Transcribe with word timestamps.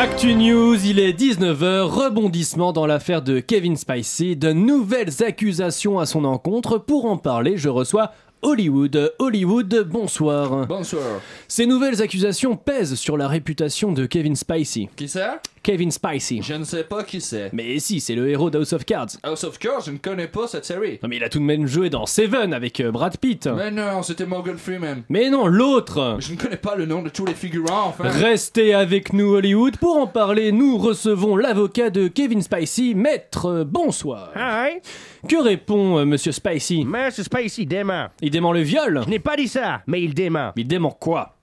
Actu 0.00 0.32
News, 0.36 0.76
il 0.86 1.00
est 1.00 1.10
19h, 1.10 1.80
rebondissement 1.80 2.72
dans 2.72 2.86
l'affaire 2.86 3.20
de 3.20 3.40
Kevin 3.40 3.76
Spacey, 3.76 4.36
de 4.36 4.52
nouvelles 4.52 5.24
accusations 5.24 5.98
à 5.98 6.06
son 6.06 6.24
encontre. 6.24 6.78
Pour 6.78 7.06
en 7.06 7.16
parler, 7.16 7.56
je 7.56 7.68
reçois 7.68 8.12
Hollywood. 8.42 9.12
Hollywood, 9.18 9.88
bonsoir. 9.90 10.68
Bonsoir. 10.68 11.20
Ces 11.48 11.66
nouvelles 11.66 12.00
accusations 12.00 12.56
pèsent 12.56 12.94
sur 12.94 13.16
la 13.16 13.26
réputation 13.26 13.90
de 13.90 14.06
Kevin 14.06 14.36
Spacey. 14.36 14.88
Qui 14.94 15.08
c'est 15.08 15.26
Kevin 15.68 15.90
Spacey. 15.90 16.40
Je 16.40 16.54
ne 16.54 16.64
sais 16.64 16.82
pas 16.82 17.04
qui 17.04 17.20
c'est. 17.20 17.50
Mais 17.52 17.78
si, 17.78 18.00
c'est 18.00 18.14
le 18.14 18.30
héros 18.30 18.48
d'House 18.48 18.72
of 18.72 18.86
Cards. 18.86 19.08
House 19.22 19.44
of 19.44 19.58
Cards, 19.58 19.82
je 19.84 19.90
ne 19.90 19.98
connais 19.98 20.26
pas 20.26 20.46
cette 20.48 20.64
série. 20.64 20.98
Non 21.02 21.10
mais 21.10 21.16
il 21.16 21.24
a 21.24 21.28
tout 21.28 21.40
de 21.40 21.44
même 21.44 21.66
joué 21.66 21.90
dans 21.90 22.06
Seven 22.06 22.54
avec 22.54 22.80
euh, 22.80 22.90
Brad 22.90 23.18
Pitt. 23.18 23.46
Mais 23.54 23.70
non, 23.70 24.02
c'était 24.02 24.24
Morgan 24.24 24.56
Freeman. 24.56 25.02
Mais 25.10 25.28
non, 25.28 25.46
l'autre 25.46 26.16
Je 26.20 26.32
ne 26.32 26.38
connais 26.38 26.56
pas 26.56 26.74
le 26.74 26.86
nom 26.86 27.02
de 27.02 27.10
tous 27.10 27.26
les 27.26 27.34
figurants, 27.34 27.88
enfin. 27.88 28.04
Restez 28.08 28.72
avec 28.72 29.12
nous 29.12 29.34
Hollywood. 29.34 29.76
Pour 29.76 29.98
en 29.98 30.06
parler, 30.06 30.52
nous 30.52 30.78
recevons 30.78 31.36
l'avocat 31.36 31.90
de 31.90 32.08
Kevin 32.08 32.40
Spacey, 32.40 32.94
Maître 32.94 33.62
Bonsoir. 33.68 34.30
Hi, 34.36 34.78
Que 35.28 35.36
répond 35.36 35.98
euh, 35.98 36.06
Monsieur 36.06 36.32
Spacey? 36.32 36.84
Monsieur 36.86 37.24
Spacey 37.24 37.66
dément. 37.66 38.06
Il 38.22 38.30
dément 38.30 38.54
le 38.54 38.60
viol? 38.62 39.02
Je 39.04 39.10
n'ai 39.10 39.18
pas 39.18 39.36
dit 39.36 39.48
ça, 39.48 39.82
mais 39.86 40.00
il 40.00 40.14
dément. 40.14 40.52
Il 40.56 40.66
dément 40.66 40.92
quoi? 40.98 41.34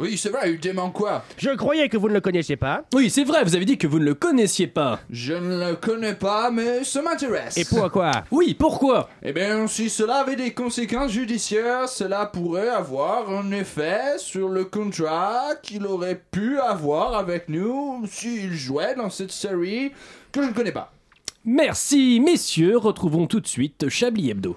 Oui, 0.00 0.16
c'est 0.16 0.30
vrai, 0.30 0.52
il 0.52 0.58
dément 0.58 0.88
quoi? 0.90 1.22
Je 1.36 1.50
croyais 1.50 1.90
que 1.90 1.98
vous 1.98 2.08
ne 2.08 2.14
le 2.14 2.22
connaissiez 2.22 2.56
pas. 2.56 2.84
Oui, 2.94 3.10
c'est 3.10 3.22
vrai, 3.22 3.44
vous 3.44 3.54
avez 3.54 3.66
dit 3.66 3.76
que 3.76 3.86
vous 3.86 3.98
ne 3.98 4.04
le 4.06 4.14
connaissiez 4.14 4.66
pas. 4.66 4.98
Je 5.10 5.34
ne 5.34 5.58
le 5.62 5.76
connais 5.76 6.14
pas, 6.14 6.50
mais 6.50 6.84
ça 6.84 7.02
m'intéresse. 7.02 7.58
Et 7.58 7.66
pourquoi 7.66 8.10
Oui, 8.30 8.56
pourquoi? 8.58 9.10
Eh 9.22 9.34
bien, 9.34 9.66
si 9.66 9.90
cela 9.90 10.20
avait 10.20 10.36
des 10.36 10.54
conséquences 10.54 11.12
judiciaires, 11.12 11.86
cela 11.86 12.24
pourrait 12.24 12.70
avoir 12.70 13.28
un 13.28 13.52
effet 13.52 14.16
sur 14.16 14.48
le 14.48 14.64
contrat 14.64 15.56
qu'il 15.62 15.84
aurait 15.84 16.22
pu 16.30 16.58
avoir 16.58 17.14
avec 17.14 17.50
nous 17.50 18.02
s'il 18.10 18.54
jouait 18.54 18.94
dans 18.94 19.10
cette 19.10 19.32
série 19.32 19.92
que 20.32 20.42
je 20.42 20.48
ne 20.48 20.54
connais 20.54 20.72
pas. 20.72 20.90
Merci, 21.44 22.20
messieurs. 22.24 22.78
Retrouvons 22.78 23.26
tout 23.26 23.40
de 23.40 23.46
suite 23.46 23.90
Chablis 23.90 24.30
Hebdo. 24.30 24.56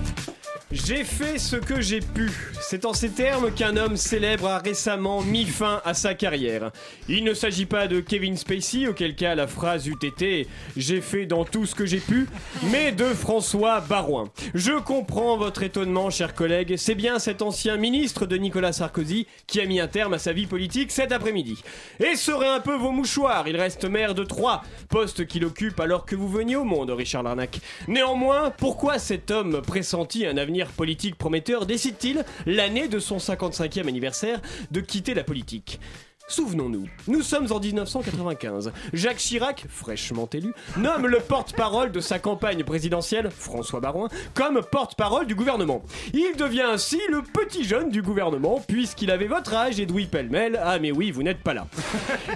J'ai 0.71 1.03
fait 1.03 1.37
ce 1.37 1.55
que 1.55 1.81
j'ai 1.81 1.99
pu. 1.99 2.31
C'est 2.61 2.85
en 2.85 2.93
ces 2.93 3.09
termes 3.09 3.51
qu'un 3.51 3.75
homme 3.75 3.97
célèbre 3.97 4.47
a 4.47 4.59
récemment 4.59 5.21
mis 5.21 5.45
fin 5.45 5.81
à 5.83 5.93
sa 5.93 6.13
carrière. 6.13 6.71
Il 7.09 7.25
ne 7.25 7.33
s'agit 7.33 7.65
pas 7.65 7.87
de 7.87 7.99
Kevin 7.99 8.37
Spacey, 8.37 8.87
auquel 8.87 9.15
cas 9.15 9.35
la 9.35 9.47
phrase 9.47 9.87
eût 9.87 9.97
été 10.01 10.47
J'ai 10.77 11.01
fait 11.01 11.25
dans 11.25 11.43
tout 11.43 11.65
ce 11.65 11.75
que 11.75 11.85
j'ai 11.85 11.99
pu, 11.99 12.27
mais 12.71 12.93
de 12.93 13.05
François 13.05 13.81
Barouin. 13.81 14.29
Je 14.53 14.79
comprends 14.79 15.35
votre 15.35 15.63
étonnement, 15.63 16.09
chers 16.09 16.35
collègues. 16.35 16.75
C'est 16.77 16.95
bien 16.95 17.19
cet 17.19 17.41
ancien 17.41 17.75
ministre 17.75 18.25
de 18.25 18.37
Nicolas 18.37 18.71
Sarkozy 18.71 19.27
qui 19.47 19.59
a 19.59 19.65
mis 19.65 19.81
un 19.81 19.87
terme 19.87 20.13
à 20.13 20.19
sa 20.19 20.31
vie 20.31 20.47
politique 20.47 20.91
cet 20.91 21.11
après-midi. 21.11 21.61
Et 21.99 22.15
serez 22.15 22.47
un 22.47 22.61
peu 22.61 22.75
vos 22.75 22.91
mouchoirs, 22.91 23.47
il 23.47 23.57
reste 23.57 23.83
maire 23.85 24.15
de 24.15 24.23
Troyes, 24.23 24.61
poste 24.89 25.27
qu'il 25.27 25.43
occupe 25.43 25.79
alors 25.79 26.05
que 26.05 26.15
vous 26.15 26.29
veniez 26.29 26.55
au 26.55 26.63
monde, 26.63 26.91
Richard 26.91 27.23
Larnac. 27.23 27.59
Néanmoins, 27.89 28.51
pourquoi 28.51 28.99
cet 28.99 29.31
homme 29.31 29.61
pressenti 29.61 30.25
un 30.25 30.37
avenir 30.37 30.50
politique 30.75 31.15
prometteur 31.17 31.65
décide-t-il, 31.65 32.23
l'année 32.45 32.87
de 32.87 32.99
son 32.99 33.17
55e 33.17 33.87
anniversaire, 33.87 34.41
de 34.71 34.81
quitter 34.81 35.13
la 35.13 35.23
politique? 35.23 35.79
Souvenons-nous, 36.31 36.87
nous 37.09 37.23
sommes 37.23 37.51
en 37.51 37.59
1995. 37.59 38.71
Jacques 38.93 39.17
Chirac, 39.17 39.65
fraîchement 39.67 40.29
élu, 40.31 40.53
nomme 40.77 41.07
le 41.07 41.19
porte-parole 41.19 41.91
de 41.91 41.99
sa 41.99 42.19
campagne 42.19 42.63
présidentielle, 42.63 43.29
François 43.29 43.81
Barouin, 43.81 44.07
comme 44.33 44.61
porte-parole 44.61 45.27
du 45.27 45.35
gouvernement. 45.35 45.83
Il 46.13 46.37
devient 46.37 46.61
ainsi 46.61 47.01
le 47.09 47.21
petit 47.21 47.65
jeune 47.65 47.89
du 47.89 48.01
gouvernement, 48.01 48.63
puisqu'il 48.65 49.11
avait 49.11 49.27
votre 49.27 49.53
âge, 49.53 49.77
Edoui 49.81 50.05
Pellemel. 50.05 50.57
Ah 50.63 50.79
mais 50.79 50.93
oui, 50.93 51.11
vous 51.11 51.21
n'êtes 51.21 51.43
pas 51.43 51.53
là. 51.53 51.67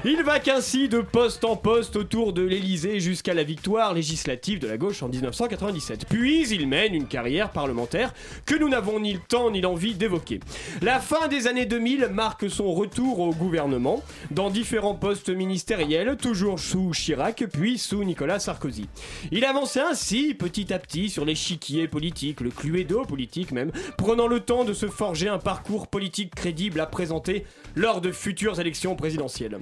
Il 0.03 0.23
va 0.23 0.41
qu'ainsi 0.41 0.89
de 0.89 0.99
poste 0.99 1.45
en 1.45 1.55
poste 1.55 1.95
autour 1.95 2.33
de 2.33 2.41
l'Elysée 2.41 2.99
jusqu'à 2.99 3.33
la 3.33 3.43
victoire 3.43 3.93
législative 3.93 4.59
de 4.59 4.67
la 4.67 4.75
gauche 4.75 5.03
en 5.03 5.07
1997. 5.07 6.05
Puis 6.09 6.49
il 6.49 6.67
mène 6.67 6.93
une 6.93 7.07
carrière 7.07 7.49
parlementaire 7.49 8.13
que 8.45 8.55
nous 8.55 8.67
n'avons 8.67 8.99
ni 8.99 9.13
le 9.13 9.19
temps 9.19 9.51
ni 9.51 9.61
l'envie 9.61 9.93
d'évoquer. 9.93 10.41
La 10.81 10.99
fin 10.99 11.29
des 11.29 11.47
années 11.47 11.65
2000 11.65 12.09
marque 12.11 12.49
son 12.49 12.73
retour 12.73 13.19
au 13.19 13.31
gouvernement 13.31 13.84
dans 14.31 14.49
différents 14.49 14.95
postes 14.95 15.29
ministériels, 15.29 16.17
toujours 16.17 16.59
sous 16.59 16.91
Chirac 16.91 17.45
puis 17.51 17.77
sous 17.77 18.03
Nicolas 18.03 18.39
Sarkozy. 18.39 18.87
Il 19.31 19.45
avançait 19.45 19.81
ainsi 19.81 20.33
petit 20.33 20.73
à 20.73 20.79
petit 20.79 21.09
sur 21.09 21.25
l'échiquier 21.25 21.87
politique, 21.87 22.41
le 22.41 22.49
cluedo 22.49 23.03
politique 23.03 23.51
même, 23.51 23.71
prenant 23.97 24.27
le 24.27 24.39
temps 24.39 24.63
de 24.63 24.73
se 24.73 24.87
forger 24.87 25.27
un 25.27 25.39
parcours 25.39 25.87
politique 25.87 26.33
crédible 26.33 26.79
à 26.79 26.85
présenter 26.85 27.45
lors 27.75 28.01
de 28.01 28.11
futures 28.11 28.59
élections 28.59 28.95
présidentielles. 28.95 29.59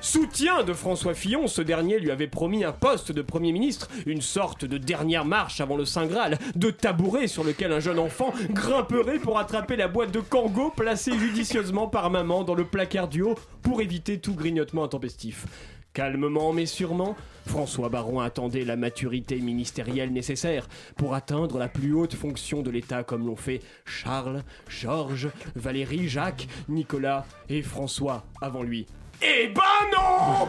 Soutien 0.00 0.62
de 0.62 0.72
François 0.72 1.14
Fillon, 1.14 1.46
ce 1.46 1.62
dernier 1.62 1.98
lui 1.98 2.10
avait 2.10 2.26
promis 2.26 2.64
un 2.64 2.72
poste 2.72 3.12
de 3.12 3.22
Premier 3.22 3.52
ministre, 3.52 3.88
une 4.06 4.20
sorte 4.20 4.64
de 4.64 4.78
dernière 4.78 5.24
marche 5.24 5.60
avant 5.60 5.76
le 5.76 5.84
Saint 5.84 6.06
Graal, 6.06 6.38
de 6.54 6.70
tabouret 6.70 7.26
sur 7.26 7.44
lequel 7.44 7.72
un 7.72 7.80
jeune 7.80 7.98
enfant 7.98 8.32
grimperait 8.50 9.18
pour 9.18 9.38
attraper 9.38 9.76
la 9.76 9.88
boîte 9.88 10.12
de 10.12 10.20
Kango 10.20 10.70
placée 10.70 11.18
judicieusement 11.18 11.88
par 11.88 12.10
maman 12.10 12.44
dans 12.44 12.54
le 12.54 12.64
placard 12.64 13.08
du 13.08 13.22
haut 13.22 13.36
pour 13.62 13.80
éviter 13.80 14.20
tout 14.20 14.34
grignotement 14.34 14.84
intempestif. 14.84 15.46
Calmement 15.92 16.52
mais 16.52 16.66
sûrement, 16.66 17.16
François 17.46 17.88
Baron 17.88 18.20
attendait 18.20 18.64
la 18.66 18.76
maturité 18.76 19.40
ministérielle 19.40 20.12
nécessaire 20.12 20.68
pour 20.96 21.14
atteindre 21.14 21.58
la 21.58 21.68
plus 21.68 21.94
haute 21.94 22.14
fonction 22.14 22.60
de 22.60 22.70
l'État 22.70 23.02
comme 23.02 23.26
l'ont 23.26 23.34
fait 23.34 23.60
Charles, 23.86 24.42
Georges, 24.68 25.30
Valérie, 25.54 26.06
Jacques, 26.06 26.48
Nicolas 26.68 27.24
et 27.48 27.62
François 27.62 28.26
avant 28.42 28.62
lui. 28.62 28.86
Eh 29.22 29.48
ben 29.48 29.62
non 29.92 30.46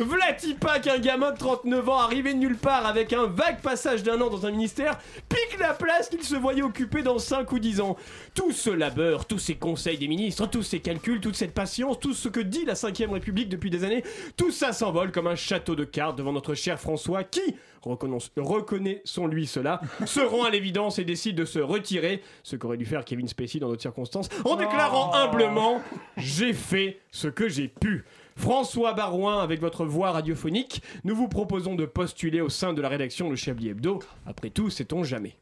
V'là-t-il 0.00 0.56
pas 0.56 0.78
qu'un 0.78 0.98
gamin 0.98 1.32
de 1.32 1.38
39 1.38 1.88
ans 1.88 1.98
arrivé 2.00 2.32
de 2.34 2.38
nulle 2.38 2.56
part 2.56 2.86
avec 2.86 3.12
un 3.12 3.26
vague 3.26 3.60
passage 3.60 4.02
d'un 4.02 4.20
an 4.20 4.28
dans 4.30 4.46
un 4.46 4.50
ministère 4.50 4.98
pique 5.28 5.58
la 5.58 5.74
place 5.74 6.08
qu'il 6.08 6.22
se 6.22 6.34
voyait 6.36 6.62
occuper 6.62 7.02
dans 7.02 7.18
5 7.18 7.50
ou 7.52 7.58
10 7.58 7.80
ans. 7.80 7.96
Tout 8.34 8.52
ce 8.52 8.70
labeur, 8.70 9.26
tous 9.26 9.38
ces 9.38 9.56
conseils 9.56 9.98
des 9.98 10.08
ministres, 10.08 10.46
tous 10.46 10.62
ces 10.62 10.80
calculs, 10.80 11.20
toute 11.20 11.36
cette 11.36 11.54
patience, 11.54 11.98
tout 11.98 12.14
ce 12.14 12.28
que 12.28 12.40
dit 12.40 12.64
la 12.64 12.74
5ème 12.74 13.10
République 13.12 13.48
depuis 13.48 13.70
des 13.70 13.84
années, 13.84 14.04
tout 14.36 14.50
ça 14.50 14.72
s'envole 14.72 15.12
comme 15.12 15.26
un 15.26 15.36
château 15.36 15.74
de 15.74 15.84
cartes 15.84 16.16
devant 16.16 16.32
notre 16.32 16.54
cher 16.54 16.78
François 16.80 17.24
qui, 17.24 17.42
reconnaissons- 17.82 18.30
reconnaissons-lui 18.36 19.46
cela, 19.46 19.80
se 20.06 20.20
rend 20.20 20.44
à 20.44 20.50
l'évidence 20.50 20.98
et 20.98 21.04
décide 21.04 21.36
de 21.36 21.44
se 21.44 21.58
retirer, 21.58 22.22
ce 22.42 22.56
qu'aurait 22.56 22.76
dû 22.76 22.86
faire 22.86 23.04
Kevin 23.04 23.28
Spacey 23.28 23.58
dans 23.58 23.68
d'autres 23.68 23.82
circonstances, 23.82 24.28
en 24.44 24.56
déclarant 24.56 25.12
humblement 25.14 25.80
J'ai 26.16 26.52
fait 26.52 27.00
ce 27.12 27.19
que 27.28 27.48
j'ai 27.48 27.68
pu. 27.68 28.04
François 28.36 28.94
Barouin, 28.94 29.42
avec 29.42 29.60
votre 29.60 29.84
voix 29.84 30.12
radiophonique, 30.12 30.82
nous 31.04 31.14
vous 31.14 31.28
proposons 31.28 31.74
de 31.74 31.84
postuler 31.84 32.40
au 32.40 32.48
sein 32.48 32.72
de 32.72 32.80
la 32.80 32.88
rédaction 32.88 33.28
Le 33.28 33.36
Chablis 33.36 33.68
Hebdo. 33.68 34.00
Après 34.26 34.50
tout, 34.50 34.70
sait-on 34.70 35.04
jamais. 35.04 35.36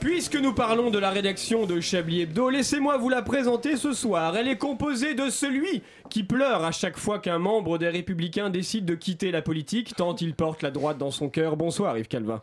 Puisque 0.00 0.36
nous 0.36 0.54
parlons 0.54 0.90
de 0.90 0.98
la 0.98 1.10
rédaction 1.10 1.66
de 1.66 1.78
Chablis 1.78 2.22
Hebdo, 2.22 2.48
laissez-moi 2.48 2.96
vous 2.96 3.10
la 3.10 3.20
présenter 3.20 3.76
ce 3.76 3.92
soir. 3.92 4.34
Elle 4.34 4.48
est 4.48 4.56
composée 4.56 5.12
de 5.14 5.28
celui 5.28 5.82
qui 6.08 6.22
pleure 6.22 6.64
à 6.64 6.72
chaque 6.72 6.96
fois 6.96 7.18
qu'un 7.18 7.38
membre 7.38 7.76
des 7.76 7.90
Républicains 7.90 8.48
décide 8.48 8.86
de 8.86 8.94
quitter 8.94 9.30
la 9.30 9.42
politique, 9.42 9.94
tant 9.94 10.16
il 10.16 10.34
porte 10.34 10.62
la 10.62 10.70
droite 10.70 10.96
dans 10.96 11.10
son 11.10 11.28
cœur. 11.28 11.58
Bonsoir 11.58 11.98
Yves 11.98 12.08
Calvin. 12.08 12.40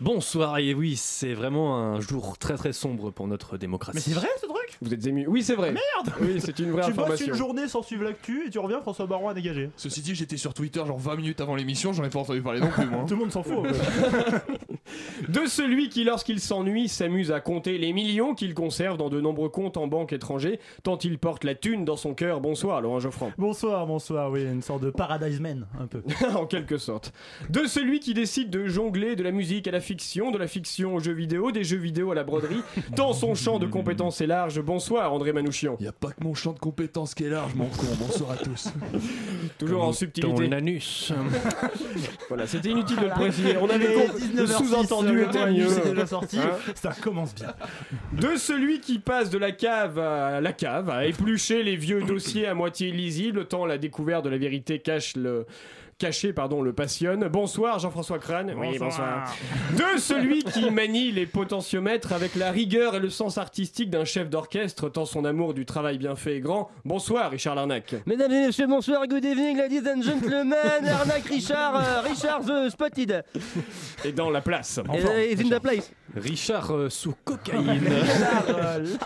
Bonsoir, 0.00 0.58
et 0.58 0.74
oui, 0.74 0.96
c'est 0.96 1.34
vraiment 1.34 1.78
un 1.78 2.00
jour 2.00 2.36
très 2.36 2.54
très 2.56 2.72
sombre 2.72 3.10
pour 3.10 3.28
notre 3.28 3.56
démocratie. 3.56 3.96
Mais 3.96 4.00
c'est 4.00 4.18
vrai 4.18 4.28
ce 4.40 4.46
truc? 4.46 4.78
Vous 4.82 4.92
êtes 4.92 5.06
ému 5.06 5.26
Oui, 5.28 5.42
c'est 5.42 5.54
vrai. 5.54 5.72
Merde 5.72 6.14
Oui, 6.20 6.40
c'est 6.40 6.58
une 6.58 6.72
vraie 6.72 6.82
Tu 6.84 6.92
bosses 6.92 7.04
information. 7.04 7.26
une 7.28 7.34
journée 7.34 7.68
sans 7.68 7.82
suivre 7.82 8.02
l'actu 8.02 8.44
et 8.46 8.50
tu 8.50 8.58
reviens 8.58 8.80
François 8.80 9.06
Baron 9.06 9.28
a 9.28 9.34
dégagé. 9.34 9.70
Ceci 9.76 10.02
dit, 10.02 10.14
j'étais 10.14 10.36
sur 10.36 10.52
Twitter 10.52 10.82
genre 10.84 10.98
20 10.98 11.16
minutes 11.16 11.40
avant 11.40 11.54
l'émission, 11.54 11.92
j'en 11.92 12.04
ai 12.04 12.10
pas 12.10 12.18
entendu 12.18 12.42
parler 12.42 12.60
non 12.60 12.70
plus, 12.70 12.86
moi. 12.86 13.04
Tout 13.08 13.14
le 13.14 13.20
monde 13.20 13.32
s'en 13.32 13.42
fout. 13.42 13.58
en 13.58 13.64
fait. 13.64 14.42
De 15.28 15.46
celui 15.46 15.88
qui, 15.88 16.04
lorsqu'il 16.04 16.40
s'ennuie, 16.40 16.88
s'amuse 16.88 17.32
à 17.32 17.40
compter 17.40 17.78
les 17.78 17.92
millions 17.92 18.34
qu'il 18.34 18.52
conserve 18.54 18.98
dans 18.98 19.08
de 19.08 19.20
nombreux 19.20 19.48
comptes 19.48 19.76
en 19.76 19.86
banque 19.86 20.12
étrangers, 20.12 20.60
tant 20.82 20.98
il 20.98 21.18
porte 21.18 21.44
la 21.44 21.54
thune 21.54 21.84
dans 21.84 21.96
son 21.96 22.14
cœur. 22.14 22.40
Bonsoir, 22.40 22.80
Laurent 22.82 23.00
Geoffrand. 23.00 23.32
bonsoir, 23.38 23.86
bonsoir, 23.86 24.30
oui, 24.30 24.42
une 24.44 24.62
sorte 24.62 24.82
de 24.82 24.90
Paradise 24.90 25.40
Man, 25.40 25.66
un 25.80 25.86
peu. 25.86 26.02
en 26.36 26.46
quelque 26.46 26.78
sorte. 26.78 27.12
De 27.48 27.64
celui 27.66 28.00
qui 28.00 28.12
décide 28.14 28.50
de 28.50 28.66
jongler 28.66 29.16
de 29.16 29.22
la 29.22 29.30
musique 29.30 29.66
à 29.66 29.70
la 29.70 29.80
fiction, 29.94 30.32
de 30.32 30.38
la 30.38 30.48
fiction 30.48 30.96
aux 30.96 30.98
jeux 31.00 31.12
vidéo, 31.12 31.52
des 31.52 31.62
jeux 31.62 31.76
vidéo 31.78 32.10
à 32.10 32.16
la 32.16 32.24
broderie, 32.24 32.62
tant 32.96 33.12
son 33.12 33.36
champ 33.36 33.60
de 33.60 33.66
compétences 33.66 34.20
est 34.20 34.26
large. 34.26 34.60
Bonsoir, 34.60 35.12
André 35.12 35.32
Manouchian. 35.32 35.76
Y 35.78 35.86
a 35.86 35.92
pas 35.92 36.08
que 36.10 36.24
mon 36.24 36.34
champ 36.34 36.52
de 36.52 36.58
compétences 36.58 37.14
qui 37.14 37.22
est 37.24 37.28
large, 37.30 37.54
mon 37.54 37.66
con. 37.66 37.86
Bonsoir 38.00 38.32
à 38.32 38.36
tous. 38.36 38.70
Toujours 39.58 39.82
en 39.84 39.86
Ton 39.86 39.92
subtilité. 39.92 40.52
anus. 40.52 41.12
Voilà, 42.28 42.46
c'était 42.46 42.70
inutile 42.70 42.96
de 42.96 43.04
le 43.04 43.10
préciser. 43.10 43.56
On 43.60 43.66
Il 43.66 43.72
avait 43.72 43.84
est 43.94 44.06
com- 44.08 44.18
19h06, 44.18 44.36
le 44.40 44.46
sous-entendu 44.46 45.12
le 45.14 45.24
était 45.28 45.50
mieux. 45.52 45.66
est 45.78 45.90
déjà 45.90 46.06
sorti. 46.06 46.38
Hein 46.38 46.50
Ça 46.74 46.92
commence 47.00 47.34
bien. 47.34 47.52
De 48.12 48.36
celui 48.36 48.80
qui 48.80 48.98
passe 48.98 49.30
de 49.30 49.38
la 49.38 49.52
cave 49.52 49.98
à 49.98 50.40
la 50.40 50.52
cave, 50.52 50.90
à 50.90 51.06
éplucher 51.06 51.62
les 51.62 51.76
vieux 51.76 52.02
dossiers 52.02 52.46
à 52.46 52.54
moitié 52.54 52.88
illisibles, 52.88 53.46
tant 53.46 53.66
la 53.66 53.78
découverte 53.78 54.24
de 54.24 54.30
la 54.30 54.38
vérité 54.38 54.80
cache 54.80 55.14
le 55.16 55.46
caché 55.98 56.32
pardon 56.32 56.62
le 56.62 56.72
passionne. 56.72 57.28
Bonsoir 57.28 57.78
Jean-François 57.78 58.18
Crane. 58.18 58.54
Oui, 58.56 58.78
bonsoir. 58.78 59.32
De 59.72 59.98
celui 59.98 60.42
qui 60.42 60.70
manie 60.70 61.12
les 61.12 61.26
potentiomètres 61.26 62.12
avec 62.12 62.34
la 62.34 62.50
rigueur 62.50 62.94
et 62.94 63.00
le 63.00 63.10
sens 63.10 63.38
artistique 63.38 63.90
d'un 63.90 64.04
chef 64.04 64.30
d'orchestre, 64.30 64.88
tant 64.88 65.04
son 65.04 65.24
amour 65.24 65.54
du 65.54 65.64
travail 65.66 65.98
bien 65.98 66.16
fait 66.16 66.36
est 66.36 66.40
grand. 66.40 66.70
Bonsoir 66.84 67.30
Richard 67.30 67.54
Larnac. 67.54 67.94
Mesdames 68.06 68.32
et 68.32 68.46
messieurs, 68.46 68.66
bonsoir, 68.66 69.06
good 69.06 69.24
evening, 69.24 69.56
ladies 69.56 69.88
and 69.88 70.02
gentlemen. 70.02 70.54
Arnaque 70.88 71.28
Richard, 71.28 71.76
euh, 71.76 72.00
Richard 72.02 72.42
the 72.42 72.70
Spotted. 72.70 73.24
Et 74.04 74.12
dans 74.12 74.30
la 74.30 74.40
place. 74.40 74.80
Euh, 74.88 75.26
is 75.30 75.40
in 75.40 75.56
the 75.56 75.60
place. 75.60 75.90
Richard 76.16 76.70
euh, 76.72 76.88
sous 76.90 77.14
cocaïne. 77.24 77.82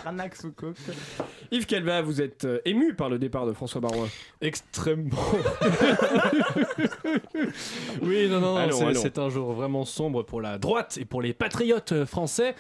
L'arnaque 0.05 0.37
sous 0.37 0.53
coque. 0.53 0.77
Yves 1.51 1.67
Calva, 1.67 2.03
vous 2.03 2.21
êtes 2.21 2.45
euh, 2.45 2.61
ému 2.65 2.95
par 2.95 3.09
le 3.09 3.19
départ 3.19 3.47
de 3.47 3.53
François 3.53 3.81
Barouin. 3.81 4.09
Extrêmement. 4.41 5.17
oui, 8.03 8.29
non, 8.29 8.41
non, 8.41 8.67
non, 8.67 8.93
c'est- 8.95 9.19
un 9.19 9.31
jour 9.31 9.53
vraiment 9.53 9.85
sombre 9.85 10.23
pour 10.23 10.41
la 10.41 10.59
droite 10.59 10.99
et 11.01 11.05
pour 11.05 11.23
les 11.23 11.33
patriotes 11.33 11.93
euh, 11.93 12.07
français. 12.07 12.55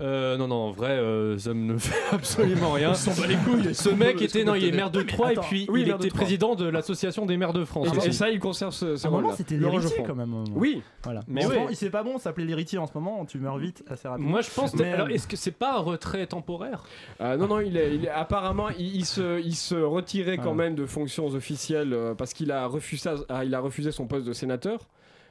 Euh, 0.00 0.36
non, 0.36 0.48
non, 0.48 0.56
en 0.56 0.70
vrai, 0.70 0.92
euh, 0.92 1.36
ça 1.38 1.52
me 1.54 1.76
fait 1.78 2.14
absolument 2.14 2.72
rien. 2.72 2.94
Ce 2.94 3.88
mec 3.90 4.22
était, 4.22 4.44
non, 4.44 4.54
il 4.54 4.64
est 4.64 4.72
maire 4.72 4.90
de 4.90 5.02
Troyes 5.02 5.32
et 5.32 5.36
puis 5.36 5.66
oui, 5.68 5.82
il 5.82 5.88
de 5.88 5.94
était 5.94 6.08
président 6.08 6.54
de 6.54 6.68
l'association 6.68 7.26
des 7.26 7.36
maires 7.36 7.52
de 7.52 7.64
France. 7.64 7.88
Et, 8.06 8.12
ça, 8.12 8.30
il 8.30 8.38
conserve 8.40 8.72
ce, 8.72 8.96
ce 8.96 9.06
moment, 9.06 9.18
rôle-là. 9.18 9.36
c'était 9.36 9.56
l'héritier 9.56 10.02
quand 10.06 10.14
même. 10.14 10.44
Oui, 10.54 10.82
Voilà. 11.02 11.20
Mais 11.28 11.46
ouais. 11.46 11.66
il 11.70 11.76
c'est 11.76 11.90
pas 11.90 12.02
bon, 12.02 12.18
ça 12.18 12.24
s'appelait 12.24 12.44
l'héritier 12.44 12.78
en 12.78 12.86
ce 12.86 12.92
moment. 12.94 13.24
Tu 13.24 13.38
meurs 13.38 13.58
vite 13.58 13.84
assez 13.92 14.08
rapidement. 14.08 14.30
Moi, 14.30 14.40
je 14.42 14.50
pense. 14.50 14.74
Mais, 14.74 14.92
alors, 14.92 15.06
euh, 15.06 15.10
est-ce 15.10 15.26
que 15.26 15.36
c'est 15.36 15.50
pas 15.50 15.74
un 15.76 15.80
retrait 15.80 16.26
temporaire? 16.26 16.84
Euh, 17.20 17.36
non, 17.36 17.46
non, 17.46 17.60
il 17.60 17.76
est, 17.76 17.94
il 17.94 18.04
est- 18.04 18.08
apparemment, 18.10 18.68
il, 18.70 18.96
il 18.96 19.04
se, 19.04 19.40
il 19.40 19.54
se 19.54 19.74
retirait 19.74 20.36
quand 20.38 20.52
Ah. 20.52 20.54
même 20.54 20.74
de 20.74 20.86
fonctions 20.86 21.26
officielles 21.26 21.92
euh, 21.92 22.14
parce 22.14 22.32
qu'il 22.32 22.50
a 22.52 22.66
refusé, 22.66 23.10
ah, 23.28 23.44
il 23.44 23.54
a 23.54 23.60
refusé 23.60 23.92
son 23.92 24.06
poste 24.06 24.26
de 24.26 24.32
sénateur 24.32 24.80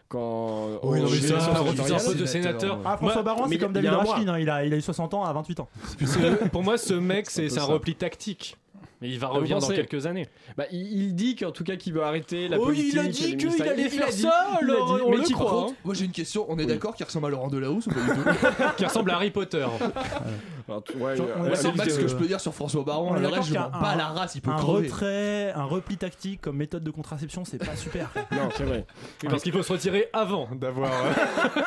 quand. 0.09 0.79
Oui, 0.83 1.01
non, 1.01 1.07
ça, 1.07 1.51
un 1.59 1.63
poste 1.63 2.17
de 2.17 2.25
sénateur. 2.25 2.79
Ah, 2.85 2.97
François 2.97 3.23
mais 3.47 3.55
c'est 3.55 3.57
comme 3.59 3.73
David. 3.73 3.89
Rachlin, 3.91 4.33
hein, 4.33 4.39
il, 4.39 4.49
a, 4.49 4.65
il 4.65 4.73
a 4.73 4.77
eu 4.77 4.81
60 4.81 5.13
ans 5.13 5.23
à 5.23 5.33
28 5.33 5.59
ans. 5.59 5.69
Pour 6.51 6.63
moi, 6.63 6.77
ce 6.77 6.93
mec, 6.93 7.29
c'est 7.29 7.57
un 7.57 7.63
repli 7.63 7.95
tactique. 7.95 8.57
Mais 9.01 9.09
il 9.09 9.19
va 9.19 9.27
revenir 9.27 9.59
dans 9.59 9.67
quelques 9.67 10.07
années. 10.07 10.27
Bah, 10.57 10.63
il, 10.71 10.81
il 11.01 11.15
dit 11.15 11.35
qu'en 11.35 11.51
tout 11.51 11.63
cas 11.63 11.75
qu'il 11.75 11.93
veut 11.93 12.01
arrêter 12.03 12.47
la 12.47 12.57
Oh, 12.59 12.65
politique. 12.65 12.93
il 12.93 12.99
a 12.99 13.03
dit 13.07 13.37
qu'il 13.37 13.61
allait 13.61 13.89
faire 13.89 14.11
ça, 14.11 14.47
il 14.61 14.69
a 14.71 14.73
alors 14.73 14.95
dit- 14.97 15.01
on 15.05 15.09
mais 15.11 15.17
le 15.17 15.23
croit, 15.23 15.45
crois, 15.45 15.61
hein. 15.61 15.65
hein 15.69 15.75
Moi 15.85 15.93
j'ai 15.93 16.05
une 16.05 16.11
question, 16.11 16.45
on 16.49 16.57
est 16.57 16.61
Oui. 16.61 16.67
d'accord 16.67 16.95
qu'il 16.95 17.05
ressemble 17.05 17.27
à 17.27 17.29
Laurent 17.29 17.47
Delahousse 17.49 17.85
ou 17.87 17.91
pas 17.91 17.99
du 18.01 18.07
tout 18.21 18.63
Qui 18.77 18.85
ressemble 18.85 19.11
à 19.11 19.15
Harry 19.15 19.29
Potter. 19.29 19.65
Alors, 20.69 20.83
ouais, 20.97 21.11
euh, 21.21 21.51
c'est 21.53 21.63
d'accord 21.63 21.75
max 21.77 21.95
que- 21.95 22.01
que 22.01 22.07
je 22.09 22.15
peux 22.15 22.25
dire 22.27 22.41
sur 22.41 22.53
François 22.53 22.83
Baron, 22.83 23.13
le 23.13 23.27
reste 23.27 23.49
je 23.49 23.53
m'en 23.53 23.69
bats 23.69 23.95
la 23.95 24.07
race, 24.07 24.35
il 24.35 24.41
peut 24.41 24.49
Un 24.51 24.55
crever. 24.57 24.87
retrait, 24.87 25.51
un 25.55 25.63
repli 25.63 25.95
tactique 25.95 26.41
comme 26.41 26.57
méthode 26.57 26.83
de 26.83 26.91
contraception, 26.91 27.45
c'est 27.45 27.57
pas 27.63 27.75
super. 27.75 28.09
Non, 28.31 28.49
c'est 28.55 28.63
vrai. 28.63 28.85
Oui, 29.23 29.29
parce 29.29 29.43
qu'il 29.43 29.53
faut 29.53 29.63
se 29.63 29.71
retirer 29.71 30.09
avant 30.11 30.49
d'avoir. 30.59 30.91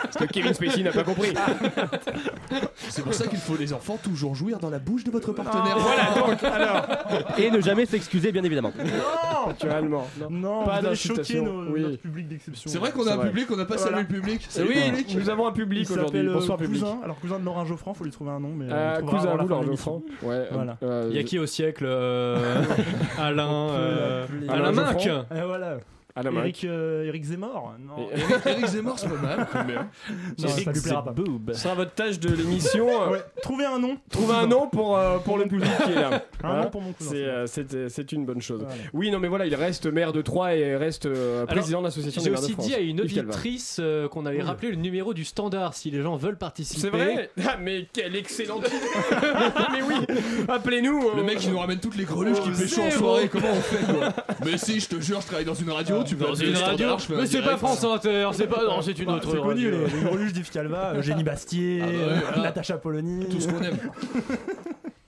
Parce 0.03 0.17
que 0.19 0.25
Kevin 0.25 0.53
Spacey 0.53 0.83
n'a 0.83 0.91
pas 0.93 1.05
compris. 1.05 1.33
C'est 2.89 3.03
pour 3.03 3.15
ça 3.15 3.27
qu'il 3.27 3.39
faut 3.39 3.57
les 3.57 3.73
enfants 3.73 3.99
toujours 4.03 4.35
jouir 4.35 4.59
dans 4.59 4.71
la 4.71 4.79
bouche 4.79 5.05
de 5.05 5.11
votre 5.11 5.33
partenaire. 5.33 5.79
voilà, 5.79 6.15
donc, 6.15 6.43
alors, 6.45 6.87
Et 7.39 7.51
ne 7.51 7.61
jamais 7.61 7.87
s'excuser, 7.87 8.33
bien 8.33 8.43
évidemment. 8.45 8.73
naturellement. 9.47 10.07
non. 10.21 10.31
Non, 10.31 10.65
Pas 10.65 10.81
vous 10.81 10.87
d'incitation, 10.89 11.45
nos- 11.45 11.73
oui. 11.73 11.81
notre 11.83 11.97
public 11.99 12.29
d'exception. 12.29 12.71
C'est 12.71 12.79
vrai 12.79 12.91
qu'on 12.93 13.07
a 13.07 13.13
un 13.13 13.17
vrai. 13.17 13.29
public, 13.29 13.47
on 13.51 13.57
n'a 13.57 13.65
pas 13.65 13.77
Voilà. 13.77 13.91
salué 13.91 14.03
le 14.03 14.09
public. 14.09 14.47
Salut 14.49 14.69
Oui, 14.69 14.83
public. 14.91 15.17
nous 15.19 15.31
avons 15.31 15.47
un 15.47 15.51
Il 15.51 15.55
public 15.55 15.91
aujourd'hui. 15.91 16.07
s'appelle 16.19 16.29
euh, 16.29 16.35
Bonsoir 16.35 16.59
public. 16.59 16.81
cousin. 16.83 16.99
Alors 17.05 17.19
cousin 17.21 17.39
de 17.39 17.45
Laurent 17.45 17.65
Geoffrand, 17.65 17.95
faut 17.95 18.05
lui 18.05 18.11
trouver 18.11 18.31
un 18.31 18.41
nom, 18.41 18.51
mais 18.55 18.67
Euh, 18.71 18.95
on 18.95 18.99
trouvera 18.99 19.17
cousin 19.19 19.31
avant 19.31 19.35
à 19.35 19.37
la 19.37 19.43
vous, 19.43 19.43
fin 19.43 19.45
de 19.45 19.51
Laurent 19.51 19.63
l'émission. 19.63 20.03
Geoffrand. 20.21 20.29
Ouais. 20.29 20.49
Voilà. 20.53 20.77
euh, 20.83 21.09
Il 21.11 21.17
y 21.17 21.19
a 21.19 21.23
qui 21.23 21.39
au 21.39 21.47
siècle 21.47 21.85
euh, 21.87 22.63
Alain. 23.19 23.51
euh. 23.71 24.27
Alain 24.49 24.55
Alain 24.65 24.73
Minck 24.73 25.01
Geoffrand. 25.01 25.25
Et 25.35 25.41
voilà. 25.47 25.79
Eric, 26.17 26.65
euh, 26.65 27.05
Eric 27.05 27.25
Zemmour 27.25 27.75
Non, 27.79 28.09
Eric 28.47 28.67
Zemmour, 28.67 28.99
c'est 28.99 29.09
pas 29.09 29.15
mal. 29.17 29.47
non, 30.39 30.49
ça 30.49 30.73
lui 30.73 30.81
plaira 30.81 31.05
pas. 31.05 31.13
Boob. 31.13 31.53
Ce 31.55 31.61
sera 31.61 31.75
votre 31.75 31.93
tâche 31.93 32.19
de 32.19 32.35
l'émission. 32.35 32.89
euh, 32.89 33.11
Ouais, 33.11 33.21
Trouvez 33.43 33.65
un 33.65 33.79
nom. 33.79 33.97
Trouver 34.11 34.35
un 34.35 34.47
nom 34.47 34.69
pour, 34.69 34.97
euh, 34.97 35.19
pour 35.19 35.39
le 35.39 35.47
public 35.47 35.71
qui 35.85 35.93
est 35.93 35.95
là. 35.95 36.25
Un 36.43 36.49
Voilà. 36.49 36.65
nom 36.65 36.71
pour 36.71 36.83
mon 36.83 36.93
cousin. 36.93 37.11
C'est 37.11 37.25
euh, 37.25 37.47
c'est, 37.47 37.89
c'est 37.89 38.13
une 38.13 38.25
bonne 38.27 38.43
chose. 38.43 38.61
Voilà. 38.63 38.75
Oui, 38.93 39.11
non, 39.11 39.19
mais 39.19 39.29
voilà, 39.29 39.47
il 39.47 39.55
reste 39.55 39.87
maire 39.87 40.13
de 40.13 40.21
Troyes 40.23 40.57
et 40.57 40.77
reste 40.77 41.07
euh, 41.07 41.47
président 41.47 41.79
de 41.81 41.85
l'association 41.85 42.21
des 42.23 42.25
J'ai 42.25 42.31
maires 42.31 42.41
de 42.41 42.45
aussi 42.45 42.53
France. 42.55 42.67
dit 42.67 42.75
à 42.75 42.79
une 42.81 42.99
Yves 42.99 43.15
Calva. 43.15 43.31
auditrice 43.31 43.77
euh, 43.81 44.09
qu'on 44.09 44.27
allait 44.27 44.39
Oui. 44.39 44.43
rappeler 44.45 44.71
le 44.71 44.77
numéro 44.77 45.15
du 45.15 45.25
standard 45.25 45.75
si 45.75 45.91
les 45.91 46.03
gens 46.03 46.17
veulent 46.17 46.39
participer. 46.39 46.81
C'est 46.81 46.91
vrai 46.91 47.31
Ah, 47.47 47.57
mais 47.61 47.87
quelle 47.93 48.17
excellente 48.17 48.67
idée 48.67 48.77
Mais 49.73 49.83
oui 49.83 50.17
Appelez-nous 50.49 51.11
Le 51.17 51.23
mec 51.23 51.39
qui 51.39 51.49
nous 51.49 51.59
ramène 51.59 51.79
toutes 51.81 51.97
les 51.97 52.05
greluches 52.05 52.41
qui 52.41 52.51
Oh, 52.53 52.59
pécho 52.59 52.83
en 52.83 52.91
soirée, 52.91 53.29
comment 53.29 53.49
on 53.51 53.61
fait 53.61 53.93
quoi 53.93 54.13
Mais 54.45 54.59
si, 54.59 54.81
je 54.81 54.89
te 54.89 55.01
jure, 55.01 55.21
je 55.21 55.27
travaille 55.27 55.45
dans 55.45 55.55
une 55.55 55.71
radio, 55.71 56.00
tu 56.05 56.17
peux 56.17 56.25
Dans 56.27 56.35
une 56.35 56.57
radio, 56.57 56.97
mais 57.11 57.27
c'est 57.27 57.43
pas. 57.43 57.57
France 57.57 57.85
Inter, 57.85 58.29
c'est 58.33 58.47
pas 58.47 58.63
non, 58.65 58.83
c'est 58.83 58.99
une 58.99 59.07
Bah, 59.07 59.15
autre 59.15 59.31
c'est 59.33 59.41
connu, 59.41 59.71
les, 59.71 60.03
greluches 60.03 60.33
d'Yves 60.33 60.51
Calva, 60.51 60.95
Eugénie 60.97 61.25
Bastier, 61.25 61.83
Ah 61.83 62.33
bah. 62.37 62.43
Natacha 62.43 62.77
Polony. 62.79 63.27
Tout 63.27 63.41
ce 63.41 63.49
qu'on 63.49 63.63
aime. 63.63 63.79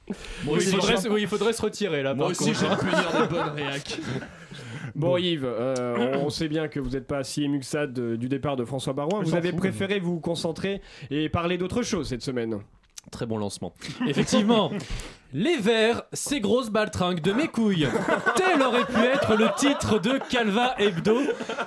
Moi 0.09 0.17
Oui, 0.47 0.57
aussi, 0.59 0.69
il, 0.69 0.75
faudrait, 0.77 0.97
j'ai- 1.03 1.09
oui, 1.09 1.23
il 1.23 1.29
faudrait 1.29 1.53
se 1.55 1.63
retirer 1.63 2.03
là. 2.03 2.13
moi 2.15 2.27
par 2.27 2.31
aussi, 2.33 2.53
contre. 2.53 2.61
j'ai 2.61 2.69
le 2.69 2.77
plaisir 2.77 3.23
des 3.23 3.29
bonnes 3.35 3.55
réacs. 3.55 3.99
Bon 4.95 5.17
Yves, 5.17 5.47
euh, 5.47 6.19
on 6.23 6.29
sait 6.29 6.49
bien 6.49 6.69
que 6.69 6.81
vous 6.81 6.91
n'êtes 6.91 7.07
pas 7.07 7.25
si 7.25 7.45
ému 7.45 7.61
que 7.61 7.65
ça 7.65 7.87
de- 7.87 8.17
du 8.17 8.29
départ 8.29 8.57
de 8.57 8.65
François 8.67 8.93
Barouin. 8.93 9.21
Je 9.23 9.31
Vous 9.31 9.35
avez 9.37 9.51
fous, 9.53 9.57
préféré 9.57 10.01
vous 10.01 10.21
concentrer 10.21 10.83
et 11.11 11.29
parler 11.31 11.57
d'autre 11.57 11.83
chose 11.83 12.09
cette 12.09 12.23
semaine. 12.23 12.59
Très 13.11 13.25
bon 13.25 13.39
lancement. 13.39 13.73
Effectivement. 14.07 14.71
Les 15.35 15.57
verts, 15.57 16.03
ces 16.13 16.41
grosses 16.41 16.69
baltringues 16.69 17.21
de 17.21 17.33
mes 17.33 17.49
couilles. 17.49 17.89
Tel 18.37 18.61
aurait 18.61 18.85
pu 18.85 18.99
être 18.99 19.35
le 19.35 19.49
titre 19.57 19.99
de 19.99 20.19
Calva 20.31 20.75
Hebdo 20.79 21.21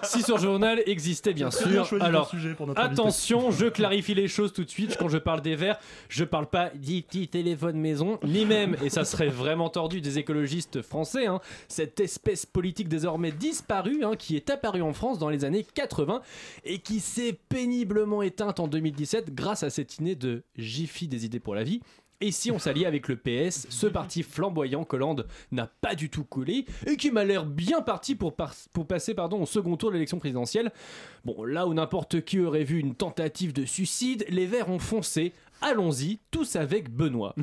si 0.04 0.22
ce 0.22 0.38
journal 0.38 0.84
existait 0.86 1.34
bien 1.34 1.50
sûr. 1.50 1.88
Alors. 2.00 2.32
Attention, 2.76 3.50
je 3.50 3.66
clarifie 3.66 4.14
les 4.14 4.28
choses 4.28 4.54
tout 4.54 4.64
de 4.64 4.70
suite. 4.70 4.98
Quand 5.00 5.10
je 5.10 5.18
parle 5.18 5.42
des 5.42 5.56
verts, 5.56 5.80
je 6.10 6.24
parle 6.24 6.46
pas 6.46 6.70
d'IT 6.76 7.32
téléphone 7.32 7.80
maison, 7.80 8.20
ni 8.24 8.46
même, 8.46 8.76
et 8.84 8.92
ça 8.92 9.04
serait 9.04 9.30
vraiment 9.30 9.70
tordu, 9.70 10.00
des 10.00 10.20
écologistes 10.20 10.84
français, 10.84 11.26
hein, 11.26 11.40
cette 11.68 12.00
espèce 12.00 12.46
politique 12.46 12.88
désormais 12.88 13.32
disparue, 13.32 14.04
hein, 14.04 14.16
qui 14.16 14.36
est 14.36 14.52
apparue 14.52 14.84
en 14.84 14.94
France 14.94 15.18
dans 15.18 15.30
les 15.30 15.44
années 15.44 15.66
80 15.74 16.22
et 16.66 16.80
qui 16.80 17.00
s'est 17.00 17.40
péniblement 17.50 18.22
éteinte 18.22 18.60
en 18.60 18.68
2017 18.68 19.34
grâce 19.34 19.64
à 19.64 19.72
cette 19.72 19.98
idée 19.98 20.16
de 20.16 20.44
Jiffy 20.56 21.08
des 21.08 21.26
idées 21.26 21.40
pour 21.40 21.56
la 21.56 21.64
vie. 21.64 21.82
Et 22.22 22.32
si 22.32 22.50
on 22.50 22.60
s'alliait 22.60 22.86
avec 22.86 23.10
le 23.10 23.18
PS, 23.18 23.68
ce 23.70 23.88
parti 23.88 24.24
flamboyant 24.24 24.86
qu'Hollande 24.86 25.28
n'a 25.52 25.68
pas 25.68 25.96
du 25.96 26.10
tout 26.10 26.24
collé 26.24 26.66
et 26.88 26.96
qui 26.96 27.12
m'a 27.12 27.26
l'air 27.26 27.46
bien 27.46 27.82
parti 27.82 28.16
pour, 28.16 28.36
passer 28.36 29.16
au 29.18 29.46
second 29.46 29.76
tour 29.76 29.90
de 29.90 29.96
l'élection 29.96 30.18
présidentielle. 30.18 30.72
Bon, 31.26 31.44
là 31.44 31.68
où 31.68 31.74
n'importe 31.74 32.24
qui 32.24 32.40
aurait 32.40 32.64
vu 32.64 32.80
une 32.80 32.96
tentative 32.96 33.52
de 33.52 33.66
suicide, 33.66 34.26
les 34.30 34.46
Verts 34.46 34.70
ont 34.70 34.80
foncé. 34.80 35.34
Allons-y, 35.62 36.20
tous 36.32 36.58
avec 36.58 36.92
Benoît. 36.92 37.34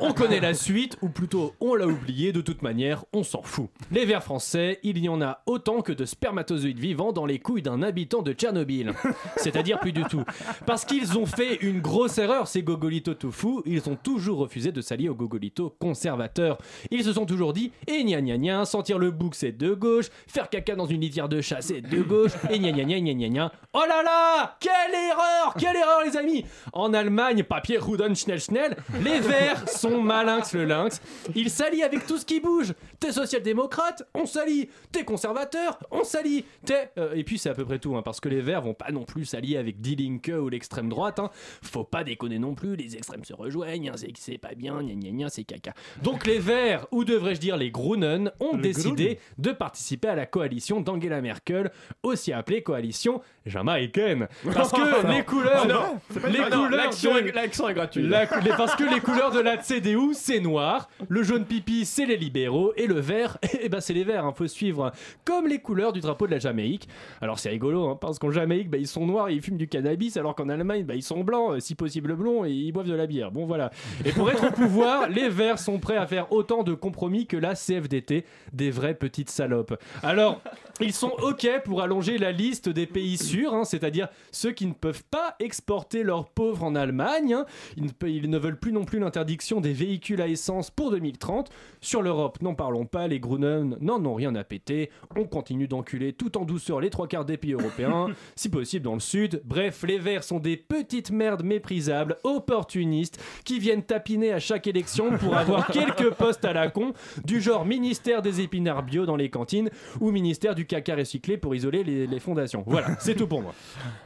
On 0.00 0.12
connaît 0.12 0.40
la 0.40 0.54
suite, 0.54 0.98
ou 1.02 1.08
plutôt 1.08 1.54
on 1.60 1.74
l'a 1.74 1.86
oublié, 1.86 2.32
de 2.32 2.40
toute 2.40 2.62
manière, 2.62 3.04
on 3.12 3.22
s'en 3.22 3.42
fout. 3.42 3.68
Les 3.90 4.04
vers 4.04 4.22
français, 4.22 4.80
il 4.82 4.98
y 4.98 5.08
en 5.08 5.22
a 5.22 5.42
autant 5.46 5.80
que 5.80 5.92
de 5.92 6.04
spermatozoïdes 6.04 6.78
vivants 6.78 7.12
dans 7.12 7.26
les 7.26 7.38
couilles 7.38 7.62
d'un 7.62 7.82
habitant 7.82 8.22
de 8.22 8.32
Tchernobyl. 8.32 8.92
C'est-à-dire 9.36 9.78
plus 9.78 9.92
du 9.92 10.02
tout. 10.04 10.24
Parce 10.66 10.84
qu'ils 10.84 11.16
ont 11.16 11.26
fait 11.26 11.54
une 11.62 11.80
grosse 11.80 12.18
erreur, 12.18 12.48
ces 12.48 12.62
gogolitos 12.62 13.14
tout 13.14 13.32
fous, 13.32 13.62
ils 13.64 13.88
ont 13.88 13.96
toujours 13.96 14.38
refusé 14.38 14.72
de 14.72 14.80
s'allier 14.80 15.08
aux 15.08 15.14
gogolitos 15.14 15.76
conservateurs. 15.78 16.58
Ils 16.90 17.04
se 17.04 17.12
sont 17.12 17.24
toujours 17.24 17.52
dit, 17.52 17.72
et 17.86 18.02
gna 18.04 18.20
gna 18.20 18.36
gna, 18.36 18.64
sentir 18.64 18.98
le 18.98 19.10
bouc 19.10 19.34
c'est 19.34 19.52
de 19.52 19.72
gauche, 19.74 20.06
faire 20.26 20.50
caca 20.50 20.74
dans 20.74 20.86
une 20.86 21.00
litière 21.00 21.28
de 21.28 21.40
chat 21.40 21.62
c'est 21.62 21.80
de 21.80 22.02
gauche, 22.02 22.32
et 22.50 22.58
gna 22.58 22.72
gna 22.72 22.84
gna 22.84 23.00
gna 23.00 23.14
gna 23.14 23.28
gna. 23.28 23.52
Oh 23.72 23.84
là 23.88 24.02
là 24.02 24.56
Quelle 24.60 24.94
erreur 24.94 25.54
Quelle 25.58 25.76
erreur 25.76 26.02
les 26.04 26.16
amis 26.16 26.44
En 26.72 26.92
Allemagne, 26.92 27.43
papier 27.44 27.78
Rudon 27.78 28.14
Schnell 28.14 28.40
Schnell, 28.40 28.76
les 29.02 29.20
verts 29.20 29.68
sont 29.68 30.00
malinx 30.02 30.52
le 30.54 30.64
lynx. 30.64 31.00
Ils 31.34 31.50
s'allient 31.50 31.82
avec 31.82 32.06
tout 32.06 32.18
ce 32.18 32.24
qui 32.24 32.40
bouge. 32.40 32.74
T'es 33.00 33.12
social-démocrate, 33.12 34.02
on 34.14 34.26
s'allie. 34.26 34.68
T'es 34.92 35.04
conservateur, 35.04 35.78
on 35.90 36.04
s'allie. 36.04 36.44
T'es... 36.64 36.90
euh, 36.98 37.14
et 37.14 37.24
puis 37.24 37.38
c'est 37.38 37.50
à 37.50 37.54
peu 37.54 37.64
près 37.64 37.78
tout, 37.78 37.96
hein, 37.96 38.02
parce 38.02 38.20
que 38.20 38.28
les 38.28 38.40
verts 38.40 38.62
vont 38.62 38.74
pas 38.74 38.90
non 38.90 39.04
plus 39.04 39.24
s'allier 39.24 39.56
avec 39.56 39.80
Die 39.80 39.96
Linke 39.96 40.32
ou 40.40 40.48
l'extrême 40.48 40.88
droite. 40.88 41.18
hein. 41.18 41.30
Faut 41.62 41.84
pas 41.84 42.04
déconner 42.04 42.38
non 42.38 42.54
plus, 42.54 42.76
les 42.76 42.96
extrêmes 42.96 43.24
se 43.24 43.34
rejoignent, 43.34 43.90
hein, 43.90 43.96
c'est, 43.96 44.12
c'est 44.16 44.38
pas 44.38 44.54
bien, 44.54 44.82
gna 44.82 44.94
gna 44.94 45.10
gna, 45.10 45.28
c'est 45.28 45.44
caca. 45.44 45.74
Donc 46.02 46.26
les 46.26 46.38
verts, 46.38 46.86
ou 46.90 47.04
devrais-je 47.04 47.40
dire 47.40 47.56
les 47.56 47.70
Grunen, 47.70 48.30
ont 48.40 48.56
Le 48.56 48.62
décidé 48.62 49.18
de 49.38 49.52
participer 49.52 50.08
à 50.08 50.14
la 50.14 50.26
coalition 50.26 50.80
d'Angela 50.80 51.20
Merkel, 51.20 51.70
aussi 52.02 52.32
appelée 52.32 52.62
coalition 52.62 53.20
jamaïcaine. 53.46 54.28
Parce 54.54 54.72
que 54.72 55.06
les 55.12 55.22
couleurs, 55.24 55.66
Non, 55.66 55.98
pas 56.20 56.28
les 56.28 56.38
couleurs 56.38 56.70
l'action 56.70 57.14
de- 57.14 57.18
est- 57.20 57.74
gratuit. 57.74 58.06
la- 58.06 58.26
parce 58.26 58.74
que 58.76 58.84
les 58.84 59.00
couleurs 59.00 59.30
de 59.32 59.40
la 59.40 59.60
CDU, 59.62 60.12
c'est 60.14 60.40
noir. 60.40 60.88
Le 61.08 61.22
jaune 61.22 61.44
pipi, 61.44 61.84
c'est 61.84 62.06
les 62.06 62.16
libéraux. 62.16 62.72
Et 62.76 62.86
le 62.86 63.00
vert, 63.00 63.38
eh 63.60 63.68
ben, 63.68 63.80
c'est 63.80 63.92
les 63.94 64.04
verts. 64.04 64.24
Il 64.32 64.36
faut 64.36 64.46
suivre 64.46 64.92
comme 65.24 65.46
les 65.46 65.58
couleurs 65.58 65.92
du 65.92 66.00
drapeau 66.00 66.26
de 66.26 66.32
la 66.32 66.38
Jamaïque. 66.38 66.88
Alors, 67.20 67.38
c'est 67.38 67.50
rigolo, 67.50 67.88
hein, 67.88 67.98
parce 68.00 68.18
qu'en 68.18 68.30
Jamaïque, 68.30 68.70
bah, 68.70 68.78
ils 68.78 68.86
sont 68.86 69.06
noirs 69.06 69.28
et 69.28 69.34
ils 69.34 69.42
fument 69.42 69.56
du 69.56 69.68
cannabis, 69.68 70.16
alors 70.16 70.34
qu'en 70.34 70.48
Allemagne, 70.48 70.84
bah, 70.84 70.94
ils 70.94 71.02
sont 71.02 71.22
blancs, 71.24 71.54
euh, 71.56 71.60
si 71.60 71.74
possible 71.74 72.14
blonds, 72.14 72.44
et 72.44 72.50
ils 72.50 72.72
boivent 72.72 72.86
de 72.88 72.94
la 72.94 73.06
bière. 73.06 73.30
Bon, 73.30 73.46
voilà. 73.46 73.70
Et 74.04 74.12
pour 74.12 74.30
être 74.30 74.46
au 74.48 74.50
pouvoir, 74.52 75.08
les 75.08 75.28
verts 75.28 75.58
sont 75.58 75.78
prêts 75.78 75.96
à 75.96 76.06
faire 76.06 76.32
autant 76.32 76.62
de 76.62 76.74
compromis 76.74 77.26
que 77.26 77.36
la 77.36 77.54
CFDT, 77.54 78.24
des 78.52 78.70
vraies 78.70 78.94
petites 78.94 79.30
salopes. 79.30 79.74
Alors, 80.02 80.40
ils 80.80 80.92
sont 80.92 81.12
OK 81.22 81.46
pour 81.64 81.82
allonger 81.82 82.18
la 82.18 82.32
liste 82.32 82.68
des 82.68 82.86
pays 82.86 83.16
sûrs, 83.18 83.33
hein, 83.52 83.64
c'est-à-dire 83.64 84.08
ceux 84.32 84.52
qui 84.52 84.66
ne 84.66 84.72
peuvent 84.72 85.04
pas 85.10 85.34
exporter 85.40 86.02
leurs 86.02 86.28
pauvres 86.28 86.64
en 86.64 86.74
Allemagne. 86.74 87.34
hein. 87.34 87.46
Ils, 87.76 87.84
ne, 87.84 87.90
pe- 87.90 88.06
ils 88.10 88.30
ne 88.30 88.38
veulent 88.38 88.58
plus 88.58 88.72
non 88.72 88.84
plus 88.84 88.98
l'interdiction 88.98 89.60
des 89.60 89.72
véhicules 89.72 90.20
à 90.20 90.28
essence 90.28 90.70
pour 90.70 90.90
2030. 90.90 91.50
Sur 91.80 92.02
l'Europe, 92.02 92.40
n'en 92.42 92.54
parlons 92.54 92.86
pas, 92.86 93.08
les 93.08 93.20
Grunen 93.20 93.76
n'en 93.80 94.04
ont 94.04 94.14
rien 94.14 94.34
à 94.34 94.44
péter. 94.44 94.90
On 95.16 95.24
continue 95.24 95.68
d'enculer 95.68 96.12
tout 96.12 96.36
en 96.38 96.44
douceur 96.44 96.80
les 96.80 96.90
trois 96.90 97.06
quarts 97.08 97.24
des 97.24 97.36
pays 97.36 97.52
européens, 97.54 98.08
si 98.36 98.48
possible 98.48 98.84
dans 98.84 98.94
le 98.94 99.00
sud. 99.00 99.42
Bref, 99.44 99.84
les 99.86 99.98
Verts 99.98 100.24
sont 100.24 100.38
des 100.40 100.56
petites 100.56 101.10
merdes 101.10 101.42
méprisables, 101.44 102.16
opportunistes, 102.24 103.20
qui 103.44 103.58
viennent 103.58 103.82
tapiner 103.82 104.32
à 104.32 104.38
chaque 104.38 104.66
élection 104.66 105.16
pour 105.18 105.36
avoir 105.36 105.66
quelques 105.68 106.10
postes 106.10 106.44
à 106.44 106.52
la 106.52 106.68
con, 106.70 106.92
du 107.24 107.40
genre 107.40 107.64
ministère 107.64 108.22
des 108.22 108.40
épinards 108.40 108.82
bio 108.82 109.06
dans 109.06 109.16
les 109.16 109.30
cantines 109.30 109.70
ou 110.00 110.10
ministère 110.10 110.54
du 110.54 110.66
caca 110.66 110.94
recyclé 110.96 111.36
pour 111.36 111.54
isoler 111.54 111.84
les, 111.84 112.06
les 112.06 112.20
fondations. 112.20 112.64
Voilà, 112.66 112.88
c'est 113.00 113.14
tout 113.14 113.23
pour 113.26 113.42
moi. 113.42 113.54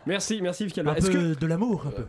Merci, 0.07 0.41
merci 0.43 0.65
Yves 0.65 0.73
Un 0.73 0.75
Calva. 0.75 0.93
peu 0.95 0.99
Est-ce 0.99 1.11
que 1.11 1.39
de 1.39 1.47
l'amour, 1.47 1.85
un 1.87 1.91
peu. 1.91 2.03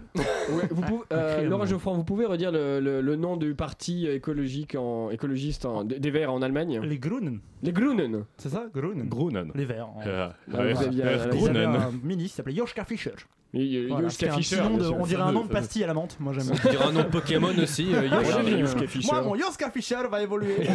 Ouais, 0.53 0.67
vous 0.71 0.81
pouvez, 0.81 1.03
euh, 1.13 1.49
moi. 1.49 1.65
Geoffroy, 1.65 1.93
vous 1.93 2.03
pouvez 2.03 2.25
redire 2.25 2.51
le, 2.51 2.79
le- 2.79 3.01
le 3.01 3.15
nom 3.15 3.37
du 3.37 3.53
parti 3.55 4.07
écologique 4.07 4.75
en, 4.75 5.09
écologiste 5.09 5.65
en- 5.65 5.83
des 5.83 6.11
Verts 6.11 6.33
en 6.33 6.41
Allemagne? 6.41 6.79
Les 6.83 6.97
Grunen, 6.99 7.39
Les 7.63 7.71
Grunen. 7.73 8.25
c'est 8.37 8.49
ça 8.49 8.65
Grunen? 8.73 9.07
Grunen. 9.07 9.51
Les 9.55 9.65
Verts. 9.65 9.87
en- 9.87 10.01
Euh, 10.05 10.29
Ah, 10.53 10.57
ouais, 10.57 10.73
vous 10.73 10.83
aviez- 10.83 11.03
euh, 11.05 11.27
Grunen. 11.29 11.75
un 11.75 11.91
ministre 12.03 12.29
qui 12.31 12.35
s'appelait 12.37 12.55
Joschka 12.55 12.85
Fischer. 12.85 13.11
Euh, 13.55 13.87
Voilà, 13.89 14.05
un 14.07 14.09
Fischer, 14.11 14.57
de- 14.57 14.91
on 14.91 15.05
dirait 15.07 15.23
un 15.23 15.31
nom 15.31 15.43
de 15.43 15.49
pastille 15.49 15.83
à 15.83 15.87
la 15.87 15.95
menthe. 15.95 16.15
Moi 16.19 16.33
j'aime. 16.33 16.51
On 16.51 16.69
dirait 16.69 16.85
un 16.85 16.91
nom 16.91 16.99
de 17.01 17.07
Pokémon 17.07 17.49
aussi. 17.59 17.91
euh. 17.95 18.07
Joschka 18.07 18.87
Fischer. 18.87 19.11
Moi, 19.11 19.21
mon 19.23 19.35
Joschka 19.35 19.71
Fischer 19.71 19.97
va 20.09 20.21
évoluer. 20.21 20.55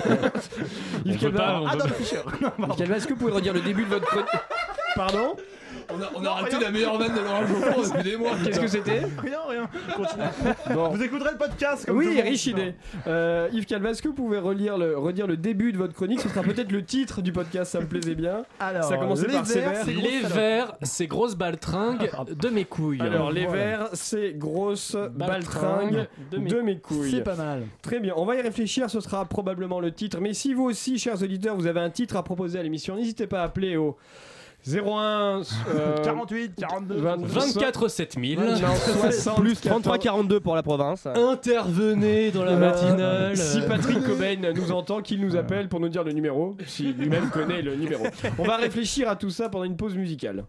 Yves 1.05 1.21
Calva, 1.21 1.63
Adolf 1.71 1.95
Fischer. 1.97 2.21
Yves 2.81 2.91
est-ce 2.93 3.07
que 3.07 3.13
vous 3.13 3.19
pouvez 3.21 3.33
redire 3.33 3.53
le 3.55 3.61
début 3.61 3.85
de 3.85 3.91
votre 3.91 4.07
chronique 4.07 4.29
Pardon? 4.97 5.37
On 5.93 6.01
a, 6.01 6.11
on 6.15 6.25
a 6.25 6.31
raté 6.31 6.59
la 6.61 6.71
meilleure 6.71 6.99
vanne 6.99 7.15
de 7.15 7.21
Laurent 7.21 7.47
Geoffroy 7.47 7.89
depuis 7.89 8.11
des 8.11 8.17
mois. 8.17 8.33
Qu'est-ce 8.45 8.61
que 8.61 8.67
c'était 8.67 9.03
Rien, 9.19 9.39
rien. 9.49 9.69
Continue. 9.95 10.25
Bon. 10.75 10.89
Vous 10.89 11.03
écouterez 11.03 11.33
le 11.33 11.39
podcast 11.39 11.87
comme 11.87 11.99
Oui, 11.99 12.21
riche 12.21 12.47
idée. 12.47 12.75
Euh, 13.07 13.49
Yves 13.53 13.67
Calva, 13.67 13.91
est-ce 13.91 14.03
que 14.03 14.09
vous 14.09 14.15
pouvez 14.15 14.39
relire 14.39 14.79
le, 14.79 14.97
redire 14.99 15.27
le 15.27 15.37
début 15.37 15.73
de 15.73 15.79
votre 15.79 15.95
chronique 15.95 16.21
Ce 16.21 16.29
sera 16.29 16.43
peut-être 16.43 16.73
le 16.73 16.85
titre 16.85 17.23
du 17.23 17.33
podcast, 17.33 17.73
ça 17.73 17.81
me 17.81 17.87
plaisait 17.87 18.15
bien. 18.15 18.45
Alors, 18.61 18.85
Ça 18.85 18.95
a 18.95 18.99
commencé 18.99 19.27
les 19.27 19.35
par 19.35 19.45
Verts, 19.45 19.73
grosse 19.73 19.87
Les 19.87 20.21
verts, 20.21 20.73
ces 20.83 21.07
grosses 21.07 21.37
baltringues 21.37 22.11
de 22.29 22.49
mes 22.49 22.65
couilles. 22.65 23.01
Alors, 23.01 23.31
les 23.31 23.47
voilà. 23.47 23.63
Verts, 23.63 23.89
c'est 23.93 24.33
grosse 24.33 24.95
Baltringue 24.95 25.25
baltringue 25.35 26.09
de 26.31 26.39
de 26.39 26.57
mes 26.61 26.63
mes 26.63 26.79
couilles. 26.79 27.11
C'est 27.11 27.23
pas 27.23 27.35
mal. 27.35 27.65
Très 27.83 28.01
bien, 28.01 28.15
on 28.17 28.25
va 28.25 28.37
y 28.37 28.41
réfléchir, 28.41 28.91
ce 28.91 29.01
sera 29.01 29.25
probablement 29.25 29.81
le 29.81 29.93
titre. 29.93 30.19
Mais 30.21 30.35
si 30.35 30.55
vous 30.55 30.65
aussi, 30.65 30.99
chers 30.99 31.23
auditeurs, 31.23 31.57
vous 31.57 31.67
avez 31.67 31.81
un 31.81 31.91
titre 31.91 32.17
à 32.17 32.23
proposer 32.23 32.59
à 32.59 32.63
l'émission, 32.63 32.97
n'hésitez 32.97 33.27
pas 33.27 33.41
à 33.41 33.45
appeler 33.45 33.77
au 33.77 33.97
01 34.67 35.43
euh, 35.75 36.03
48, 36.03 36.55
42. 36.57 36.95
20 36.97 37.17
24 37.27 37.89
7000. 37.89 38.39
non, 38.41 38.55
60, 39.11 39.41
Plus 39.41 39.61
33 39.61 39.99
42 39.99 40.41
pour 40.41 40.55
la 40.55 40.63
province. 40.63 41.07
Intervenez 41.07 42.31
dans 42.31 42.45
la 42.45 42.53
Euh, 42.53 42.59
matinale. 42.59 43.37
Si 43.37 43.61
Patrick 43.63 44.03
Cobain 44.07 44.37
nous 44.55 44.73
entend, 44.73 45.03
qu'il 45.03 45.21
nous 45.21 45.37
appelle 45.37 45.69
pour 45.69 45.81
nous 45.81 45.89
dire 45.89 46.03
le 46.05 46.13
numéro, 46.13 46.57
si 46.67 46.93
lui-même 46.93 47.29
connaît 47.31 47.63
le 47.63 47.75
numéro. 47.77 48.05
On 48.39 48.45
va 48.45 48.57
réfléchir 48.57 49.09
à 49.09 49.17
tout 49.17 49.31
ça 49.31 49.49
pendant 49.49 49.65
une 49.65 49.77
pause 49.77 49.95
musicale. 49.97 50.45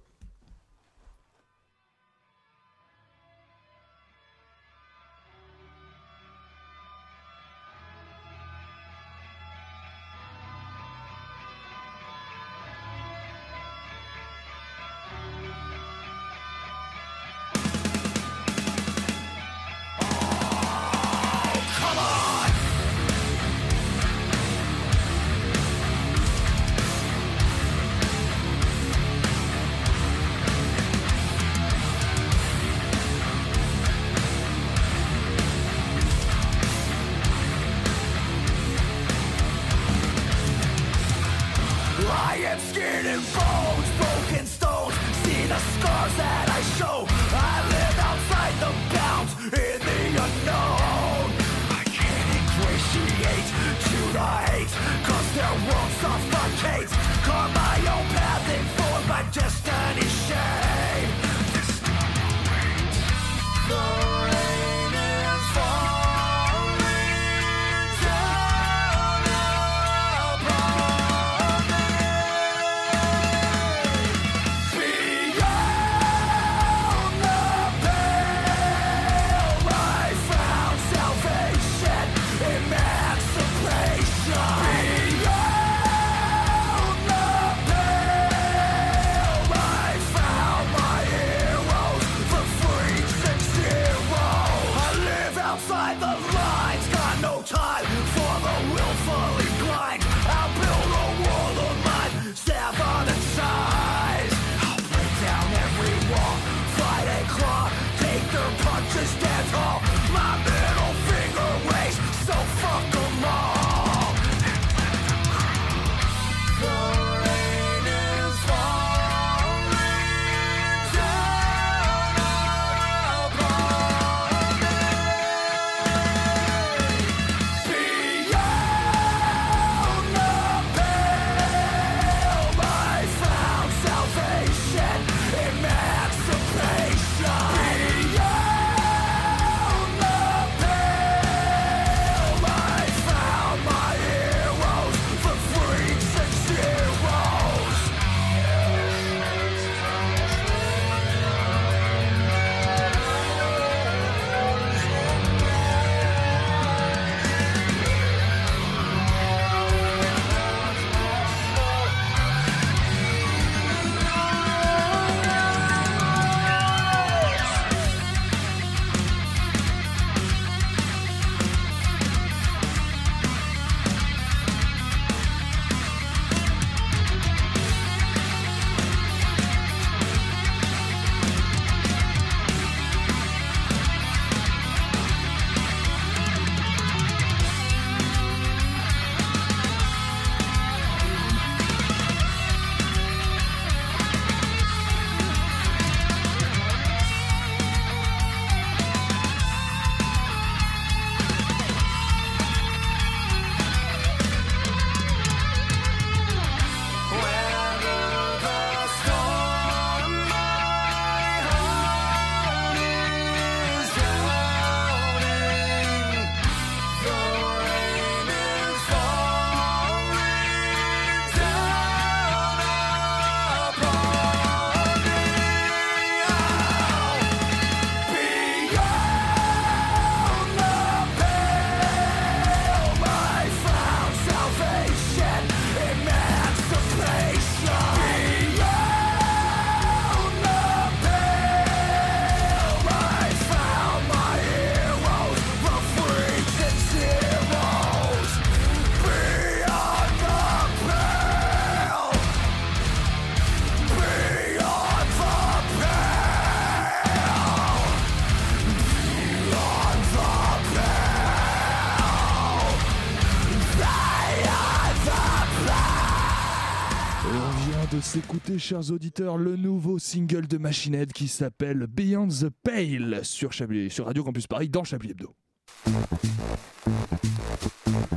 S'écouter, 268.02 268.60
chers 268.60 268.92
auditeurs, 268.92 269.38
le 269.38 269.56
nouveau 269.56 270.00
single 270.00 270.48
de 270.48 270.58
Machine 270.58 270.96
Head 270.96 271.14
qui 271.14 271.28
s'appelle 271.28 271.88
Beyond 271.88 272.28
the 272.28 272.50
Pale 272.64 273.20
sur, 273.24 273.52
Chablis, 273.52 273.90
sur 273.90 274.06
Radio 274.06 274.24
Campus 274.24 274.48
Paris 274.48 274.70
dans 274.70 274.84
Chablis 274.84 275.12
Hebdo. 275.12 275.34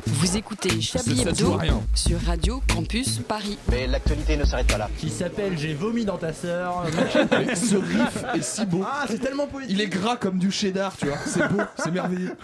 Vous 0.06 0.36
écoutez 0.36 0.80
Chablis 0.80 1.22
Hebdo 1.22 1.58
sur 1.94 2.20
Radio 2.22 2.62
Campus 2.72 3.18
Paris. 3.18 3.58
Mais 3.70 3.86
l'actualité 3.86 4.36
ne 4.36 4.44
s'arrête 4.44 4.66
pas 4.66 4.78
là. 4.78 4.90
Qui 4.98 5.10
s'appelle 5.10 5.56
J'ai 5.56 5.74
vomi 5.74 6.04
dans 6.04 6.18
ta 6.18 6.32
sœur. 6.32 6.84
Ce 7.54 7.76
riff 7.76 8.24
est 8.34 8.42
si 8.42 8.66
beau. 8.66 8.82
Ah, 8.84 9.04
c'est 9.08 9.18
tellement 9.18 9.46
poétique. 9.46 9.70
Il 9.72 9.80
est 9.80 9.88
gras 9.88 10.16
comme 10.16 10.38
du 10.38 10.50
cheddar, 10.50 10.96
tu 10.96 11.06
vois. 11.06 11.18
C'est 11.24 11.48
beau, 11.48 11.62
c'est 11.76 11.90
merveilleux. 11.90 12.36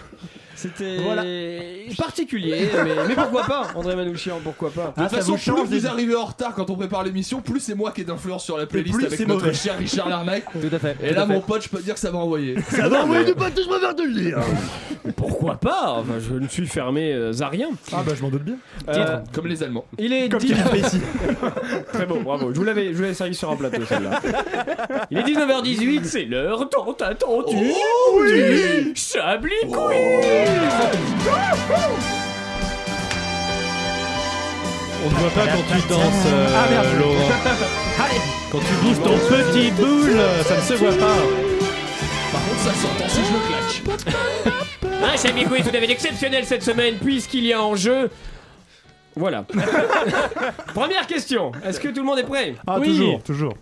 C'était 0.55 0.97
Voilà. 1.03 1.23
particulier, 1.97 2.69
mais, 2.83 2.91
mais 3.09 3.13
pourquoi 3.15 3.43
pas 3.43 3.67
André 3.75 3.95
Manouchian, 3.95 4.39
pourquoi 4.43 4.71
pas 4.71 4.93
Ah, 4.95 5.01
de 5.03 5.07
toute 5.09 5.11
ça 5.11 5.17
façon, 5.35 5.53
plus 5.53 5.63
vous 5.63 5.67
des- 5.67 5.85
arrivez 5.85 6.15
en 6.15 6.25
retard 6.25 6.53
quand 6.55 6.69
on 6.69 6.75
prépare 6.75 7.03
l'émission, 7.03 7.41
plus 7.41 7.59
c'est 7.59 7.75
moi 7.75 7.91
qui 7.91 8.01
ai 8.01 8.03
d'influence 8.05 8.43
sur 8.45 8.57
la 8.57 8.65
playlist 8.65 8.95
plus 8.95 9.05
avec 9.05 9.17
c'est 9.19 9.25
notre 9.25 9.41
mauvais. 9.45 9.53
cher 9.53 9.77
Richard 9.77 10.07
Larnac. 10.09 10.45
Tout 10.53 10.73
à 10.75 10.79
fait. 10.79 10.95
Et 11.03 11.11
là, 11.13 11.25
mon 11.25 11.41
pote, 11.41 11.63
je 11.63 11.69
peux 11.69 11.77
te 11.79 11.83
dire 11.83 11.93
que 11.95 11.99
ça 11.99 12.09
va 12.11 12.19
envoyer. 12.19 12.55
Ça 12.69 12.87
va 12.89 13.03
envoyer 13.03 13.25
du 13.25 13.33
pote, 13.33 13.53
je 13.61 13.67
préfère 13.67 13.95
te 13.95 14.01
le 14.01 14.13
dire. 14.13 14.37
Pourquoi 15.15 15.55
pas 15.55 15.95
Enfin, 15.99 16.15
Je 16.19 16.33
ne 16.35 16.47
suis 16.47 16.65
fermé 16.67 17.13
euh, 17.13 17.31
à 17.41 17.47
rien. 17.49 17.69
Ah 17.93 18.01
bah 18.05 18.13
je 18.17 18.21
m'en 18.23 18.29
doute 18.29 18.43
bien. 18.43 18.55
Euh, 18.89 19.17
Comme 19.33 19.47
les 19.47 19.61
Allemands. 19.61 19.85
il 19.99 20.11
est 20.13 20.29
Comme. 20.29 20.39
Très 21.93 22.05
beau, 22.05 22.19
bravo. 22.23 22.51
Je 22.53 22.57
vous 22.57 22.63
l'avais, 22.65 22.87
je 22.87 22.93
vous 22.93 23.01
l'avais 23.03 23.13
servi 23.13 23.35
sur 23.35 23.51
un 23.51 23.55
plateau 23.55 23.83
celle-là. 23.85 24.21
Il 25.11 25.17
est 25.19 25.23
19h18, 25.23 26.03
c'est 26.05 26.23
l'heure 26.25 26.67
tant 26.69 26.91
attendue 27.01 27.71
Oh 28.11 28.21
du 28.25 28.93
Chablis 28.95 29.51
Quiz. 29.67 30.44
On 35.03 35.09
ne 35.09 35.15
voit 35.15 35.29
pas 35.29 35.47
quand 35.51 35.63
tu 35.75 35.87
danses, 35.87 36.25
euh, 36.27 36.47
Ah, 36.55 36.69
merde. 36.69 36.87
Laurent. 36.99 37.15
Allez. 38.03 38.21
Quand 38.51 38.59
tu 38.59 38.73
bouges 38.83 39.03
ton 39.03 39.17
petit 39.17 39.71
boule, 39.71 40.17
ça 40.45 40.55
ne 40.55 40.61
se 40.61 40.73
voit 40.73 40.93
pas. 40.93 41.15
Par 42.31 42.41
contre, 42.43 42.59
ça 42.59 42.73
s'entend 42.73 43.09
si 43.09 43.21
je 43.23 43.33
le 43.33 43.39
claque. 43.47 44.53
Un 45.13 45.17
Chablis 45.17 45.45
Quiz 45.45 45.63
tout 45.63 45.69
à 45.75 45.79
fait 45.79 45.91
exceptionnel 45.91 46.45
cette 46.45 46.63
semaine 46.63 46.95
puisqu'il 46.95 47.45
y 47.45 47.53
a 47.53 47.61
en 47.61 47.75
jeu. 47.75 48.09
Voilà. 49.15 49.45
Première 50.73 51.05
question. 51.07 51.51
Est-ce 51.63 51.79
que 51.79 51.87
tout 51.89 51.99
le 52.01 52.05
monde 52.05 52.19
est 52.19 52.23
prêt? 52.23 52.55
Ah 52.65 52.77
Oui. 52.79 52.87
toujours, 52.87 53.23
toujours. 53.23 53.53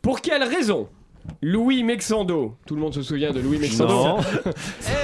Pour 0.00 0.20
quelle 0.20 0.44
raison 0.44 0.88
Louis 1.42 1.82
Mexando, 1.82 2.56
tout 2.66 2.74
le 2.74 2.80
monde 2.80 2.94
se 2.94 3.02
souvient 3.02 3.32
de 3.32 3.40
Louis 3.40 3.58
Mexando. 3.58 3.92
Non. 3.92 4.16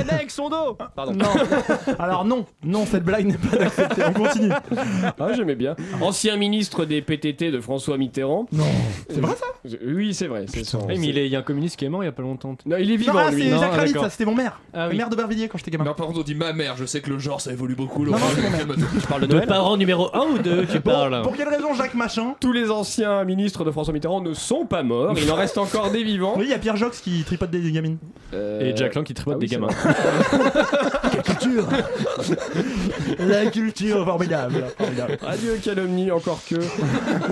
Eh 0.00 0.04
mec, 0.04 0.30
son 0.30 0.48
dos 0.48 0.76
Pardon. 0.94 1.12
Non. 1.12 1.26
Alors 1.98 2.24
non, 2.24 2.46
non, 2.64 2.87
cette 2.87 3.04
blague 3.04 3.26
n'est 3.26 3.37
pas 3.38 3.64
acceptée. 3.64 4.02
On 4.06 4.12
continue. 4.12 4.50
Ah, 5.18 5.28
j'aimais 5.35 5.54
bien. 5.54 5.74
Ancien 6.00 6.37
ministre 6.37 6.85
des 6.85 7.02
PTT 7.02 7.50
de 7.50 7.61
François 7.61 7.98
Mitterrand. 7.98 8.46
Non. 8.52 8.64
C'est 9.09 9.20
vrai 9.20 9.35
ça? 9.37 9.46
Oui, 9.87 10.14
c'est 10.14 10.26
vrai. 10.26 10.46
C'est 10.48 10.64
son. 10.64 10.87
Eh, 10.88 10.98
mais 10.98 11.09
il 11.09 11.18
est- 11.18 11.26
il 11.26 11.33
y 11.33 11.37
a 11.37 11.40
un 11.40 11.42
communiste 11.42 11.76
qui 11.76 11.85
est 11.85 11.88
mort 11.88 12.02
il 12.02 12.06
y 12.06 12.09
a 12.09 12.12
pas 12.12 12.22
longtemps. 12.22 12.56
Non, 12.66 12.76
il 12.78 12.90
est 12.90 12.96
vivant 12.96 13.14
Non, 13.14 13.20
ah, 13.26 13.30
lui. 13.30 13.42
c'est 13.44 13.50
Non, 13.50 13.61
Jacques 13.61 13.74
d'accord. 13.87 14.02
ça, 14.04 14.11
c'était 14.11 14.24
mon 14.24 14.35
maire. 14.35 14.61
Ah 14.72 14.85
Le 14.87 14.92
oui. 14.92 14.96
maire 14.98 15.11
d'Aubervilliers 15.11 15.48
quand 15.48 15.59
j'étais 15.59 15.70
gamin. 15.70 15.85
Non, 15.85 15.94
par 15.94 16.06
contre, 16.06 16.20
on 16.20 16.22
dit 16.22 16.35
ma 16.35 16.52
mère. 16.52 16.76
Je 16.76 16.85
sais 16.87 17.00
que 17.00 17.11
le 17.11 17.18
genre, 17.18 17.40
ça 17.40 17.52
évolue 17.52 17.74
beaucoup. 17.74 18.04
Non, 18.04 18.12
Laurent. 18.12 18.20
non, 18.20 18.26
c'est 18.35 18.42
mon 18.42 18.50
mère. 18.50 18.59
Calme-toi. 18.66 18.88
Je 19.00 19.06
parle 19.06 19.20
de 19.22 19.26
De 19.26 19.35
Noël 19.35 19.46
parent 19.48 19.76
numéro 19.76 20.09
1 20.14 20.20
ou 20.35 20.38
2 20.38 20.66
tu 20.66 20.80
parles 20.80 21.22
Pour 21.22 21.37
quelle 21.37 21.48
raison 21.48 21.74
Jacques 21.74 21.94
Machin? 21.94 22.35
Tous 22.40 22.52
les 22.52 22.70
anciens 22.70 23.24
ministres 23.24 23.64
de 23.64 23.70
François 23.70 23.92
Mitterrand 23.92 24.20
ne 24.20 24.33
sont 24.35 24.64
pas 24.66 24.83
morts. 24.83 25.14
Il 25.16 25.30
en 25.30 25.37
reste 25.37 25.59
encore 25.59 25.90
des 25.90 26.02
Oui, 26.18 26.44
il 26.44 26.51
y 26.51 26.55
a 26.55 26.59
Pierre 26.59 26.77
Jox 26.77 27.01
qui 27.01 27.23
tripote 27.25 27.51
des 27.51 27.70
gamines. 27.70 27.99
Euh, 28.35 28.61
Et 28.61 28.77
Jack 28.77 28.94
Lang 28.94 29.05
qui 29.05 29.14
tripote 29.14 29.35
ah 29.35 29.38
oui, 29.40 29.46
des 29.49 29.55
gamins. 29.55 29.68
Culture 31.38 31.66
La 33.18 33.46
culture 33.46 34.04
formidable. 34.04 34.66
formidable. 34.76 35.18
Adieu 35.26 35.58
calomnie, 35.62 36.10
encore 36.10 36.40
que. 36.48 36.56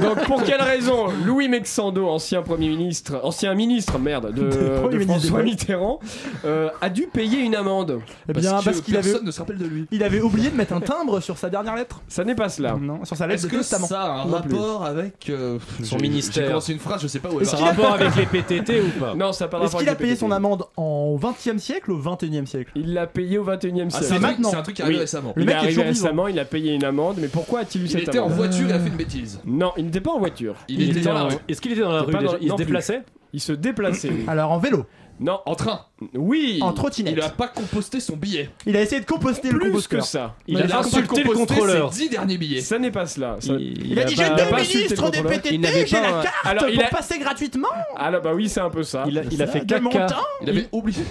Donc 0.01 0.25
pour 0.27 0.43
quelle 0.43 0.61
raison 0.63 1.07
Louis 1.25 1.49
Mexando, 1.49 2.07
ancien 2.09 2.43
premier 2.43 2.69
ministre, 2.69 3.21
ancien 3.23 3.55
ministre, 3.55 3.99
merde, 3.99 4.33
de, 4.33 4.89
de 4.91 5.05
François 5.05 5.43
Mitterrand, 5.43 6.01
euh, 6.45 6.69
a 6.81 6.89
dû 6.91 7.07
payer 7.07 7.41
une 7.41 7.55
amende 7.55 8.01
Eh 8.29 8.33
Parce 8.33 8.45
bien, 8.47 8.59
que 8.59 8.65
parce 8.65 8.81
qu'il 8.81 8.97
avait, 8.97 9.09
personne 9.11 9.27
ne 9.27 9.31
se 9.31 9.39
rappelle 9.41 9.59
de 9.59 9.67
lui. 9.67 9.87
il 9.91 10.03
avait 10.03 10.21
oublié 10.21 10.51
de 10.51 10.57
mettre 10.57 10.73
un 10.75 10.81
timbre 10.81 11.21
sur 11.21 11.39
sa 11.39 11.49
dernière 11.51 11.75
lettre. 11.77 12.01
Ça 12.09 12.25
n'est 12.25 12.35
pas 12.35 12.49
cela. 12.49 12.77
Non, 12.81 13.05
sur 13.05 13.17
sa 13.17 13.27
lettre 13.27 13.41
Est-ce 13.41 13.47
de 13.47 13.53
que 13.53 13.57
testament. 13.59 13.87
ça 13.87 14.03
a 14.03 14.11
un 14.23 14.27
Non 14.27 14.41
plus. 14.43 14.55
rapport 14.55 14.85
avec 14.85 15.31
euh, 15.31 15.59
Son 15.83 15.97
j'ai- 15.99 16.03
ministère. 16.03 16.43
J'ai 16.45 16.49
commencé 16.49 16.73
une 16.73 16.79
phrase, 16.79 17.03
je 17.03 17.07
sais 17.09 17.19
pas 17.21 17.31
où 17.31 17.41
elle 17.41 17.47
Ça 17.47 17.57
va. 17.57 17.65
a 17.65 17.69
rapport 17.71 17.93
avec 17.95 18.15
les 18.17 18.27
PTT 18.27 18.81
ou 18.81 19.01
pas 19.01 19.15
Non, 19.15 19.33
ça 19.33 19.45
n'a 19.45 19.49
pas 19.49 19.59
de 19.59 19.65
Est-ce 19.65 19.73
rapport 19.73 19.81
qu'il 19.81 19.89
a 19.89 19.93
avec 19.93 19.99
payé 20.01 20.13
PTT. 20.15 20.21
son 20.27 20.31
amende 20.33 20.65
en 20.77 21.17
20e 21.17 21.59
siècle 21.59 21.91
ou 21.93 21.97
au 21.97 22.01
21e 22.03 22.47
siècle? 22.47 22.73
Il 22.75 22.95
l'a 22.95 23.07
payé 23.07 23.39
au 23.39 23.45
21 23.45 23.88
Ah, 23.93 23.99
c'est 24.01 24.13
un, 24.13 24.17
truc- 24.17 24.23
maintenant. 24.23 24.51
c'est 24.51 24.57
un 24.57 24.63
truc 24.63 24.77
qui 24.77 24.83
est 24.83 24.85
arrivé 24.85 24.99
Oui. 24.99 25.03
récemment. 25.03 25.33
Le 25.37 25.43
il 25.43 25.47
mec 25.47 25.55
est 25.55 25.59
arrivé 25.59 25.73
toujours 25.73 25.85
vivant. 25.91 26.05
récemment, 26.05 26.29
il 26.29 26.39
a 26.39 26.45
payé 26.45 26.75
une 26.75 26.85
amende, 26.85 27.17
mais 27.21 27.29
pourquoi 27.29 27.61
a-t-il 27.61 27.83
eu 27.83 27.85
Il 27.87 27.91
cette 27.91 28.03
était 28.03 28.19
en 28.19 28.27
amende 28.27 28.37
voiture 28.39 28.69
et 28.69 28.73
a 28.73 28.79
fait 28.79 28.89
une 28.89 28.97
bêtise. 28.97 29.41
Non, 29.45 29.73
il 29.77 29.85
n'était 29.87 30.01
pas 30.01 30.13
en 30.13 30.19
voiture. 30.19 30.55
Il, 30.69 30.91
était 30.91 31.01
dans 31.01 31.15
la 31.15 31.23
rue. 31.25 31.35
Est-ce 31.49 31.61
qu'il 31.61 31.73
était 31.73 31.81
dans 31.83 31.93
la 31.93 32.03
rue 32.03 32.15
Il 32.41 32.51
se 32.51 32.57
déplaçait 32.57 33.03
Il 33.33 33.41
se 33.41 33.53
déplaçait. 33.53 34.13
Alors 34.27 34.53
en 34.53 34.59
vélo, 34.59 34.87
non, 35.21 35.41
En 35.47 35.55
train. 35.55 35.81
oui. 36.15 36.59
en 36.63 36.73
trottinette. 36.73 37.15
Il 37.17 37.23
a 37.23 37.29
pas 37.31 37.49
composté 37.49 38.01
son 38.01 38.17
billet. 38.17 38.51
Il 38.67 38.77
a 38.77 38.81
essayé 38.83 39.01
de 39.01 39.07
composter 39.07 39.51
le 39.51 39.59
plus 39.59 39.69
que 39.71 39.97
composteur. 39.97 40.05
ça. 40.05 40.35
Il 40.47 40.59
Il 40.59 40.73
a 40.73 40.77
a 40.77 40.81
insulté 40.81 41.23
le 41.25 41.31
contrôleur. 41.33 41.93
ses 41.93 42.05
10 42.05 42.11
derniers 42.11 42.39
billets. 42.39 42.61
Ça 42.61 42.79
n'est 42.79 42.91
pas 42.91 43.07
cela. 43.07 43.37
Ça- 43.41 43.55
Il 43.59 43.99
a 43.99 44.05
dit 44.05 44.15
pas- 44.15 44.23
j'ai 44.25 44.29
il 44.29 44.41
a 44.41 44.45
deux 44.51 44.57
ministres 44.57 45.05
le 45.05 45.11
des. 45.11 45.19
Il 45.19 45.61
PTT, 45.61 45.87
j'ai 45.87 46.01
la 46.01 46.11
carte 46.23 46.35
Alors, 46.45 46.69
il 46.69 46.77
pour 46.77 46.85
a- 46.85 46.89
passer 46.89 47.19
gratuitement. 47.19 47.69
Alors 47.97 48.23
bah 48.23 48.33
oui, 48.35 48.49
c'est 48.49 48.61
un 48.61 48.71
peu 48.71 48.83
ça. 48.83 49.05
Il 49.09 49.19
a, 49.19 49.23
il 49.31 49.43
a 49.43 49.47
fait 49.47 49.67
caca. 49.67 50.07
Il 50.43 50.51
avait 50.51 50.69
oublié. 50.73 51.03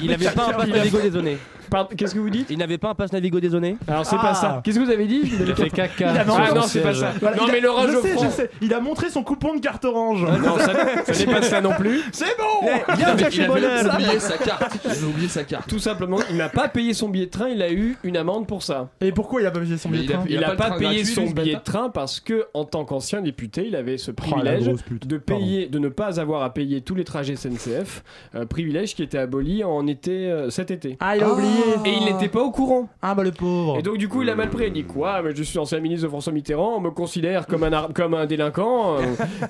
Il 0.00 0.10
n'avait 0.10 0.30
pas 0.30 0.48
un 0.48 0.52
passe 0.52 0.68
Navigo 0.68 0.98
dézonné. 1.00 1.38
Pardon, 1.38 1.59
Qu'est-ce 1.96 2.14
que 2.14 2.18
vous 2.20 2.30
dites 2.30 2.48
Il 2.50 2.58
n'avait 2.58 2.78
pas 2.78 2.90
un 2.90 2.94
passe 2.94 3.12
Navigo 3.12 3.40
dézonné. 3.40 3.76
Alors 3.88 4.04
c'est 4.06 4.16
Ah. 4.18 4.22
pas 4.22 4.34
ça. 4.34 4.60
Qu'est-ce 4.64 4.78
que 4.78 4.84
vous 4.84 4.90
avez 4.90 5.06
dit 5.06 5.20
Il 5.40 5.50
a 5.50 5.54
fait 5.54 5.70
caca. 5.70 6.10
A 6.10 6.20
Ah 6.20 6.24
non, 6.54 6.62
c'est 6.62 6.80
pas 6.80 6.94
ça. 6.94 7.12
Voilà, 7.20 7.36
non 7.36 7.44
a- 7.44 7.52
mais 7.52 7.60
je 7.60 8.28
sais. 8.30 8.50
Il 8.60 8.72
a 8.74 8.80
montré 8.80 9.08
son 9.10 9.22
coupon 9.22 9.54
de 9.54 9.60
carte 9.60 9.84
orange. 9.84 10.22
Non, 10.22 10.58
ça, 10.58 10.72
ça 11.12 11.24
n'est 11.26 11.32
pas 11.32 11.42
ça 11.42 11.60
non 11.60 11.72
plus. 11.78 12.00
C'est 12.12 12.36
bon. 12.38 12.66
Viens 12.96 13.16
Il 13.30 13.46
bonheur. 13.46 13.94
oublié 13.94 14.18
sa 14.20 14.36
carte. 14.44 14.78
Il 14.84 14.90
avait 14.90 15.04
oublié 15.04 15.28
sa 15.28 15.44
carte. 15.44 15.68
Tout 15.68 15.78
simplement, 15.78 16.18
il 16.30 16.36
n'a 16.36 16.48
pas 16.48 16.68
payé 16.68 16.94
son 16.94 17.08
billet 17.08 17.26
de 17.26 17.30
train, 17.30 17.48
il 17.48 17.62
a 17.62 17.70
eu 17.72 17.96
une 18.04 18.16
amende 18.16 18.46
pour 18.46 18.62
ça. 18.62 18.88
Et 19.00 19.12
pourquoi 19.12 19.40
il 19.40 19.46
a 19.46 19.50
pas 19.50 19.60
payé 19.60 19.76
son 19.76 19.88
billet 19.88 20.06
de 20.06 20.12
a- 20.12 20.16
train 20.16 20.24
Il 20.28 20.44
a 20.44 20.48
n'a 20.48 20.54
pas 20.56 20.70
le 20.70 20.76
payé 20.78 21.04
son 21.04 21.24
billet 21.30 21.54
de 21.54 21.60
train 21.60 21.88
parce 21.90 22.20
que 22.20 22.46
en 22.54 22.64
tant 22.64 22.84
qu'ancien 22.84 23.20
député, 23.20 23.64
il 23.66 23.76
avait 23.76 23.98
ce 23.98 24.10
Oh, 24.10 24.14
privilège 24.14 24.70
de 25.06 25.18
payer, 25.18 25.66
de 25.66 25.78
ne 25.78 25.88
pas 25.88 26.20
avoir 26.20 26.42
à 26.42 26.52
payer 26.52 26.80
tous 26.80 26.94
les 26.94 27.04
trajets 27.04 27.36
SNCF, 27.36 28.02
euh, 28.34 28.44
privilège 28.46 28.94
qui 28.94 29.02
était 29.02 29.18
aboli 29.18 29.62
en 29.64 29.86
été 29.86 30.30
euh, 30.30 30.50
cet 30.50 30.70
été. 30.70 30.96
Ah, 31.00 31.16
il 31.16 31.22
a 31.22 31.30
oublié. 31.32 31.48
Et 31.84 31.90
il 31.98 32.04
n'était 32.04 32.28
pas 32.28 32.40
au 32.40 32.50
courant. 32.50 32.88
Ah 33.02 33.14
bah 33.14 33.22
le 33.22 33.32
pauvre. 33.32 33.78
Et 33.78 33.82
donc 33.82 33.98
du 33.98 34.08
coup 34.08 34.22
il 34.22 34.30
a 34.30 34.34
mal 34.34 34.50
pris, 34.50 34.66
il 34.66 34.72
dit 34.72 34.84
quoi 34.84 35.22
Mais 35.22 35.34
je 35.34 35.42
suis 35.42 35.58
ancien 35.58 35.80
ministre 35.80 36.04
de 36.04 36.08
François 36.10 36.32
Mitterrand, 36.32 36.74
on 36.76 36.80
me 36.80 36.90
considère 36.90 37.46
comme 37.46 37.64
un, 37.64 37.72
ar- 37.72 37.90
comme 37.94 38.14
un 38.14 38.26
délinquant, 38.26 38.96
euh, 38.98 39.00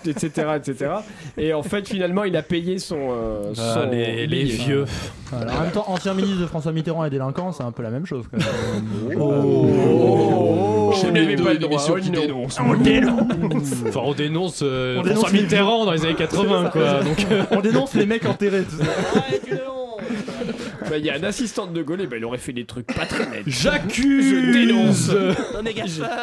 etc., 0.07 0.49
etc. 0.57 0.91
Et 1.37 1.53
en 1.55 1.63
fait 1.63 1.89
finalement 1.89 2.25
il 2.25 2.37
a 2.37 2.43
payé 2.43 2.79
son... 2.79 2.99
euh, 3.11 3.53
Ah, 3.59 3.75
son 3.85 3.91
les, 3.91 4.27
les 4.27 4.45
billet. 4.45 4.55
vieux. 4.57 4.85
Alors, 5.33 5.55
en 5.57 5.61
même 5.63 5.71
temps, 5.71 5.85
ancien 5.87 6.13
ministre 6.15 6.41
de 6.41 6.47
François 6.47 6.73
Mitterrand 6.73 7.05
et 7.05 7.11
délinquant, 7.11 7.53
c'est 7.53 7.63
un 7.63 7.71
peu 7.71 7.85
la 7.85 7.91
même 7.91 8.05
chose. 8.05 8.25
Quand 8.33 8.39
même. 8.39 9.17
Oh, 9.21 10.93
vous 10.93 11.11
n'avez 11.13 11.33
Hebdo, 11.35 11.45
pas 11.45 11.53
le 11.53 11.59
droit, 11.61 11.81
oh 11.89 11.99
non. 11.99 12.47
On 12.69 12.75
dénonce. 12.77 13.21
Enfin, 13.89 14.01
on 14.05 14.13
dénonce 14.13 14.61
euh, 14.65 14.99
On 14.99 15.03
dénonce 15.03 15.19
François 15.21 15.37
les 15.37 15.43
Mitterrand 15.45 15.85
dans 15.85 15.93
les 15.93 16.05
années 16.05 16.15
80, 16.15 16.71
quoi. 16.73 16.83
Donc, 17.05 17.27
euh, 17.31 17.43
On 17.53 17.61
dénonce 17.61 17.95
les 17.95 18.07
mecs 18.07 18.27
enterrés. 18.27 18.65
tout 18.65 18.77
ça. 18.85 18.91
Bah, 20.91 20.99
Il 20.99 21.05
y 21.05 21.11
a 21.11 21.15
un 21.15 21.23
assistant 21.23 21.67
de 21.67 21.83
Gaulle, 21.83 22.01
et 22.01 22.07
bah, 22.07 22.17
il 22.19 22.25
aurait 22.25 22.39
fait 22.39 22.53
des 22.53 22.65
trucs 22.65 22.87
pas 22.89 23.07
très 23.07 23.25
nets. 23.27 23.45
j'accuse. 23.47 24.29
Je 24.47 24.53
dénonce. 24.53 25.09
Non, 25.55 25.63
mais 25.63 25.73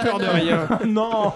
peur 0.03 0.19
de 0.19 0.25
rien. 0.25 0.67
non. 0.86 1.34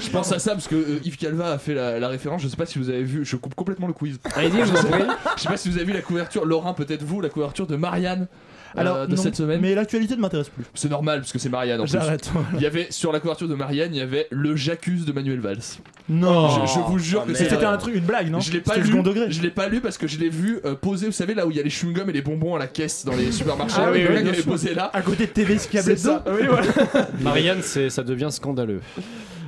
Je 0.00 0.10
pense 0.10 0.30
à 0.32 0.38
ça 0.38 0.52
parce 0.52 0.68
que 0.68 0.74
euh, 0.74 1.00
Yves 1.04 1.16
Calva 1.16 1.52
a 1.52 1.58
fait 1.58 1.74
la, 1.74 1.98
la 1.98 2.08
référence. 2.08 2.42
Je 2.42 2.48
sais 2.48 2.56
pas 2.56 2.66
si 2.66 2.78
vous 2.78 2.90
avez 2.90 3.02
vu. 3.02 3.24
Je 3.24 3.36
coupe 3.36 3.54
complètement 3.54 3.86
le 3.86 3.92
quiz. 3.92 4.18
Allez-y, 4.34 4.58
je 4.58 4.64
vous 4.64 4.76
en 4.86 4.90
prie. 4.90 5.02
Je 5.36 5.42
sais 5.42 5.48
pas 5.48 5.56
si 5.56 5.70
vous 5.70 5.76
avez 5.76 5.86
vu 5.86 5.92
la 5.92 6.02
couverture. 6.02 6.44
Laurent, 6.44 6.74
peut-être 6.74 7.02
vous, 7.02 7.20
la 7.20 7.28
couverture 7.28 7.66
de 7.66 7.76
Marianne. 7.76 8.26
Euh, 8.76 8.80
Alors, 8.80 9.06
de 9.06 9.14
non, 9.14 9.22
cette 9.22 9.36
semaine. 9.36 9.60
Mais 9.60 9.74
l'actualité 9.74 10.16
ne 10.16 10.20
m'intéresse 10.20 10.48
plus. 10.48 10.64
C'est 10.74 10.90
normal 10.90 11.20
parce 11.20 11.32
que 11.32 11.38
c'est 11.38 11.48
Marianne 11.48 11.80
en 11.80 11.84
plus. 11.84 11.92
J'arrête. 11.92 12.30
Il 12.54 12.60
y 12.60 12.66
avait 12.66 12.86
sur 12.90 13.12
la 13.12 13.20
couverture 13.20 13.48
de 13.48 13.54
Marianne, 13.54 13.94
il 13.94 13.98
y 13.98 14.02
avait 14.02 14.26
le 14.30 14.56
j'accuse 14.56 15.04
de 15.04 15.12
Manuel 15.12 15.40
Valls. 15.40 15.58
Non. 16.08 16.48
je, 16.66 16.72
je 16.74 16.78
vous 16.80 16.98
jure 16.98 17.22
Oh, 17.24 17.28
que. 17.28 17.34
C'était 17.34 17.64
un 17.64 17.76
truc, 17.76 17.94
une 17.94 18.04
blague, 18.04 18.30
non 18.30 18.40
Je 18.40 18.52
l'ai 18.52 18.60
pas 18.60 18.74
C'était 18.74 18.86
lu. 18.86 18.90
second 18.92 19.02
degré. 19.02 19.30
Je 19.30 19.42
l'ai 19.42 19.50
pas 19.50 19.68
lu 19.68 19.80
parce 19.80 19.98
que 19.98 20.06
je 20.06 20.18
l'ai 20.18 20.28
vu 20.30 20.58
euh, 20.64 20.74
posé, 20.74 21.06
vous 21.06 21.12
savez 21.12 21.34
là 21.34 21.46
où 21.46 21.50
il 21.50 21.56
y 21.56 21.60
a 21.60 21.62
les 21.62 21.70
chewing-gums 21.70 22.08
et 22.08 22.12
les 22.12 22.22
bonbons 22.22 22.54
à 22.56 22.58
la 22.58 22.66
caisse 22.66 23.04
dans 23.04 23.14
les 23.14 23.30
supermarchés. 23.30 23.76
Ah 23.78 23.90
oui, 23.92 24.04
oui, 24.08 24.34
sûr. 24.34 24.44
posé 24.44 24.74
là. 24.74 24.90
À 24.92 25.02
côté 25.02 25.26
de 25.26 25.30
TV. 25.32 25.52
Hebdo. 25.52 26.10
Oui, 26.26 26.46
voilà. 26.48 26.66
Marianne, 27.20 27.58
c'est, 27.62 27.90
ça 27.90 28.02
devient 28.02 28.28
scandaleux. 28.30 28.80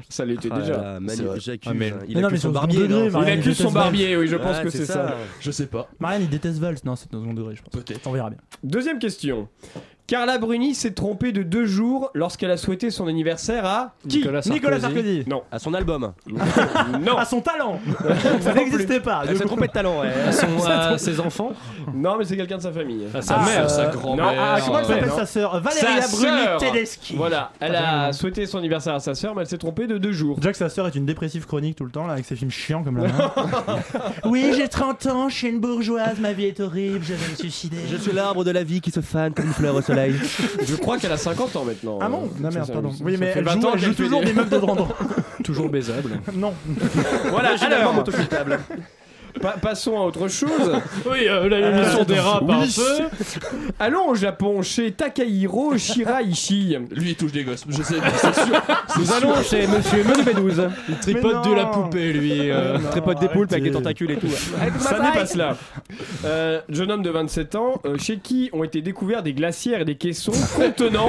Ça 0.08 0.24
l'était 0.24 0.48
Ah 0.52 0.60
déjà. 0.60 1.00
Manu, 1.00 1.22
j'accuse. 1.36 1.70
Ah, 1.70 1.74
mais- 1.74 1.92
Il 2.08 2.14
Mais 2.16 2.20
non, 2.22 2.28
accuse 2.28 2.38
mais 2.44 2.48
son 2.48 2.50
barbier. 2.52 2.78
second 2.80 2.88
degré, 3.06 3.22
Il 3.22 3.30
accuse 3.38 3.56
son 3.58 3.72
barbier, 3.72 4.16
oui, 4.16 4.26
je 4.28 4.36
pense 4.36 4.56
Ouais, 4.58 4.64
que 4.64 4.70
c'est 4.70 4.86
ça. 4.86 5.16
Je 5.40 5.50
sais 5.50 5.66
pas. 5.66 5.88
Marianne, 5.98 6.22
il 6.22 6.28
déteste 6.30 6.58
Valls. 6.58 6.76
Non, 6.84 6.94
c'est 6.96 7.10
dans 7.10 7.18
le 7.18 7.24
second 7.24 7.34
degré, 7.34 7.56
je 7.56 7.62
pense. 7.62 7.72
Peut-être. 7.72 8.06
On 8.06 8.12
verra 8.12 8.30
bien. 8.30 8.38
Deuxième 8.62 8.98
question. 8.98 9.48
Carla 10.06 10.36
Bruni 10.36 10.74
s'est 10.74 10.90
trompée 10.92 11.32
de 11.32 11.42
deux 11.42 11.64
jours 11.64 12.10
lorsqu'elle 12.12 12.50
a 12.50 12.58
souhaité 12.58 12.90
son 12.90 13.06
anniversaire 13.06 13.64
à 13.64 13.94
qui 14.06 14.18
Nicolas 14.18 14.42
Sarkozy. 14.42 14.52
Nicolas 14.60 14.80
Sarkozy. 14.80 15.24
Non. 15.26 15.42
À 15.50 15.58
son 15.58 15.72
album. 15.72 16.12
non. 17.00 17.16
À 17.16 17.24
son 17.24 17.40
talent. 17.40 17.80
Ça 18.42 18.52
n'existait 18.52 19.00
pas. 19.00 19.22
Elle 19.26 19.38
s'est 19.38 19.44
trompée 19.44 19.66
de 19.68 19.72
talent, 19.72 20.02
ouais. 20.02 20.08
À, 20.28 20.32
son- 20.32 20.66
à 20.66 20.98
ses 20.98 21.18
enfants 21.20 21.52
Non, 21.94 22.16
mais 22.18 22.26
c'est 22.26 22.36
quelqu'un 22.36 22.58
de 22.58 22.62
sa 22.62 22.70
famille. 22.70 23.06
À 23.14 23.22
sa 23.22 23.36
Ah, 23.36 23.44
mère 23.46 23.70
sa 23.70 23.86
grand-mère. 23.86 24.26
non, 24.26 24.32
Ah, 24.38 24.58
comment 24.62 24.78
elle 24.80 24.84
s'appelle 24.84 25.10
sa 25.10 25.24
sœur 25.26 25.60
Valéria 25.62 26.02
Sa 26.02 26.16
Bruni 26.16 26.42
sœur. 26.44 26.60
Tedeschi. 26.60 27.16
Voilà, 27.16 27.52
elle 27.60 27.74
a 27.74 28.12
souhaité 28.12 28.44
son 28.44 28.58
anniversaire 28.58 28.94
à 28.94 29.00
sa 29.00 29.14
sœur, 29.14 29.34
mais 29.34 29.40
elle 29.40 29.48
s'est 29.48 29.56
trompée 29.56 29.86
de 29.86 29.96
deux 29.96 30.12
jours. 30.12 30.36
Jack, 30.42 30.54
sa 30.56 30.68
sœur, 30.68 30.86
est 30.86 30.94
une 30.96 31.06
dépressive 31.06 31.46
chronique 31.46 31.76
tout 31.76 31.84
le 31.84 31.90
temps, 31.90 32.06
là, 32.06 32.12
avec 32.12 32.26
ses 32.26 32.36
films 32.36 32.50
chiants 32.50 32.82
comme 32.84 32.98
la 32.98 33.08
main. 33.08 33.32
oui, 34.26 34.52
j'ai 34.54 34.68
30 34.68 35.06
ans, 35.06 35.28
je 35.30 35.34
suis 35.34 35.48
une 35.48 35.60
bourgeoise, 35.60 36.18
ma 36.20 36.32
vie 36.34 36.44
est 36.44 36.60
horrible, 36.60 37.00
je 37.02 37.14
vais 37.14 37.30
me 37.30 37.36
suicider. 37.36 37.78
Je 37.90 37.96
suis 37.96 38.12
l'arbre 38.12 38.44
de 38.44 38.50
la 38.50 38.64
vie 38.64 38.82
qui 38.82 38.90
se 38.90 39.00
fane 39.00 39.32
comme 39.32 39.46
une 39.46 39.52
fleur 39.54 39.74
au 39.74 39.80
soleil. 39.94 40.14
Je 40.66 40.74
crois 40.76 40.98
qu'elle 40.98 41.12
a 41.12 41.16
50 41.16 41.56
ans 41.56 41.64
maintenant. 41.64 41.98
Ah 42.00 42.08
bon 42.08 42.30
Non, 42.40 42.50
Ça, 42.50 42.58
merde, 42.58 42.72
pardon. 42.72 42.90
Oui, 43.02 43.16
mais 43.18 43.32
elle 43.34 43.44
20 43.44 43.60
joue, 43.60 43.68
elle 43.74 43.78
joue 43.80 43.94
toujours 43.94 44.22
des- 44.22 44.32
meufs 44.32 44.50
de 44.50 44.58
30 44.58 44.80
ans. 44.80 44.88
Toujours 45.42 45.68
baisable. 45.68 46.20
Non. 46.34 46.54
Voilà, 47.30 47.56
Finalement, 47.56 47.90
alors, 47.90 47.98
autoculpable. 48.00 48.60
Pa- 49.40 49.56
passons 49.60 49.96
à 49.96 50.00
autre 50.06 50.28
chose. 50.28 50.50
Oui, 51.10 51.28
euh, 51.28 51.48
la 51.48 51.60
l'émission 51.70 52.00
Euh, 52.00 52.04
dérape 52.04 52.48
un 52.48 52.60
oui. 52.62 52.74
peu. 52.76 53.48
Allons 53.78 54.08
au 54.08 54.14
Japon 54.14 54.62
chez 54.62 54.92
Takahiro 54.92 55.76
Shiraishi. 55.76 56.76
Lui, 56.92 57.10
il 57.10 57.14
touche 57.16 57.32
des 57.32 57.44
gosses. 57.44 57.64
Je 57.68 57.82
sais, 57.82 57.96
c'est 58.16 58.34
sûr. 58.34 58.62
Nous 58.98 59.12
allons 59.12 59.42
chez 59.42 59.66
Monsieur 59.66 60.04
Menu 60.04 60.22
B12. 60.50 60.70
Il 60.88 60.96
tripote 60.98 61.44
de 61.48 61.54
la 61.54 61.66
poupée, 61.66 62.12
lui. 62.12 62.50
euh. 62.50 62.78
Non, 62.78 62.90
Trépote 62.90 63.20
des 63.20 63.28
poulpes 63.28 63.52
avec 63.52 63.64
des 63.64 63.70
tentacules 63.70 64.10
et 64.12 64.16
tout. 64.16 64.28
Ça 64.78 64.98
n'est 64.98 65.12
pas 65.12 65.26
cela. 65.26 65.56
Euh, 66.24 66.60
jeune 66.68 66.90
homme 66.90 67.02
de 67.02 67.10
27 67.10 67.54
ans, 67.56 67.80
euh, 67.84 67.96
chez 67.98 68.18
qui 68.18 68.50
ont 68.52 68.64
été 68.64 68.80
découverts 68.82 69.22
des 69.22 69.32
glacières 69.32 69.80
et 69.80 69.84
des 69.84 69.96
caissons 69.96 70.32
contenant 70.56 71.08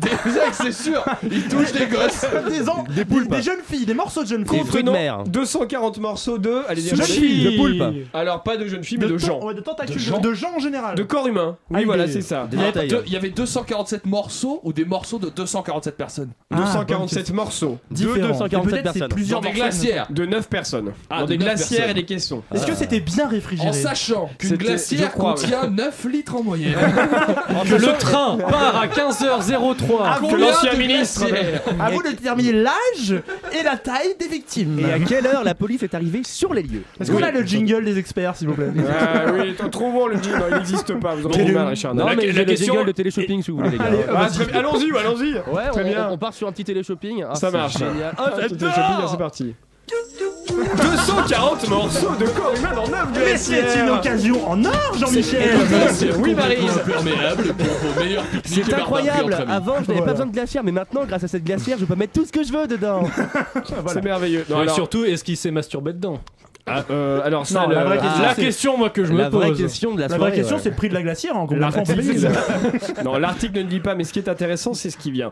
Des 0.00 0.10
mecs, 0.10 0.54
c'est 0.54 0.72
sûr. 0.72 1.04
Il 1.30 1.42
touche 1.48 1.72
des 1.72 1.86
gosses. 1.86 2.24
Des, 2.50 2.68
ans, 2.68 2.84
des, 2.88 3.04
des 3.04 3.42
jeunes 3.42 3.60
filles, 3.68 3.86
des 3.86 3.94
morceaux 3.94 4.22
de 4.22 4.28
jeunes 4.28 4.46
filles. 4.46 4.60
fruits 4.64 4.82
de 4.82 4.88
contenant 4.90 4.92
mer. 4.92 5.24
240 5.26 5.98
morceaux 5.98 6.38
de. 6.38 6.62
Allez 6.68 6.80
Sushi. 6.82 7.55
Poulpe. 7.56 7.82
Alors 8.14 8.42
pas 8.42 8.56
de 8.56 8.66
jeunes 8.66 8.84
filles, 8.84 8.98
mais 8.98 9.06
de, 9.06 9.12
de, 9.12 9.18
gens. 9.18 9.40
ouais, 9.44 9.54
de 9.54 9.60
tentacules, 9.60 9.94
De 9.96 10.00
gens. 10.00 10.18
de 10.20 10.32
gens 10.34 10.52
en 10.56 10.60
général. 10.60 10.94
De 10.96 11.02
corps 11.02 11.26
humains. 11.26 11.56
Oui, 11.70 11.80
Ah, 11.82 11.86
voilà, 11.86 12.06
des- 12.06 12.12
c'est 12.12 12.20
ça. 12.22 12.46
Des 12.50 12.56
Il 12.56 12.60
y, 12.60 12.64
a 12.64 12.66
détails. 12.66 12.88
deux- 12.88 13.02
il 13.06 13.12
y 13.12 13.16
avait 13.16 13.30
247 13.30 14.06
morceaux 14.06 14.60
ou 14.62 14.72
des 14.72 14.84
morceaux 14.84 15.18
de 15.18 15.28
247 15.30 15.96
personnes 15.96 16.30
Ah, 16.52 16.56
247 16.56 17.32
morceaux. 17.32 17.78
Différents. 17.90 18.16
de 18.16 18.20
247 18.28 18.68
Et 18.68 18.70
peut-être 18.82 18.92
c'est 18.92 18.98
personnes. 19.00 19.08
Plusieurs 19.14 19.40
Dans 19.40 19.48
des 19.48 19.54
glacières. 19.54 20.06
De 20.10 20.26
9 20.26 20.48
personnes. 20.48 20.92
Ah, 21.10 21.20
Dans 21.20 21.22
de 21.22 21.28
des 21.28 21.38
neuf 21.38 21.46
glacières 21.46 21.78
personnes. 21.80 21.90
et 21.90 21.94
des 22.00 22.04
caissons. 22.06 22.42
Est-ce 22.54 22.66
que 22.66 22.74
c'était 22.74 23.00
bien 23.00 23.28
réfrigéré 23.28 23.68
En 23.68 23.72
sachant 23.72 24.30
qu'une 24.38 24.50
C'était- 24.50 24.64
glacière 24.64 25.10
je 25.12 25.18
crois, 25.18 25.34
contient 25.34 25.68
9 25.68 26.04
litres 26.10 26.36
en 26.36 26.42
moyenne. 26.42 26.74
Que 27.66 27.74
le 27.74 27.98
train 27.98 28.36
part 28.38 28.76
à 28.76 28.86
15h03. 28.86 30.00
Ah, 30.04 30.16
Que 30.20 30.26
combien 30.26 30.50
l'ancien 30.50 30.72
de 30.72 30.78
ministre. 30.78 31.26
glacières 31.26 31.62
À 31.80 31.90
vous 31.90 32.02
de 32.02 32.08
déterminer 32.10 32.52
l'âge 32.52 33.14
et 33.58 33.62
la 33.62 33.76
taille 33.76 34.14
des 34.18 34.28
victimes. 34.28 34.78
Et 34.80 34.92
à 34.92 34.98
quelle 34.98 35.26
heure 35.26 35.44
la 35.44 35.54
police 35.54 35.82
est 35.82 35.94
arrivée 35.94 36.22
sur 36.24 36.54
les 36.54 36.62
lieux 36.62 36.82
Est-ce 37.00 37.10
qu'on 37.10 37.22
a 37.22 37.30
le 37.30 37.45
jingle 37.46 37.84
des 37.84 37.98
experts, 37.98 38.36
s'il 38.36 38.48
vous 38.48 38.54
plaît 38.54 38.70
Ah 39.00 39.24
oui, 39.32 39.54
trouvons 39.70 40.06
le 40.08 40.16
jingle. 40.22 40.44
Il 40.50 40.56
n'existe 40.56 40.94
pas. 41.00 41.14
Vous 41.14 41.26
en 41.26 41.30
avez 41.30 41.38
Télé- 41.44 41.52
mal, 41.52 41.66
Richard. 41.68 41.94
Non, 41.94 42.04
mais 42.06 42.14
la 42.26 42.32
j'ai 42.32 42.38
le 42.40 42.44
question- 42.44 42.74
jingle 42.74 42.86
de 42.88 42.92
téléshopping 42.92 43.42
si 43.42 43.50
vous 43.50 43.58
voulez, 43.58 43.70
les 43.70 43.78
gars. 43.78 43.84
Ah, 44.14 44.28
bien. 44.28 44.58
Allons-y, 44.60 44.90
allons-y. 44.98 45.32
Ouais, 45.50 45.68
Très 45.72 45.84
on, 45.84 45.88
bien. 45.88 46.08
on 46.10 46.18
part 46.18 46.32
sur 46.34 46.48
un 46.48 46.52
petit 46.52 46.64
téléshopping. 46.64 47.24
Ah, 47.30 47.34
Ça 47.34 47.50
marche. 47.50 47.78
Génial. 47.78 48.14
C'est 49.08 49.18
parti. 49.18 49.54
240 50.48 51.68
morceaux 51.68 52.14
de 52.18 52.26
corps 52.26 52.52
humain 52.56 52.72
dans 52.74 52.88
9 52.88 53.06
Mais 53.14 53.36
c'est 53.36 53.54
une 53.58 53.60
glacières. 53.62 53.94
occasion 53.94 54.48
en 54.50 54.64
or, 54.64 54.92
Jean-Michel 54.98 55.50
Oui, 56.18 56.34
Maryse. 56.34 56.70
imperméable 56.70 57.54
pour 57.54 57.66
vos 57.92 58.00
meilleurs 58.00 58.24
pique-niques 58.24 58.58
et 58.58 58.64
C'est 58.64 58.74
incroyable. 58.74 59.34
Avant, 59.48 59.74
je 59.76 59.80
n'avais 59.80 59.84
Voilà. 59.94 60.02
pas 60.04 60.10
besoin 60.12 60.26
de 60.26 60.32
glacière, 60.32 60.64
mais 60.64 60.72
maintenant, 60.72 61.04
grâce 61.04 61.24
à 61.24 61.28
cette 61.28 61.44
glacière, 61.44 61.78
je 61.78 61.84
peux 61.84 61.94
mettre 61.94 62.12
tout 62.14 62.24
ce 62.24 62.32
que 62.32 62.42
je 62.42 62.52
veux 62.52 62.66
dedans. 62.66 63.02
C'est 63.86 64.02
merveilleux. 64.02 64.44
Non, 64.48 64.58
Et 64.58 64.62
alors, 64.62 64.74
surtout, 64.74 65.04
est-ce 65.04 65.22
qu'il 65.24 65.36
s'est 65.36 65.50
masturbé 65.50 65.92
dedans? 65.92 66.20
Ah, 66.66 66.84
euh, 66.90 67.20
alors 67.24 67.46
ça, 67.46 67.62
Non, 67.62 67.68
la 67.68 67.84
vraie 67.84 67.98
question, 67.98 68.22
La 68.22 68.34
c'est- 68.34 68.42
question, 68.42 68.76
moi, 68.76 68.90
que 68.90 69.04
je 69.04 69.12
la 69.12 69.26
me 69.26 69.30
vraie 69.36 69.48
pose. 69.48 69.58
question 69.58 69.94
de 69.94 70.00
la, 70.00 70.08
vraie 70.08 70.32
question, 70.32 70.56
ouais. 70.56 70.62
c'est 70.62 70.70
le 70.70 70.74
prix 70.76 70.88
de 70.88 70.94
la 70.94 71.02
glacière. 71.02 71.34
L'article 71.50 72.00
non, 73.04 73.18
l'article 73.18 73.56
ne 73.58 73.62
le 73.62 73.68
dit 73.68 73.80
pas, 73.80 73.94
mais 73.94 74.04
ce 74.04 74.12
qui 74.12 74.18
est 74.18 74.28
intéressant, 74.28 74.74
c'est 74.74 74.90
ce 74.90 74.96
qui 74.96 75.10
vient. 75.12 75.30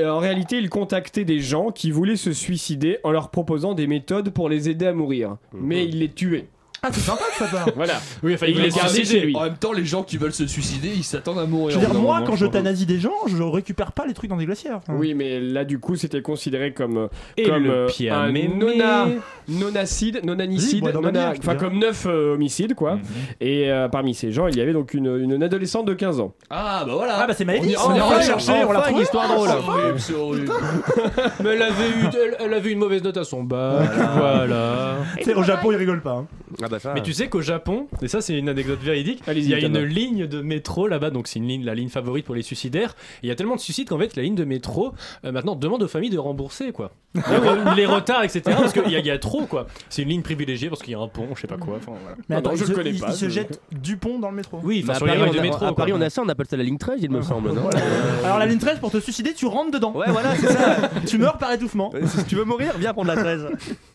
Euh, 0.00 0.08
En 0.10 0.18
réalité, 0.18 0.58
il 0.58 0.68
contactait 0.70 1.24
des 1.24 1.38
gens 1.40 1.70
qui 1.70 1.90
voulaient 1.90 2.16
se 2.16 2.32
suicider 2.32 2.98
en 3.04 3.12
leur 3.12 3.30
proposant 3.30 3.74
des 3.74 3.86
méthodes 3.86 4.30
pour 4.30 4.48
les 4.48 4.68
aider 4.68 4.86
à 4.86 4.92
mourir. 4.92 5.36
Mais 5.52 5.84
il 5.84 6.00
les 6.00 6.10
tuait. 6.10 6.48
Ah, 6.86 6.90
c'est 6.92 7.00
sympa 7.00 7.22
de 7.32 7.38
sa 7.38 7.46
part. 7.50 7.68
Voilà. 7.74 7.94
Oui, 8.22 8.34
enfin, 8.34 8.46
Il 8.46 8.56
il 8.56 8.60
les 8.62 8.68
est 8.68 8.78
suicidé. 8.78 9.04
chez 9.06 9.20
lui. 9.20 9.34
En 9.36 9.44
même 9.44 9.56
temps, 9.56 9.72
les 9.72 9.86
gens 9.86 10.02
qui 10.02 10.18
veulent 10.18 10.34
se 10.34 10.46
suicider, 10.46 10.88
ils 10.94 11.02
s'attendent 11.02 11.38
à 11.38 11.46
mourir. 11.46 11.70
Je 11.70 11.78
veux 11.80 11.86
dire, 11.86 11.94
moi, 11.94 12.14
moment, 12.16 12.26
quand 12.26 12.36
j'euthanasie 12.36 12.84
des 12.84 13.00
gens, 13.00 13.14
je 13.26 13.42
récupère 13.42 13.92
pas 13.92 14.04
les 14.06 14.12
trucs 14.12 14.28
dans 14.28 14.36
des 14.36 14.44
glacières. 14.44 14.80
Oui, 14.90 15.14
mais 15.14 15.40
là, 15.40 15.64
du 15.64 15.78
coup, 15.78 15.96
c'était 15.96 16.20
considéré 16.20 16.72
comme, 16.74 16.98
euh, 16.98 17.06
Et 17.38 17.44
comme 17.48 17.64
le 17.64 17.86
euh, 17.86 18.12
un 18.12 18.30
nona, 18.32 19.06
nonacide, 19.48 20.20
nonanicide, 20.24 20.84
Oui, 20.84 20.92
nona- 20.92 21.32
enfin 21.38 21.54
comme 21.54 21.78
neuf 21.78 22.04
euh, 22.06 22.34
homicides, 22.34 22.74
quoi. 22.74 22.96
Mhm. 22.96 23.02
Et 23.40 23.70
euh, 23.70 23.88
parmi 23.88 24.14
ces 24.14 24.30
gens, 24.32 24.46
il 24.46 24.56
y 24.56 24.60
avait 24.60 24.72
donc 24.72 24.94
une, 24.94 25.16
une 25.18 25.42
adolescente 25.42 25.86
de 25.86 25.94
15 25.94 26.20
ans. 26.20 26.34
Ah, 26.50 26.84
bah 26.86 26.92
voilà. 26.94 27.16
Ah, 27.20 27.26
bah 27.26 27.34
c'est 27.36 27.44
On 27.44 27.46
Maëlys. 27.46 27.76
on 27.78 27.84
On 27.84 27.88
revient. 27.88 28.00
l'a 28.18 28.22
cherché, 28.22 28.52
on 28.66 28.72
l'a 28.72 28.80
trouvé. 28.82 29.02
histoire 29.02 29.28
drôle. 29.28 29.48
C'est 29.48 29.54
horrible, 29.70 30.00
c'est 30.00 30.14
horrible. 30.14 30.52
Mais 31.42 31.50
elle 31.50 31.62
avait, 31.62 31.88
eu, 31.88 32.04
elle, 32.12 32.36
elle 32.46 32.54
avait 32.54 32.70
une 32.72 32.78
mauvaise 32.78 33.02
note 33.02 33.16
à 33.16 33.24
son 33.24 33.42
bac. 33.42 33.88
Voilà. 34.16 34.96
Sais, 35.22 35.34
au 35.34 35.42
Japon, 35.42 35.72
ils 35.72 35.76
rigolent 35.76 36.02
pas. 36.02 36.12
hein. 36.12 36.26
Ah 36.62 36.68
bah 36.74 36.80
ça. 36.80 36.92
Mais 36.94 37.02
tu 37.02 37.12
sais 37.12 37.28
qu'au 37.28 37.40
Japon, 37.42 37.86
et 38.02 38.08
ça 38.08 38.20
c'est 38.20 38.36
une 38.38 38.48
anecdote 38.48 38.80
véridique, 38.82 39.22
il 39.28 39.48
y 39.48 39.54
a 39.54 39.58
une 39.58 39.78
ligne 39.82 40.26
de 40.26 40.40
métro 40.42 40.86
là-bas, 40.88 41.10
donc 41.10 41.26
c'est 41.28 41.38
une 41.38 41.48
ligne, 41.48 41.64
la 41.64 41.74
ligne 41.74 41.88
favorite 41.88 42.24
pour 42.26 42.34
les 42.34 42.42
suicidaires. 42.42 42.94
Et 43.22 43.26
il 43.26 43.28
y 43.28 43.32
a 43.32 43.34
tellement 43.34 43.56
de 43.56 43.60
suicides 43.60 43.88
qu'en 43.88 43.98
fait 43.98 44.14
la 44.16 44.22
ligne 44.22 44.34
de 44.34 44.44
métro 44.44 44.92
euh, 45.24 45.32
maintenant 45.32 45.56
demande 45.56 45.82
aux 45.82 45.88
familles 45.88 46.10
de 46.10 46.18
rembourser 46.18 46.72
quoi. 46.72 46.92
Les, 47.14 47.20
re- 47.20 47.74
les 47.76 47.86
retards, 47.86 48.24
etc. 48.24 48.42
Parce 48.46 48.72
qu'il 48.72 48.90
y, 48.90 48.96
a- 48.96 48.98
il 48.98 49.06
y 49.06 49.10
a 49.10 49.18
trop 49.18 49.46
quoi. 49.46 49.66
C'est 49.88 50.02
une 50.02 50.08
ligne 50.08 50.22
privilégiée 50.22 50.68
parce 50.68 50.82
qu'il 50.82 50.92
y 50.92 50.96
a 50.96 50.98
un 50.98 51.06
pont, 51.08 51.28
je 51.36 51.40
sais 51.42 51.46
pas 51.46 51.56
quoi. 51.56 51.76
Enfin, 51.76 51.92
voilà. 52.02 52.16
Mais 52.28 52.34
Ah 52.34 52.38
attends, 52.38 52.50
non, 52.50 52.56
je 52.56 52.62
il 52.64 52.66
le 52.68 52.72
se- 52.74 52.78
connais 52.78 52.90
il- 52.90 53.00
pas, 53.00 53.06
Il 53.10 53.14
se 53.14 53.24
je- 53.26 53.30
jette 53.30 53.60
du 53.70 53.96
pont 53.96 54.18
dans 54.18 54.30
le 54.30 54.36
métro. 54.36 54.58
Oui, 54.64 54.78
Mais 54.84 54.90
enfin 54.90 54.92
à 54.92 54.96
sur 54.96 55.06
les 55.06 55.12
Paris, 55.12 55.22
rails 55.22 55.30
on 55.30 55.34
de 55.34 55.38
a- 55.38 55.42
métro. 55.42 55.64
à 55.66 55.74
Paris, 55.76 55.92
on 55.94 56.00
a 56.00 56.10
ça, 56.10 56.22
on 56.22 56.28
appelle 56.28 56.46
ça 56.48 56.56
la 56.56 56.64
ligne 56.64 56.78
13, 56.78 56.98
il 57.02 57.10
me 57.10 57.22
semble, 57.22 57.52
non 57.52 57.68
Alors 58.24 58.38
la 58.40 58.46
ligne 58.46 58.58
13, 58.58 58.80
pour 58.80 58.90
te 58.90 58.98
suicider, 58.98 59.32
tu 59.32 59.46
rentres 59.46 59.70
dedans. 59.70 59.92
Ouais, 59.94 60.06
voilà, 60.10 60.34
c'est 60.34 60.48
ça. 60.48 60.90
Tu 61.06 61.18
meurs 61.18 61.38
par 61.38 61.52
étouffement. 61.52 61.92
si 62.06 62.24
tu 62.24 62.34
veux 62.34 62.44
mourir, 62.44 62.72
viens 62.78 62.92
prendre 62.92 63.08
la 63.14 63.16
13. 63.16 63.46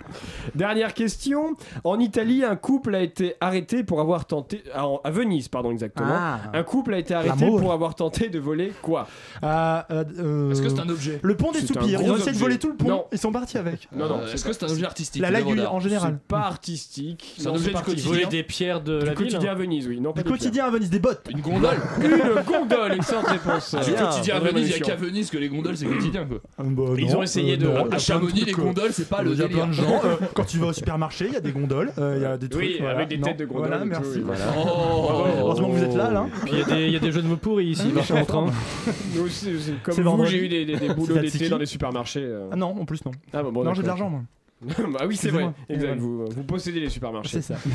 Dernière 0.55 0.93
question. 0.93 1.55
En 1.83 1.99
Italie, 1.99 2.43
un 2.43 2.55
couple 2.55 2.95
a 2.95 3.01
été 3.01 3.35
arrêté 3.41 3.83
pour 3.83 4.01
avoir 4.01 4.25
tenté. 4.25 4.63
ah, 4.73 4.87
en- 4.87 5.01
À 5.03 5.11
Venise, 5.11 5.47
pardon, 5.47 5.71
exactement. 5.71 6.07
Ah. 6.11 6.39
Un 6.53 6.63
couple 6.63 6.93
a 6.93 6.99
été 6.99 7.13
arrêté 7.13 7.39
L'amour. 7.39 7.59
pour 7.61 7.73
avoir 7.73 7.95
tenté 7.95 8.29
de 8.29 8.39
voler 8.39 8.71
quoi? 8.81 9.07
Ah, 9.41 9.85
euh, 9.91 10.03
euh, 10.19 10.51
Est-ce 10.51 10.61
que 10.61 10.69
c'est 10.69 10.79
un 10.79 10.89
objet? 10.89 11.19
Le 11.21 11.35
pont 11.35 11.51
des 11.51 11.59
C'est 11.61 11.67
soupirs. 11.67 12.01
Ils 12.01 12.11
ont 12.11 12.17
essayé 12.17 12.31
de 12.33 12.37
voler 12.37 12.57
tout 12.57 12.69
le 12.69 12.75
pont. 12.75 12.87
Non. 12.89 13.05
Ils 13.11 13.17
sont 13.17 13.31
partis 13.31 13.57
avec. 13.57 13.87
Non, 13.95 14.07
non. 14.07 14.19
Euh, 14.21 14.33
Est-ce 14.33 14.43
que 14.45 14.53
c'est 14.53 14.63
un 14.63 14.69
objet 14.69 14.85
artistique 14.85 15.21
La 15.21 15.31
d'art 15.31 15.73
en 15.73 15.79
général. 15.79 16.17
C'est 16.19 16.27
pas 16.27 16.41
artistique. 16.41 17.35
C'est 17.37 17.47
un 17.47 17.51
objet 17.51 17.69
du 17.73 17.81
quotidien. 17.81 18.09
volaient 18.11 18.25
des 18.25 18.43
pierres 18.43 18.81
de 18.81 18.99
Du 18.99 19.05
la 19.05 19.13
ville. 19.13 19.27
quotidien 19.31 19.51
à 19.51 19.55
Venise, 19.55 19.87
oui. 19.87 19.99
Non, 19.99 20.11
pas 20.13 20.21
Du 20.21 20.29
des 20.29 20.37
quotidien 20.37 20.65
à 20.65 20.69
Venise, 20.69 20.89
des 20.89 20.99
bottes. 20.99 21.27
Une 21.29 21.41
gondole. 21.41 21.77
Une 22.01 22.43
gondole, 22.43 22.93
excellente 22.93 23.27
réponse. 23.27 23.75
Du 23.75 23.93
quotidien 23.93 24.35
à 24.35 24.39
Venise, 24.39 24.67
il 24.69 24.71
y 24.71 24.75
a 24.75 24.79
qu'à 24.79 24.95
Venise 24.95 25.29
que 25.29 25.37
les 25.37 25.49
gondoles 25.49 25.77
c'est 25.77 25.85
quotidien 25.85 26.25
quoi. 26.25 26.37
Euh, 26.59 26.63
bah, 26.69 26.83
Ils 26.97 27.15
ont 27.15 27.23
essayé 27.23 27.53
euh, 27.53 27.57
de- 27.57 27.67
à 27.93 27.95
À 27.95 27.97
Chamonix, 27.99 28.45
les 28.45 28.53
euh, 28.53 28.55
gondoles 28.55 28.91
c'est 28.93 29.07
pas 29.09 29.21
le 29.21 29.35
délire. 29.35 29.67
Euh, 30.03 30.15
quand 30.33 30.43
tu 30.45 30.57
vas 30.57 30.67
au 30.67 30.73
supermarché, 30.73 31.25
il 31.27 31.33
y 31.33 31.37
a 31.37 31.39
des 31.41 31.51
gondoles. 31.51 31.91
euh, 31.97 32.13
Il 32.17 32.21
y 32.21 32.25
a 32.25 32.37
des 32.37 32.49
trucs. 32.49 32.61
Oui, 32.63 32.75
voilà. 32.79 32.95
avec 32.97 33.09
des 33.09 33.17
Non, 33.17 33.27
têtes 33.27 33.37
de 33.39 33.45
gondoles. 33.45 33.67
Voilà, 33.67 33.85
merci. 33.85 34.19
oui. 34.25 34.33
Oh. 34.57 35.23
Heureusement 35.39 35.69
que 35.69 35.73
vous 35.75 35.83
êtes 35.83 35.95
là, 35.95 36.11
là. 36.11 36.25
Puis 36.45 36.51
il 36.53 36.59
y, 36.59 36.61
a 36.61 36.65
des- 36.65 36.85
il 36.87 36.91
y 36.91 36.95
a 36.95 36.99
des 36.99 37.11
jeux 37.11 37.21
de 37.21 37.27
mots 37.27 37.37
pourris 37.37 37.65
ici, 37.67 37.87
Ah, 37.91 37.95
par 38.13 38.25
contre. 38.27 38.35
hein. 38.35 38.45
Nous 39.15 39.23
aussi, 39.25 39.53
aussi. 39.55 39.73
Comme 39.83 39.93
C'est 39.93 40.01
vous, 40.01 40.25
j'ai 40.25 40.45
eu 40.45 40.49
des, 40.49 40.65
des, 40.65 40.75
des 40.77 40.93
boulots 40.93 41.17
d'été 41.17 41.49
dans 41.49 41.57
les 41.57 41.65
supermarchés. 41.65 42.23
euh. 42.23 42.49
Ah 42.51 42.55
non, 42.55 42.75
en 42.79 42.85
plus 42.85 43.03
non. 43.05 43.11
Ah, 43.33 43.43
bah, 43.43 43.49
bon, 43.51 43.63
non, 43.63 43.73
j'ai 43.73 43.81
de 43.83 43.87
l'argent 43.87 44.09
moi. 44.09 44.21
bah 44.91 45.05
oui, 45.07 45.15
c'est 45.15 45.29
vrai. 45.29 45.51
Exact. 45.69 45.97
Vous, 45.99 46.25
vous 46.25 46.43
possédez 46.43 46.81
les 46.81 46.89
supermarchés. 46.89 47.41
C'est 47.41 47.53
ça. 47.53 47.59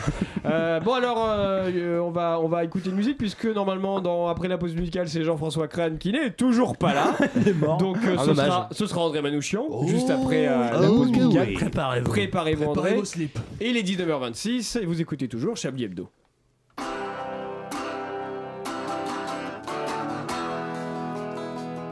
Euh, 0.46 0.78
bon 0.80 0.92
alors, 0.92 1.24
euh, 1.26 1.70
euh, 1.74 1.98
on 2.00 2.10
va 2.10 2.38
on 2.38 2.48
va 2.48 2.64
écouter 2.64 2.90
une 2.90 2.96
musique 2.96 3.16
puisque 3.16 3.46
normalement 3.46 4.02
dans 4.02 4.28
après 4.28 4.46
la 4.46 4.58
pause 4.58 4.74
musicale 4.74 5.08
c'est 5.08 5.24
Jean-François 5.24 5.68
Crane 5.68 5.96
qui 5.96 6.12
n'est 6.12 6.32
toujours 6.32 6.76
pas 6.76 6.92
là. 6.92 7.16
Il 7.36 7.48
est 7.48 7.54
mort. 7.54 7.78
Donc 7.78 7.96
euh, 8.04 8.18
Un 8.18 8.24
ce, 8.26 8.34
sera, 8.34 8.68
ce 8.70 8.86
sera 8.86 9.00
André 9.00 9.22
Manouchian 9.22 9.64
Oh. 9.70 9.86
juste 9.88 10.10
après 10.10 10.46
euh, 10.46 10.70
la 10.78 10.90
Oh, 10.90 10.98
pause 10.98 11.12
musicale. 11.12 11.46
oui. 11.48 11.54
Préparez-vous. 11.54 12.04
Préparez-vous 12.10 12.64
Préparez 12.66 12.88
André. 12.90 12.94
vos 13.00 13.04
slips. 13.06 13.38
Et 13.58 13.70
il 13.70 13.78
est 13.78 13.82
19h26 13.82 14.80
et 14.82 14.84
vous 14.84 15.00
écoutez 15.00 15.28
toujours 15.28 15.56
Chablis 15.56 15.84
Hebdo. 15.84 16.10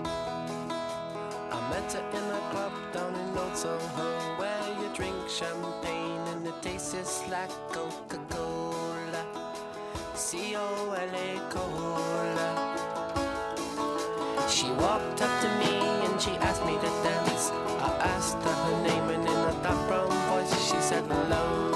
I 0.05 1.71
met 1.71 1.93
her 1.93 2.05
in 2.13 2.25
a 2.31 2.41
club 2.51 2.73
down 2.93 3.15
in 3.15 3.39
Old 3.39 3.57
Soho 3.57 3.79
where 3.97 4.21
you 4.21 4.22
drink 4.95 5.17
champagne 5.29 6.21
and 6.29 6.47
it 6.47 6.61
tastes 6.61 6.93
just 6.93 7.29
like 7.31 7.51
Coca-Cola. 7.73 9.25
C-O-L-A 10.15 11.41
Cola. 11.51 12.51
She 14.49 14.71
walked 14.73 15.23
up 15.23 15.41
to 15.41 15.49
me 15.61 15.79
and 16.07 16.21
she 16.21 16.33
asked 16.33 16.65
me 16.67 16.75
to 16.75 16.91
dance. 17.03 17.51
I 17.81 17.91
asked 18.15 18.37
her 18.43 18.53
her 18.53 18.83
name 18.83 19.09
and 19.11 19.25
in 19.27 19.33
a 19.33 19.63
dark 19.63 19.89
brown 19.89 20.11
voice 20.29 20.53
she 20.69 20.79
said 20.81 21.09
Lola. 21.09 21.72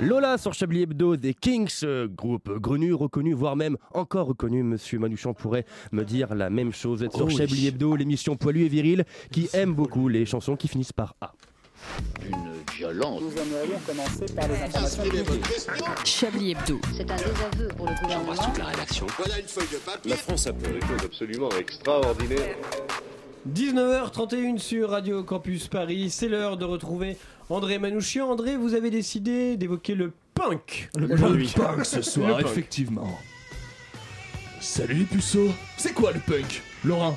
Lola 0.00 0.38
sur 0.38 0.54
Chablis 0.54 0.82
Hebdo 0.82 1.16
des 1.16 1.34
Kings, 1.34 1.80
euh, 1.82 2.06
groupe 2.06 2.50
grenu, 2.60 2.92
reconnu, 2.94 3.32
voire 3.32 3.56
même 3.56 3.76
encore 3.92 4.28
reconnu. 4.28 4.62
Monsieur 4.62 4.98
Manouchian 5.00 5.34
pourrait 5.34 5.64
me 5.90 6.04
dire 6.04 6.34
la 6.36 6.50
même 6.50 6.72
chose. 6.72 7.00
Vous 7.00 7.04
êtes 7.04 7.12
sur 7.12 7.24
Oh 7.24 7.28
oui. 7.28 7.36
Chablis 7.36 7.66
Hebdo, 7.66 7.96
l'émission 7.96 8.36
poilue 8.36 8.64
et 8.64 8.68
virile 8.68 9.04
qui 9.32 9.48
aime 9.52 9.74
beaucoup 9.74 10.08
les 10.08 10.24
chansons 10.24 10.54
qui 10.54 10.68
finissent 10.68 10.92
par 10.92 11.16
A. 11.20 11.32
Une 12.24 12.74
violence. 12.76 13.22
Nous 13.22 13.42
aimerions 13.42 13.78
commencer 13.86 14.32
par 14.34 14.46
les 14.46 14.62
informations 14.62 15.02
publiques. 15.02 15.44
Chablis 16.04 16.50
Hebdo. 16.52 16.80
C'est 16.96 17.10
un 17.10 17.16
désaveu 17.16 17.68
pour 17.76 17.86
le 17.86 17.94
gouvernement. 18.00 18.32
la 18.56 18.64
rédaction. 18.66 19.06
Voilà 19.16 19.40
une 19.40 19.48
feuille 19.48 19.68
de 19.72 19.78
papier. 19.78 20.10
La 20.10 20.16
France 20.16 20.46
a 20.46 20.52
fait 20.52 20.72
des 20.74 20.80
choses 20.80 21.04
absolument 21.04 21.50
extraordinaires. 21.58 22.56
19h31 23.52 24.58
sur 24.58 24.90
Radio 24.90 25.22
Campus 25.22 25.68
Paris, 25.68 26.10
c'est 26.10 26.28
l'heure 26.28 26.56
de 26.56 26.64
retrouver 26.64 27.16
André 27.50 27.78
Manouchian. 27.78 28.30
André, 28.30 28.56
vous 28.56 28.74
avez 28.74 28.90
décidé 28.90 29.56
d'évoquer 29.56 29.94
le 29.94 30.12
punk. 30.34 30.90
Le 30.96 31.08
punk 31.08 31.84
ce 31.84 32.02
soir, 32.02 32.40
effectivement. 32.40 33.18
Salut 34.60 34.94
les 34.94 35.04
puceaux 35.04 35.52
C'est 35.76 35.92
quoi 35.92 36.12
le 36.12 36.20
punk 36.20 36.62
Laurent? 36.84 37.16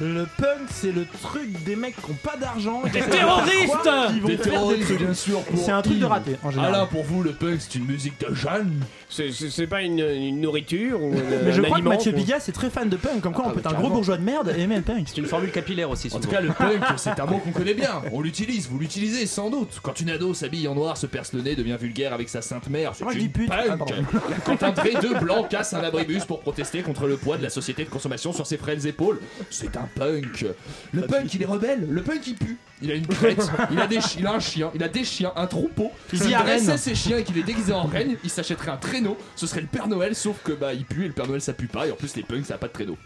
Le 0.00 0.26
punk, 0.38 0.68
c'est 0.70 0.92
le 0.92 1.04
truc 1.04 1.62
des 1.64 1.76
mecs 1.76 1.94
qui 1.94 2.10
ont 2.10 2.16
pas 2.24 2.36
d'argent. 2.38 2.82
Des 2.90 3.02
terroristes 3.02 4.24
Des 4.26 4.38
terroristes, 4.38 4.92
bien 4.96 5.12
sûr. 5.12 5.42
C'est 5.54 5.70
un 5.70 5.82
truc 5.82 5.98
de 5.98 6.06
raté, 6.06 6.36
en 6.42 6.50
général. 6.50 6.74
Ah 6.74 6.78
là, 6.78 6.86
pour 6.86 7.04
vous, 7.04 7.22
le 7.22 7.32
punk, 7.32 7.60
c'est 7.60 7.74
une 7.74 7.84
musique 7.84 8.18
de 8.20 8.34
jeunes? 8.34 8.80
C'est- 9.10 9.66
pas 9.66 9.82
une, 9.82 9.98
une 9.98 10.40
nourriture 10.40 11.02
ou 11.02 11.12
Mais 11.44 11.52
je 11.52 11.60
un 11.60 11.64
crois 11.64 11.78
que 11.80 11.84
Mathieu. 11.84 12.12
Pigas 12.12 12.44
est 12.48 12.52
très 12.52 12.70
fan 12.70 12.88
de 12.88 12.96
punk, 12.96 13.20
comme 13.20 13.32
quoi 13.32 13.44
Ah, 13.46 13.50
on 13.50 13.54
peut 13.54 13.60
être 13.60 13.74
un 13.74 13.78
gros 13.78 13.90
bourgeois 13.90 14.16
de 14.16 14.22
merde 14.22 14.54
et 14.56 14.60
aimer 14.62 14.76
le 14.76 14.82
punk. 14.82 15.06
C'est 15.08 15.18
une 15.18 15.26
formule 15.26 15.50
capillaire 15.50 15.90
aussi. 15.90 16.08
En 16.12 16.20
tout 16.20 16.28
cas, 16.28 16.40
le 16.40 16.48
punk, 16.48 16.82
c'est 16.96 17.18
un 17.20 17.26
mot 17.26 17.38
qu'on 17.38 17.50
connaît 17.50 17.74
bien. 17.74 18.02
On 18.12 18.20
l'utilise, 18.20 18.68
vous 18.68 18.78
l'utilisez 18.78 19.26
sans 19.26 19.50
doute. 19.50 19.80
Quand 19.82 20.00
une 20.00 20.10
ado 20.10 20.32
s'habille 20.34 20.66
en 20.68 20.74
noir, 20.74 20.96
se 20.96 21.06
perce 21.06 21.32
le 21.32 21.42
nez, 21.42 21.56
devient 21.56 21.76
vulgaire 21.80 22.12
avec 22.12 22.28
sa 22.28 22.40
sainte 22.42 22.68
mère, 22.70 22.94
c'est 22.94 23.04
je 23.12 23.18
une 23.18 23.30
pute. 23.30 23.48
punk. 23.48 23.58
Ah, 23.70 23.76
pardon. 23.76 23.94
Quand 24.46 24.62
un 24.62 24.72
trait 24.72 24.94
de 24.94 25.18
blanc 25.20 25.44
casse 25.44 25.74
un 25.74 25.82
abribus 25.82 26.24
pour 26.24 26.40
protester 26.40 26.82
contre 26.82 27.06
le 27.06 27.16
poids 27.16 27.36
de 27.36 27.42
la 27.42 27.50
société 27.50 27.84
de 27.84 27.90
consommation 27.90 28.32
sur 28.32 28.46
ses 28.46 28.56
frêles 28.56 28.86
épaules, 28.86 29.20
c'est 29.50 29.76
un 29.76 29.88
punk. 29.94 30.46
Le 30.92 31.02
punk, 31.02 31.34
il 31.34 31.42
est 31.42 31.46
rebelle. 31.46 31.86
Le 31.90 32.02
punk, 32.02 32.26
il 32.26 32.34
pue. 32.34 32.56
Il 32.82 32.90
a 32.90 32.94
une 32.94 33.06
crête, 33.06 33.38
il 33.70 33.78
a, 33.78 33.86
des 33.86 33.98
il 34.18 34.26
a 34.26 34.32
un 34.32 34.40
chien, 34.40 34.70
il 34.74 34.82
a 34.82 34.88
des 34.88 35.04
chiens, 35.04 35.32
un 35.36 35.46
troupeau. 35.46 35.90
Il 36.12 36.18
S'il 36.18 36.34
à 36.34 36.42
dressait 36.42 36.78
ses 36.78 36.94
chiens 36.94 37.18
et 37.18 37.24
qu'il 37.24 37.36
est 37.36 37.42
déguisé 37.42 37.72
en 37.72 37.84
reine, 37.84 38.16
il 38.24 38.30
s'achèterait 38.30 38.70
un 38.70 38.78
traîneau. 38.78 39.18
Ce 39.36 39.46
serait 39.46 39.60
le 39.60 39.66
Père 39.66 39.86
Noël, 39.86 40.14
sauf 40.14 40.42
que 40.42 40.52
bah 40.52 40.72
il 40.72 40.84
pue 40.84 41.04
et 41.04 41.08
le 41.08 41.12
Père 41.12 41.26
Noël 41.26 41.42
ça 41.42 41.52
pue 41.52 41.66
pas. 41.66 41.86
Et 41.86 41.90
en 41.90 41.96
plus, 41.96 42.16
les 42.16 42.22
punks 42.22 42.46
ça 42.46 42.54
a 42.54 42.58
pas 42.58 42.68
de 42.68 42.72
traîneau. 42.72 42.96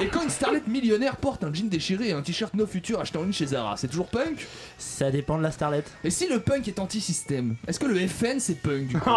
Et 0.00 0.08
quand 0.08 0.22
une 0.22 0.30
starlette 0.30 0.68
millionnaire 0.68 1.16
porte 1.16 1.44
un 1.44 1.52
jean 1.52 1.68
déchiré 1.68 2.08
et 2.08 2.12
un 2.12 2.22
t-shirt 2.22 2.54
No 2.54 2.66
Future 2.66 3.00
acheté 3.00 3.18
en 3.18 3.24
ligne 3.24 3.32
chez 3.32 3.46
Zara, 3.46 3.76
c'est 3.76 3.88
toujours 3.88 4.08
punk? 4.08 4.46
Ça 4.78 5.10
dépend 5.10 5.36
de 5.36 5.42
la 5.42 5.50
starlette. 5.50 5.90
Et 6.02 6.10
si 6.10 6.26
le 6.26 6.40
punk 6.40 6.66
est 6.66 6.78
anti-système, 6.78 7.56
est-ce 7.68 7.78
que 7.78 7.86
le 7.86 8.06
FN 8.06 8.40
c'est 8.40 8.60
punk 8.60 8.86
du 8.86 8.98
coup? 8.98 9.10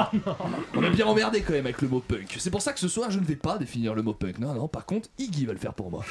On 0.75 0.83
est 0.83 0.89
bien 0.89 1.05
emmerdé 1.05 1.41
quand 1.41 1.53
même 1.53 1.65
avec 1.65 1.81
le 1.81 1.87
mot 1.87 2.01
punk. 2.01 2.35
C'est 2.39 2.51
pour 2.51 2.61
ça 2.61 2.73
que 2.73 2.79
ce 2.79 2.89
soir 2.89 3.09
je 3.09 3.19
ne 3.19 3.25
vais 3.25 3.37
pas 3.37 3.57
définir 3.57 3.95
le 3.95 4.01
mot 4.01 4.13
punk. 4.13 4.39
Non, 4.39 4.53
non, 4.53 4.67
par 4.67 4.85
contre, 4.85 5.07
Iggy 5.17 5.45
va 5.45 5.53
le 5.53 5.59
faire 5.59 5.73
pour 5.73 5.89
moi. 5.89 6.03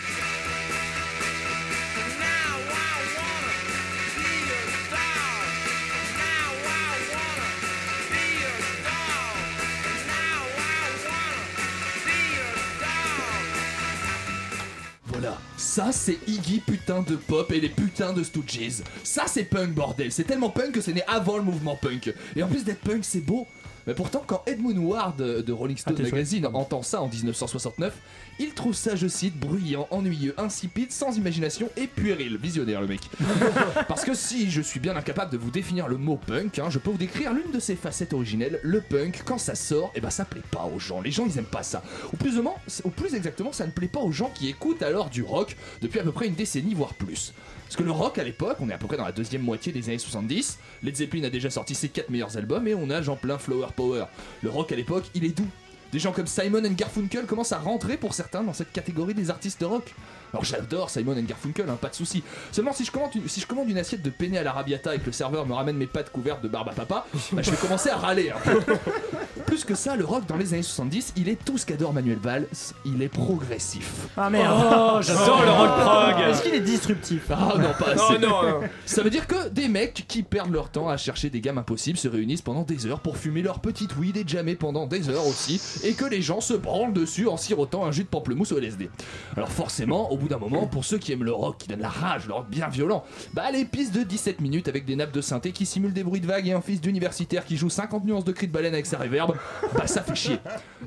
Ça 15.77 15.93
c'est 15.93 16.17
Iggy 16.27 16.61
putain 16.61 17.03
de 17.03 17.17
pop 17.17 17.53
et 17.53 17.61
les 17.61 17.69
putains 17.69 18.15
de 18.15 18.23
Stooges. 18.23 18.83
Ça 19.05 19.25
c'est 19.27 19.45
punk 19.45 19.75
bordel, 19.75 20.11
c'est 20.11 20.25
tellement 20.25 20.49
punk 20.49 20.73
que 20.73 20.81
c'est 20.81 20.95
né 20.95 21.03
avant 21.07 21.37
le 21.37 21.43
mouvement 21.43 21.77
punk. 21.77 22.15
Et 22.35 22.43
en 22.43 22.49
plus 22.49 22.65
d'être 22.65 22.81
punk 22.81 23.05
c'est 23.05 23.21
beau. 23.21 23.47
Mais 23.87 23.95
pourtant 23.95 24.23
quand 24.27 24.43
Edmund 24.47 24.79
Ward 24.79 25.17
de 25.17 25.53
Rolling 25.53 25.77
Stone 25.77 25.97
Ah, 25.99 26.03
Magazine 26.03 26.47
entend 26.47 26.83
ça 26.83 27.01
en 27.01 27.09
1969, 27.09 27.95
il 28.39 28.53
trouve 28.53 28.75
ça, 28.75 28.97
je 28.97 29.07
cite, 29.07 29.39
bruyant, 29.39 29.87
ennuyeux, 29.91 30.35
insipide, 30.39 30.93
sans 30.93 31.17
imagination 31.17 31.71
et 31.77 31.87
puéril. 31.87 32.37
Visionnaire 32.37 32.81
le 32.81 32.87
mec. 32.87 33.01
Parce 33.89 34.05
que 34.05 34.15
si 34.15 34.51
je 34.51 34.61
suis 34.61 34.81
bien 34.81 34.97
incapable 34.97 35.33
de 35.33 35.39
vous 35.39 35.51
définir 35.51 35.89
le 35.89 35.97
mot 35.97 36.17
punk, 36.17 36.59
hein, 36.59 36.69
je 36.69 36.79
peux 36.79 36.91
vous 36.91 36.99
décrire 36.99 37.33
l'une 37.33 37.51
de 37.53 37.61
ses 37.61 37.77
facettes 37.77 38.13
originelles. 38.13 38.61
Le 38.63 38.81
punk, 38.81 39.23
quand 39.25 39.39
ça 39.39 39.55
sort, 39.55 39.93
et 39.95 40.01
ben 40.01 40.11
ça 40.11 40.25
plaît 40.25 40.43
pas 40.51 40.65
aux 40.65 40.79
gens. 40.79 41.01
Les 41.01 41.11
gens 41.11 41.27
ils 41.27 41.39
aiment 41.39 41.45
pas 41.45 41.63
ça. 41.63 41.83
Ou 42.13 42.17
plus, 42.17 42.39
ou 42.85 42.91
plus 42.91 43.15
exactement, 43.15 43.53
ça 43.53 43.67
ne 43.67 43.73
plaît 43.73 43.89
pas 43.89 44.01
aux 44.01 44.13
gens 44.13 44.31
qui 44.35 44.49
écoutent 44.49 44.83
alors 44.83 45.11
du 45.11 45.23
rock 45.23 45.57
depuis 45.81 46.01
à 46.01 46.03
peu 46.03 46.13
près 46.13 46.27
une 46.27 46.35
décennie, 46.35 46.75
voire 46.75 46.95
plus. 46.95 47.33
Parce 47.67 47.75
que 47.77 47.83
le 47.83 47.91
rock 47.91 48.17
à 48.19 48.25
l'époque, 48.25 48.59
on 48.61 48.71
est 48.71 48.73
à 48.73 48.79
peu 48.79 48.87
près 48.87 48.97
dans 48.97 49.05
la 49.05 49.11
deuxième 49.11 49.43
moitié 49.43 49.73
des 49.73 49.89
années 49.89 49.99
70. 49.99 50.59
Led 50.85 50.97
Zeppelin 50.97 51.25
a 51.25 51.31
déjà 51.31 51.51
sorti 51.51 51.75
ses 51.75 51.89
4 51.89 52.11
meilleurs 52.11 52.37
albums 52.37 52.67
et 52.69 52.75
on 52.77 52.89
a 52.91 53.03
Jean 53.03 53.17
plein 53.17 53.39
Flower 53.39 53.67
Power. 53.75 54.05
Le 54.43 54.51
rock 54.51 54.71
à 54.71 54.77
l'époque, 54.77 55.05
il 55.15 55.25
est 55.25 55.37
doux. 55.37 55.49
Des 55.91 55.99
gens 55.99 56.13
comme 56.13 56.29
Simon 56.29 56.65
and 56.65 56.73
Garfunkel 56.73 57.27
commencent 57.27 57.53
à 57.53 57.59
rentrer 57.59 57.97
pour 57.97 58.15
certains 58.15 58.45
dans 58.45 58.53
cette 58.53 58.73
catégorie 58.73 59.15
des 59.15 59.31
artistes 59.31 59.65
rock. 59.65 59.95
Alors 60.37 60.45
j'adore 60.45 60.91
Simon 60.91 61.13
and 61.13 61.23
Garfunkel, 61.23 61.65
hein, 61.67 61.79
pas 61.81 61.89
de 61.89 61.95
souci. 61.95 62.23
Seulement 62.53 62.75
si 62.75 62.85
je, 62.85 62.91
commande 62.91 63.15
une, 63.15 63.27
si 63.27 63.41
je 63.41 63.47
commande 63.47 63.71
une 63.71 63.79
assiette 63.79 64.03
de 64.03 64.11
penne 64.11 64.37
à 64.37 64.43
l'arabiata 64.43 64.95
et 64.95 64.99
que 64.99 65.07
le 65.07 65.13
serveur 65.13 65.47
me 65.47 65.55
ramène 65.55 65.79
mes 65.79 65.87
pâtes 65.87 66.11
couvertes 66.11 66.43
de 66.43 66.49
barbe 66.49 66.69
à 66.69 66.73
papa, 66.73 67.07
bah, 67.33 67.41
je 67.41 67.51
vais 67.51 67.57
commencer 67.57 67.89
à 67.89 67.97
râler. 67.97 68.33
peu. 68.45 68.61
Plus 69.47 69.65
que 69.65 69.75
ça, 69.75 69.97
le 69.97 70.05
rock 70.05 70.27
dans 70.27 70.37
les 70.37 70.53
années 70.55 70.63
70, 70.63 71.15
il 71.17 71.29
est 71.29 71.43
tout 71.43 71.57
ce 71.57 71.65
qu'adore 71.65 71.93
Manuel 71.95 72.19
Valls, 72.19 72.47
il 72.85 73.01
est 73.01 73.09
progressif. 73.09 74.09
Ah 74.17 74.29
merde. 74.29 74.55
Oh, 74.61 74.99
j'adore 75.01 75.43
le 75.43 75.51
rock 75.51 75.79
prog. 75.79 76.29
Est-ce 76.29 76.43
qu'il 76.43 76.55
est 76.55 76.61
disruptif 76.61 77.31
Ah 77.31 77.55
non, 77.57 77.73
pas 77.79 77.95
Non, 77.95 78.03
assez. 78.11 78.19
non, 78.19 78.43
non. 78.43 78.61
Ça 78.87 79.03
veut 79.03 79.11
dire 79.11 79.27
que 79.27 79.49
des 79.49 79.69
mecs 79.69 80.05
qui 80.09 80.23
perdent 80.25 80.53
leur 80.53 80.69
temps 80.69 80.89
à 80.89 80.97
chercher 80.97 81.31
des 81.31 81.41
gammes 81.41 81.59
impossibles 81.59 81.97
se 81.97 82.09
réunissent 82.09 82.43
pendant 82.43 82.63
des 82.63 82.87
heures 82.87 83.01
pour 83.01 83.17
fumer 83.17 83.41
leur 83.41 83.61
petite 83.61 83.97
weed 83.97 84.17
et 84.17 84.25
jammer 84.27 84.57
pendant 84.57 84.87
des 84.87 85.09
heures 85.11 85.27
aussi, 85.27 85.61
et 85.85 85.95
que 85.95 86.05
les 86.05 86.23
gens 86.23 86.41
se 86.41 86.55
branlent 86.55 86.93
dessus 86.93 87.29
en 87.29 87.37
sirotant 87.37 87.87
un 87.87 87.93
jus 87.93 88.03
de 88.03 88.09
pamplemousse 88.09 88.51
au 88.53 88.59
LSD. 88.59 88.91
Alors 89.37 89.51
forcément, 89.51 90.11
au 90.11 90.17
bout 90.17 90.26
d'un 90.29 90.39
moment, 90.39 90.67
pour 90.67 90.85
ceux 90.85 90.99
qui 90.99 91.13
aiment 91.13 91.25
le 91.25 91.33
rock, 91.33 91.59
qui 91.59 91.69
donne 91.69 91.81
la 91.81 91.89
rage, 91.89 92.27
le 92.27 92.35
rock 92.35 92.49
bien 92.49 92.69
violent, 92.69 93.05
bah 93.35 93.51
les 93.51 93.65
pistes 93.65 93.95
de 93.95 94.03
17 94.03 94.41
minutes 94.41 94.69
avec 94.69 94.85
des 94.85 94.97
nappes 94.97 95.13
de 95.13 95.21
synthé 95.21 95.53
qui 95.53 95.67
simulent 95.67 95.93
des 95.93 96.05
bruits 96.05 96.21
de 96.21 96.27
vagues 96.27 96.49
et 96.49 96.53
un 96.53 96.61
fils 96.61 96.81
d'universitaire 96.81 97.45
qui 97.45 97.57
joue 97.57 97.71
50 97.71 98.05
nuances 98.05 98.25
de 98.25 98.33
cri 98.33 98.47
de 98.47 98.53
baleine 98.53 98.75
avec 98.75 98.87
sa 98.87 98.99
réverb, 98.99 99.35
bah 99.75 99.87
ça 99.87 100.03
fait 100.03 100.15
chier. 100.15 100.39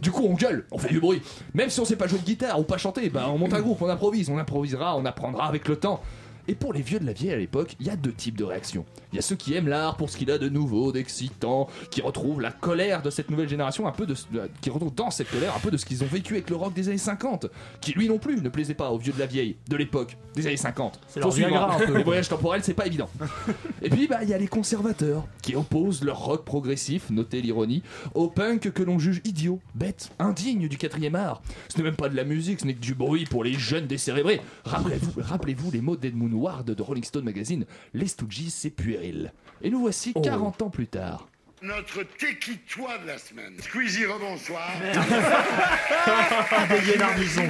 Du 0.02 0.12
coup 0.12 0.25
on 0.28 0.34
gueule, 0.34 0.65
on 0.71 0.78
fait 0.78 0.89
du 0.89 0.99
bruit. 0.99 1.21
Même 1.54 1.69
si 1.69 1.80
on 1.80 1.86
sait 1.86 1.95
pas 1.95 2.08
jouer 2.08 2.19
de 2.19 2.25
guitare 2.25 2.60
ou 2.60 2.63
pas 2.63 2.78
chanter, 2.78 3.10
bah 3.10 3.28
on 3.30 3.38
monte 3.38 3.54
un 3.54 3.62
groupe, 3.62 3.82
on 3.82 3.89
improvise, 3.89 4.30
on 4.30 4.38
improvisera, 4.38 4.95
on 4.97 5.06
apprendra 5.06 5.47
avec 5.47 5.67
le 5.67 5.75
temps. 5.75 6.02
Et 6.49 6.55
pour 6.55 6.73
les 6.73 6.81
vieux 6.81 6.99
de 6.99 7.05
la 7.05 7.13
vieille 7.13 7.31
à 7.31 7.38
l'époque, 7.38 7.75
il 7.79 7.85
y 7.85 7.91
a 7.91 7.95
deux 7.95 8.12
types 8.12 8.35
de 8.35 8.43
réactions. 8.43 8.83
Il 9.13 9.17
y 9.17 9.19
a 9.19 9.21
ceux 9.21 9.35
qui 9.35 9.53
aiment 9.53 9.67
l'art 9.67 9.97
pour 9.97 10.09
ce 10.09 10.17
qu'il 10.17 10.31
a 10.31 10.39
de 10.39 10.49
nouveau, 10.49 10.91
d'excitant, 10.91 11.67
qui 11.91 12.01
retrouvent 12.01 12.41
la 12.41 12.51
colère 12.51 13.03
de 13.03 13.12
cette 13.12 13.29
nouvelle 13.29 13.47
génération, 13.47 13.85
un 13.88 13.91
peu 13.91 14.07
de, 14.07 14.15
qui 14.59 14.71
retrouvent 14.71 14.95
dans 14.95 15.12
cette 15.12 15.29
colère 15.29 15.55
un 15.55 15.59
peu 15.59 15.69
de 15.69 15.77
ce 15.77 15.85
qu'ils 15.85 16.03
ont 16.03 16.07
vécu 16.07 16.33
avec 16.33 16.49
le 16.49 16.55
rock 16.55 16.73
des 16.73 16.88
années 16.88 16.97
50, 16.97 17.45
qui 17.81 17.91
lui 17.91 18.09
non 18.09 18.17
plus 18.17 18.41
ne 18.41 18.49
plaisait 18.49 18.73
pas 18.73 18.89
aux 18.89 18.97
vieux 18.97 19.13
de 19.13 19.19
la 19.19 19.27
vieille, 19.27 19.57
de 19.67 19.75
l'époque, 19.75 20.17
des 20.33 20.47
années 20.47 20.57
50. 20.57 20.99
C'est. 21.07 21.23
Les 21.23 22.03
voyages 22.03 22.29
temporels, 22.29 22.63
c'est 22.63 22.73
pas 22.73 22.88
évident. 22.88 23.12
Et 23.83 23.91
puis, 23.91 24.07
bah, 24.07 24.23
il 24.23 24.29
y 24.29 24.33
a 24.33 24.38
les 24.39 24.47
conservateurs 24.47 25.27
qui 25.43 25.55
opposent 25.55 26.03
leur 26.03 26.17
rock 26.17 26.45
progressif, 26.45 27.12
notez 27.12 27.43
l'ironie, 27.43 27.83
au 28.15 28.27
punk 28.27 28.71
que 28.71 28.81
l'on 28.81 28.97
juge 28.97 29.21
idiot, 29.23 29.59
bête, 29.75 30.09
indigne 30.17 30.67
du 30.67 30.79
quatrième 30.79 31.13
art. 31.13 31.43
Ce 31.67 31.77
n'est 31.77 31.83
même 31.83 31.95
pas 31.95 32.09
de 32.09 32.15
la 32.15 32.23
musique, 32.23 32.62
ce 32.62 32.65
n'est 32.65 32.73
que 32.73 32.79
du 32.79 32.95
bruit 32.95 33.25
pour 33.25 33.43
les 33.43 33.53
jeunes 33.53 33.85
décérébrés. 33.85 34.41
Rappelez-vous, 34.65 35.12
rappelez-vous 35.21 35.69
les 35.69 35.81
mots 35.81 35.95
d'Edmund 35.95 36.38
Ward 36.39 36.71
de 36.71 36.82
Rolling 36.82 37.04
Stone 37.04 37.25
Magazine, 37.25 37.65
les 37.93 38.08
Stooges, 38.08 38.47
c'est 38.49 38.69
puéril. 38.69 39.34
Et 39.62 39.69
nous 39.69 39.80
voici 39.82 40.13
40 40.13 40.62
ans 40.63 40.69
plus 40.69 40.88
tard. 40.88 41.28
Notre 41.62 42.04
téquitois 42.04 42.97
de 42.99 43.08
la 43.08 43.17
semaine. 43.17 43.54
Squeezie, 43.60 44.06
rebonsoir. 44.06 44.71
Des 46.69 46.91
Guénardisons, 46.91 47.47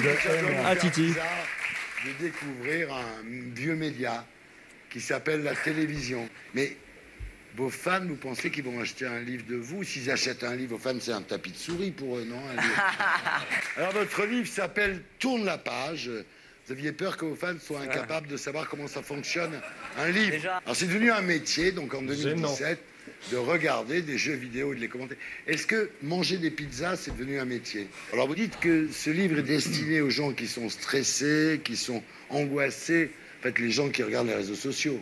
Ah, 0.65 0.75
Titi. 0.75 1.13
De 2.05 2.11
découvrir 2.23 2.93
un 2.93 3.21
vieux 3.53 3.75
média 3.75 4.25
qui 4.89 4.99
s'appelle 4.99 5.43
la 5.43 5.53
télévision. 5.53 6.27
Mais 6.55 6.75
vos 7.55 7.69
fans, 7.69 8.03
vous 8.05 8.15
pensez 8.15 8.49
qu'ils 8.49 8.63
vont 8.63 8.79
acheter 8.79 9.05
un 9.05 9.19
livre 9.19 9.45
de 9.47 9.57
vous? 9.57 9.83
S'ils 9.83 10.09
achètent 10.09 10.43
un 10.43 10.55
livre, 10.55 10.77
vos 10.77 10.79
fans, 10.79 10.97
c'est 10.99 11.11
un 11.11 11.21
tapis 11.21 11.51
de 11.51 11.57
souris 11.57 11.91
pour 11.91 12.17
eux, 12.17 12.25
non? 12.27 12.41
Alors, 13.77 13.91
votre 13.93 14.25
livre 14.25 14.47
s'appelle 14.47 15.03
Tourne 15.19 15.45
la 15.45 15.57
page. 15.59 16.09
Vous 16.69 16.73
aviez 16.73 16.91
peur 16.91 17.17
que 17.17 17.25
vos 17.25 17.33
fans 17.33 17.55
soient 17.59 17.79
incapables 17.79 18.27
de 18.27 18.37
savoir 18.37 18.69
comment 18.69 18.87
ça 18.87 19.01
fonctionne 19.01 19.59
un 19.97 20.11
livre. 20.11 20.37
Alors, 20.45 20.75
c'est 20.75 20.85
devenu 20.85 21.09
un 21.09 21.23
métier, 21.23 21.71
donc 21.71 21.95
en 21.95 22.03
2017, 22.03 22.77
de 23.31 23.37
regarder 23.37 24.03
des 24.03 24.19
jeux 24.19 24.35
vidéo 24.35 24.73
et 24.73 24.75
de 24.75 24.81
les 24.81 24.87
commenter. 24.87 25.17
Est-ce 25.47 25.65
que 25.65 25.89
manger 26.03 26.37
des 26.37 26.51
pizzas, 26.51 26.95
c'est 26.95 27.17
devenu 27.17 27.39
un 27.39 27.45
métier? 27.45 27.87
Alors, 28.13 28.27
vous 28.27 28.35
dites 28.35 28.59
que 28.59 28.87
ce 28.91 29.09
livre 29.09 29.39
est 29.39 29.43
destiné 29.43 30.01
aux 30.01 30.11
gens 30.11 30.31
qui 30.31 30.45
sont 30.45 30.69
stressés, 30.69 31.59
qui 31.63 31.75
sont 31.75 32.03
angoissés, 32.29 33.09
en 33.39 33.43
fait, 33.43 33.57
les 33.57 33.71
gens 33.71 33.89
qui 33.89 34.03
regardent 34.03 34.27
les 34.27 34.35
réseaux 34.35 34.53
sociaux. 34.53 35.01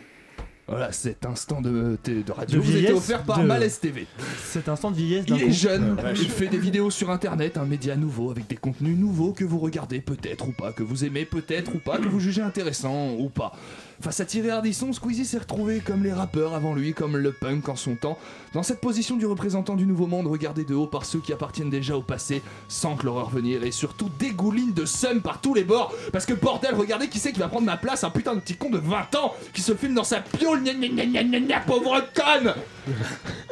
Voilà, 0.68 0.92
cet 0.92 1.24
instant 1.24 1.62
de, 1.62 1.96
de 2.04 2.30
radio 2.32 2.58
De 2.60 2.64
vous 2.64 2.76
était 2.76 2.92
offert 2.92 3.22
par 3.22 3.40
de- 3.40 3.44
Malaise 3.46 3.80
TV. 3.80 4.06
Cet 4.44 4.68
instant 4.68 4.90
de 4.90 4.96
vieillesse 4.96 5.24
d'un 5.24 5.36
Il 5.36 5.42
est 5.42 5.46
coup. 5.46 5.52
jeune, 5.52 5.94
Ouais, 5.94 6.02
vache. 6.02 6.18
il 6.20 6.28
fait 6.28 6.48
des 6.48 6.58
vidéos 6.58 6.90
sur 6.90 7.10
internet, 7.10 7.56
un 7.56 7.64
média 7.64 7.96
nouveau 7.96 8.30
avec 8.30 8.46
des 8.48 8.56
contenus 8.56 8.96
nouveaux 8.98 9.32
que 9.32 9.44
vous 9.44 9.58
regardez 9.58 10.00
peut-être 10.00 10.46
ou 10.46 10.52
pas, 10.52 10.72
que 10.72 10.82
vous 10.82 11.06
aimez 11.06 11.24
peut-être 11.24 11.74
ou 11.74 11.78
pas, 11.78 11.96
que 11.96 12.06
vous 12.08 12.20
jugez 12.20 12.42
intéressant 12.42 13.12
ou 13.18 13.30
pas. 13.30 13.52
Face 14.00 14.20
à 14.20 14.24
Thierry 14.24 14.50
Ardisson, 14.50 14.92
Squeezie 14.92 15.24
s'est 15.24 15.38
retrouvé 15.38 15.80
comme 15.80 16.04
les 16.04 16.12
rappeurs 16.12 16.54
avant 16.54 16.72
lui, 16.72 16.94
comme 16.94 17.16
le 17.16 17.32
punk 17.32 17.68
en 17.68 17.74
son 17.74 17.96
temps, 17.96 18.16
dans 18.54 18.62
cette 18.62 18.80
position 18.80 19.16
du 19.16 19.26
représentant 19.26 19.74
du 19.74 19.86
nouveau 19.86 20.06
monde 20.06 20.28
regardé 20.28 20.64
de 20.64 20.72
haut 20.72 20.86
par 20.86 21.04
ceux 21.04 21.18
qui 21.18 21.32
appartiennent 21.32 21.68
déjà 21.68 21.96
au 21.96 22.02
passé, 22.02 22.40
sans 22.68 22.94
que 22.94 23.06
l'horreur 23.06 23.28
venir, 23.28 23.64
et 23.64 23.72
surtout 23.72 24.08
dégouline 24.20 24.72
de 24.72 24.84
seum 24.84 25.20
par 25.20 25.40
tous 25.40 25.52
les 25.52 25.64
bords, 25.64 25.92
parce 26.12 26.26
que 26.26 26.32
bordel, 26.32 26.76
regardez 26.76 27.08
qui 27.08 27.18
c'est 27.18 27.32
qui 27.32 27.40
va 27.40 27.48
prendre 27.48 27.66
ma 27.66 27.76
place, 27.76 28.04
un 28.04 28.10
putain 28.10 28.36
de 28.36 28.40
petit 28.40 28.54
con 28.54 28.70
de 28.70 28.78
20 28.78 29.16
ans 29.16 29.34
qui 29.52 29.62
se 29.62 29.74
filme 29.74 29.94
dans 29.94 30.04
sa 30.04 30.20
piole, 30.20 30.62
gna 30.62 30.74
gna 30.74 30.88
gna 30.88 31.04
gna 31.04 31.24
gna 31.24 31.40
gna, 31.40 31.60
pauvre 31.60 32.00
conne. 32.14 32.54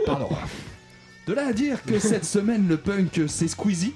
Pardon. 0.05 0.29
De 1.27 1.33
là 1.35 1.49
à 1.49 1.53
dire 1.53 1.83
que 1.83 1.99
cette 1.99 2.25
semaine 2.25 2.69
le 2.69 2.77
punk 2.77 3.23
c'est 3.27 3.49
Squeezie, 3.49 3.95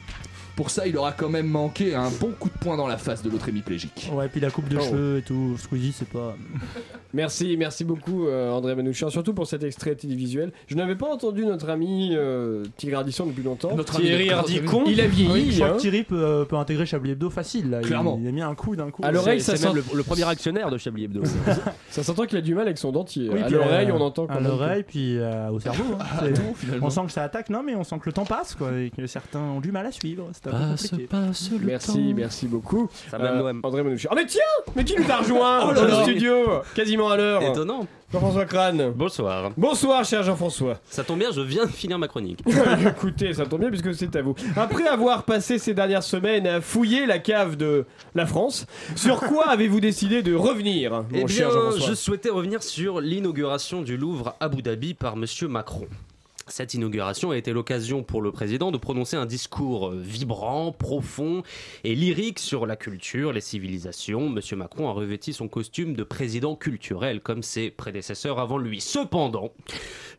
pour 0.57 0.71
ça 0.71 0.87
il 0.87 0.97
aura 0.97 1.13
quand 1.13 1.29
même 1.29 1.47
manqué 1.49 1.95
un 1.95 2.11
bon 2.11 2.33
coup 2.39 2.49
de 2.49 2.59
poing 2.59 2.77
dans 2.77 2.87
la 2.87 2.99
face 2.99 3.23
de 3.23 3.31
l'autre 3.31 3.49
hémiplégique. 3.49 4.11
Ouais, 4.13 4.29
puis 4.29 4.41
la 4.41 4.51
coupe 4.51 4.69
de 4.69 4.77
Oh. 4.79 4.83
cheveux 4.83 5.19
et 5.19 5.23
tout. 5.23 5.57
Squeezie, 5.59 5.93
c'est 5.93 6.09
pas. 6.09 6.37
Merci, 7.13 7.57
merci 7.59 7.85
beaucoup 7.85 8.27
euh, 8.27 8.51
André 8.53 8.75
Manouchian, 8.75 9.11
surtout 9.11 9.35
pour 9.35 9.47
cet 9.47 9.63
extrait 9.65 9.95
télévisuel. 9.95 10.53
Je 10.69 10.77
n'avais 10.77 10.95
pas 10.97 11.07
entendu 11.13 11.45
notre 11.45 11.69
ami 11.69 12.11
euh, 12.13 12.65
Thierry 12.77 12.95
Ardisson 12.97 13.27
depuis 13.27 13.43
longtemps. 13.43 13.75
Notre 13.77 13.97
ami 13.97 14.07
Thierry 14.07 14.31
Ardicon, 14.31 14.85
il 14.87 15.01
a 15.01 15.07
vieilli. 15.07 15.31
Oui, 15.33 15.49
je 15.51 15.57
crois 15.57 15.69
hein. 15.71 15.77
que 15.77 15.81
Thierry 15.81 16.03
peut, 16.05 16.23
euh, 16.23 16.45
peut 16.45 16.57
intégrer 16.57 16.87
Chablis 16.87 17.13
Hebdo 17.13 17.31
facile. 17.31 17.71
Là. 17.71 17.81
Il- 17.83 17.87
Clairement. 17.87 18.19
Il, 18.23 18.29
a 18.29 18.33
mis 18.33 18.43
un 18.43 18.55
coup 18.55 18.77
d'un 18.77 18.91
coup. 18.91 19.03
À 19.05 19.11
l'oreille, 19.11 19.41
ça 19.41 19.57
C'est 19.57 19.65
même 19.67 19.83
sent- 19.83 19.91
le, 19.93 19.97
le 19.99 20.03
premier 20.05 20.29
actionnaire 20.29 20.71
de 20.71 20.79
Chablis 20.79 21.05
Hebdo. 21.05 21.23
Ça 21.91 22.05
s'entend 22.05 22.25
qu'il 22.27 22.39
a 22.39 22.41
du 22.41 22.55
mal 22.55 22.67
avec 22.67 22.79
son 22.79 22.93
dentier. 22.93 23.29
Oui, 23.33 23.41
à 23.43 23.49
l'oreille, 23.49 23.91
euh, 23.91 23.95
on 23.95 24.01
entend 24.01 24.27
À 24.27 24.39
l'oreille, 24.39 24.85
puis 24.85 25.19
euh, 25.19 25.51
au 25.51 25.59
cerveau. 25.59 25.83
hein. 25.99 26.27
Tout, 26.33 26.55
finalement. 26.55 26.87
on 26.87 26.91
sent 26.91 27.01
que 27.07 27.13
ça 27.13 27.25
attaque, 27.25 27.51
non, 27.51 27.63
mais 27.65 27.75
on 27.75 27.83
sent 27.83 27.97
que 27.99 28.07
le 28.07 28.13
temps 28.13 28.25
passe, 28.25 28.55
quoi, 28.55 28.71
et 28.79 28.91
que 28.97 29.05
certains 29.09 29.41
ont 29.41 29.61
du 29.61 29.73
mal 29.73 29.87
à 29.87 29.91
suivre. 29.93 30.29
C'est 30.33 30.47
un 30.47 30.51
peu 30.53 30.67
compliqué. 30.77 31.07
passe 31.09 31.49
que- 31.49 31.65
Merci, 31.65 32.15
merci 32.15 32.47
beaucoup. 32.47 32.89
Ça. 33.11 33.19
André 33.65 33.83
Manouchian. 33.83 34.11
Ah 34.13 34.15
mais 34.17 34.27
tiens 34.27 34.41
Mais 34.77 34.85
qui 34.85 34.95
nous 34.97 35.11
a 35.11 35.17
rejoint 35.17 35.69
Oh 35.71 35.75
dans 35.75 35.85
le 35.85 35.93
studio? 36.05 36.35
Quasiment 36.75 37.00
à 37.09 37.17
l'heure. 37.17 37.43
Étonnant. 37.43 37.87
Jean-François 38.13 38.45
Crane. 38.45 38.91
Bonsoir. 38.95 39.53
Bonsoir 39.57 40.05
cher 40.05 40.25
Jean-François. 40.25 40.79
Ça 40.91 41.05
tombe 41.05 41.21
bien, 41.21 41.31
je 41.33 41.41
viens 41.41 41.65
de 41.65 41.71
finir 41.71 41.97
ma 41.99 42.09
chronique. 42.09 42.41
Écoutez, 42.89 43.33
ça 43.35 43.47
tombe 43.47 43.61
bien 43.61 43.69
puisque 43.71 43.95
c'est 43.95 44.15
à 44.17 44.23
vous. 44.23 44.35
Après 44.57 44.87
avoir 44.89 45.23
passé 45.23 45.59
ces 45.59 45.75
dernières 45.75 46.03
semaines 46.03 46.47
à 46.47 46.61
fouiller 46.61 47.07
la 47.07 47.21
cave 47.21 47.57
de 47.57 47.87
la 48.17 48.27
France, 48.27 48.67
sur 48.97 49.21
quoi 49.21 49.49
avez-vous 49.51 49.79
décidé 49.81 50.23
de 50.23 50.35
revenir, 50.35 51.05
mon 51.11 51.27
Eh 51.27 51.29
cher 51.29 51.49
bien, 51.51 51.61
Jean-François? 51.61 51.89
je 51.89 51.95
souhaitais 51.95 52.31
revenir 52.31 52.63
sur 52.65 53.01
l'inauguration 53.01 53.83
du 53.83 53.97
Louvre 53.97 54.35
à 54.41 54.47
Abu 54.47 54.63
Dhabi 54.63 54.95
par 54.95 55.17
Monsieur 55.17 55.47
Macron. 55.47 55.87
Cette 56.51 56.75
inauguration 56.75 57.31
a 57.31 57.37
été 57.37 57.53
l'occasion 57.53 58.03
pour 58.03 58.21
le 58.21 58.33
président 58.33 58.73
de 58.73 58.77
prononcer 58.77 59.17
un 59.17 59.25
discours 59.25 59.91
euh, 59.91 60.01
vibrant, 60.01 60.73
profond 60.73 61.45
et 61.85 61.95
lyrique 61.95 62.41
sur 62.41 62.67
la 62.67 62.75
culture, 62.75 63.33
les 63.33 63.41
civilisations. 63.41 64.29
Monsieur 64.29 64.57
Macron 64.57 64.89
a 64.89 64.93
revêti 64.93 65.33
son 65.33 65.47
costume 65.47 65.95
de 65.95 66.03
président 66.03 66.57
culturel 66.57 67.21
comme 67.21 67.45
ses 67.45 67.71
prédécesseurs 67.71 68.41
avant 68.41 68.59
lui. 68.59 68.81
Cependant, 68.81 69.53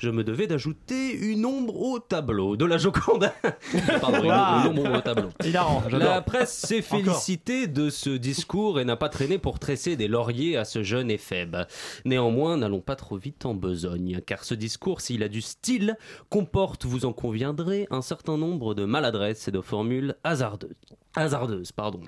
je 0.02 0.10
me 0.10 0.24
devais 0.24 0.48
d'ajouter 0.48 1.14
une 1.14 1.46
ombre 1.46 1.80
au 1.80 2.00
tableau 2.00 2.58
de 2.58 2.66
la 2.66 2.80
Joconde. 2.80 3.32
Pardon, 4.02 4.24
une, 4.24 4.32
Ah. 4.32 4.64
une 4.66 4.80
ombre 4.80 4.98
au 4.98 5.02
tableau. 5.02 5.30
Hilarant, 5.46 5.84
La 5.92 6.22
presse 6.24 6.52
s'est 6.58 6.82
félicitée 6.82 7.68
de 7.68 7.92
ce 7.92 8.10
discours 8.10 8.80
et 8.80 8.86
n'a 8.86 8.96
pas 8.96 9.10
traîné 9.10 9.38
pour 9.38 9.60
tresser 9.60 9.96
des 9.96 10.08
lauriers 10.08 10.58
à 10.58 10.66
ce 10.66 10.82
jeune 10.82 11.12
éphèbe. 11.12 11.56
Néanmoins, 12.04 12.58
n'allons 12.58 12.82
pas 12.82 12.96
trop 12.96 13.16
vite 13.18 13.46
en 13.46 13.54
besogne, 13.54 14.22
car 14.26 14.44
ce 14.44 14.56
discours, 14.56 15.02
s'il 15.02 15.22
a 15.22 15.28
du 15.28 15.42
style, 15.42 15.96
comporte, 16.32 16.84
vous 16.86 17.06
en 17.06 17.14
conviendrez, 17.14 17.88
un 17.92 18.02
certain 18.02 18.38
nombre 18.38 18.74
de 18.74 18.86
maladresses 18.86 19.48
et 19.50 19.52
de 19.52 19.62
formules 19.62 20.16
hasardeuses. 20.24 20.72
Hasardeuses, 21.16 21.72
pardon. 21.74 22.02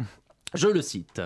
Je 0.53 0.67
le 0.67 0.81
cite. 0.81 1.21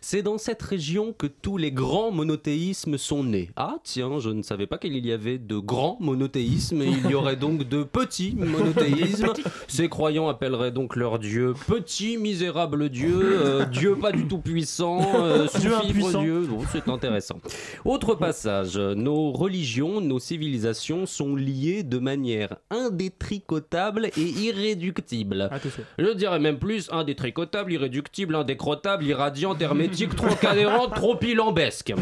C'est 0.00 0.22
dans 0.22 0.38
cette 0.38 0.62
région 0.62 1.12
que 1.12 1.26
tous 1.26 1.56
les 1.56 1.72
grands 1.72 2.10
monothéismes 2.10 2.98
sont 2.98 3.24
nés. 3.24 3.50
Ah 3.56 3.76
tiens, 3.84 4.18
je 4.18 4.30
ne 4.30 4.42
savais 4.42 4.66
pas 4.66 4.78
qu'il 4.78 4.96
y 5.04 5.12
avait 5.12 5.38
de 5.38 5.58
grands 5.58 5.98
monothéismes 6.00 6.82
et 6.82 6.88
il 6.88 7.10
y 7.10 7.14
aurait 7.14 7.36
donc 7.36 7.68
de 7.68 7.82
petits 7.82 8.34
monothéismes. 8.36 9.32
Ces 9.68 9.88
croyants 9.88 10.28
appelleraient 10.28 10.72
donc 10.72 10.96
leur 10.96 11.18
Dieu 11.18 11.54
petit, 11.66 12.16
misérable 12.16 12.88
Dieu, 12.88 13.20
euh, 13.22 13.64
Dieu 13.66 13.96
pas 13.96 14.12
du 14.12 14.26
tout 14.26 14.38
puissant, 14.38 15.00
euh, 15.14 15.46
Dieu 15.58 15.70
sous-fifre 15.70 15.88
impuissant. 15.88 16.22
Dieu. 16.22 16.40
Bon, 16.48 16.60
c'est 16.72 16.88
intéressant. 16.88 17.40
Autre 17.84 18.14
passage. 18.14 18.76
Nos 18.78 19.30
religions, 19.32 20.00
nos 20.00 20.18
civilisations 20.18 21.06
sont 21.06 21.36
liées 21.36 21.82
de 21.82 21.98
manière 21.98 22.56
indétricotable 22.70 24.10
et 24.16 24.22
irréductible. 24.22 25.48
Ah. 25.50 25.58
Je 25.98 26.12
dirais 26.12 26.38
même 26.38 26.58
plus 26.58 26.88
indétricotable, 26.90 27.72
irréductible, 27.72 28.34
irradiante, 29.00 29.60
hermétique, 29.60 30.14
trop 30.16 30.34
cadérante, 30.40 30.94
trop 30.94 31.16
pilambesque. 31.16 31.94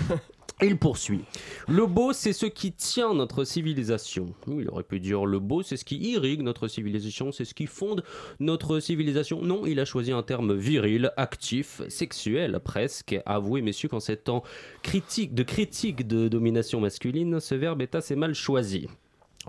Il 0.60 0.76
poursuit. 0.76 1.20
Le 1.68 1.86
beau, 1.86 2.12
c'est 2.12 2.32
ce 2.32 2.46
qui 2.46 2.72
tient 2.72 3.14
notre 3.14 3.44
civilisation. 3.44 4.34
Il 4.48 4.68
aurait 4.68 4.82
pu 4.82 4.98
dire 4.98 5.24
le 5.24 5.38
beau, 5.38 5.62
c'est 5.62 5.76
ce 5.76 5.84
qui 5.84 5.98
irrigue 5.98 6.42
notre 6.42 6.66
civilisation, 6.66 7.30
c'est 7.30 7.44
ce 7.44 7.54
qui 7.54 7.66
fonde 7.66 8.02
notre 8.40 8.80
civilisation. 8.80 9.40
Non, 9.40 9.66
il 9.66 9.78
a 9.78 9.84
choisi 9.84 10.10
un 10.10 10.24
terme 10.24 10.56
viril, 10.56 11.12
actif, 11.16 11.82
sexuel 11.88 12.58
presque. 12.64 13.20
Avouez, 13.24 13.62
messieurs, 13.62 13.88
qu'en 13.88 14.00
ces 14.00 14.16
temps 14.16 14.42
critique, 14.82 15.32
de 15.32 15.44
critique 15.44 16.08
de 16.08 16.26
domination 16.26 16.80
masculine, 16.80 17.38
ce 17.38 17.54
verbe 17.54 17.80
est 17.80 17.94
assez 17.94 18.16
mal 18.16 18.34
choisi. 18.34 18.88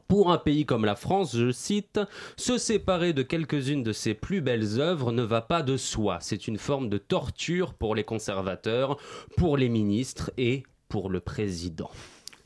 Pour 0.07 0.31
un 0.31 0.37
pays 0.37 0.65
comme 0.65 0.85
la 0.85 0.95
France, 0.95 1.35
je 1.35 1.51
cite, 1.51 1.99
se 2.37 2.57
séparer 2.57 3.13
de 3.13 3.23
quelques-unes 3.23 3.83
de 3.83 3.93
ses 3.93 4.13
plus 4.13 4.41
belles 4.41 4.79
œuvres 4.79 5.11
ne 5.11 5.23
va 5.23 5.41
pas 5.41 5.61
de 5.61 5.77
soi. 5.77 6.19
C'est 6.21 6.47
une 6.47 6.57
forme 6.57 6.89
de 6.89 6.97
torture 6.97 7.73
pour 7.73 7.95
les 7.95 8.03
conservateurs, 8.03 8.97
pour 9.37 9.57
les 9.57 9.69
ministres 9.69 10.31
et 10.37 10.63
pour 10.87 11.09
le 11.09 11.19
président. 11.19 11.91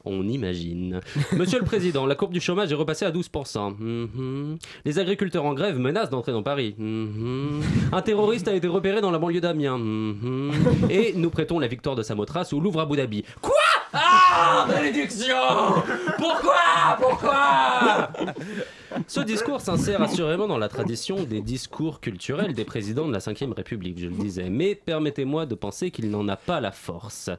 On 0.05 0.27
imagine. 0.27 0.99
Monsieur 1.31 1.59
le 1.59 1.65
Président, 1.65 2.05
la 2.05 2.15
courbe 2.15 2.33
du 2.33 2.41
chômage 2.41 2.71
est 2.71 2.75
repassée 2.75 3.05
à 3.05 3.11
12%. 3.11 3.77
Mhm. 3.77 4.57
Les 4.83 4.99
agriculteurs 4.99 5.45
en 5.45 5.53
grève 5.53 5.79
menacent 5.79 6.09
d'entrer 6.09 6.33
dans 6.33 6.43
Paris. 6.43 6.75
Mhm. 6.77 7.61
Un 7.91 8.01
terroriste 8.01 8.47
a 8.49 8.53
été 8.53 8.67
repéré 8.67 8.99
dans 8.99 9.11
la 9.11 9.19
banlieue 9.19 9.39
d'Amiens. 9.39 9.77
Mhm. 9.77 10.51
Et 10.89 11.13
nous 11.15 11.29
prêtons 11.29 11.57
la 11.57 11.67
victoire 11.67 11.95
de 11.95 12.03
Samothrace 12.03 12.51
au 12.51 12.59
Louvre 12.59 12.81
Abu 12.81 12.97
Dhabi. 12.97 13.23
Quoi? 13.41 13.53
Ah 14.35 14.65
Bénédiction 14.67 15.35
Pourquoi 16.17 16.97
Pourquoi? 16.99 18.09
Ce 19.05 19.19
discours 19.19 19.61
s'insère 19.61 20.01
assurément 20.01 20.47
dans 20.47 20.57
la 20.57 20.69
tradition 20.69 21.23
des 21.23 21.41
discours 21.41 21.99
culturels 21.99 22.53
des 22.53 22.65
présidents 22.65 23.07
de 23.07 23.13
la 23.13 23.19
Ve 23.19 23.53
République, 23.55 23.99
je 23.99 24.07
le 24.07 24.15
disais, 24.15 24.49
mais 24.49 24.73
permettez-moi 24.73 25.45
de 25.45 25.53
penser 25.53 25.91
qu'il 25.91 26.09
n'en 26.09 26.27
a 26.27 26.35
pas 26.35 26.61
la 26.61 26.71
force. 26.71 27.29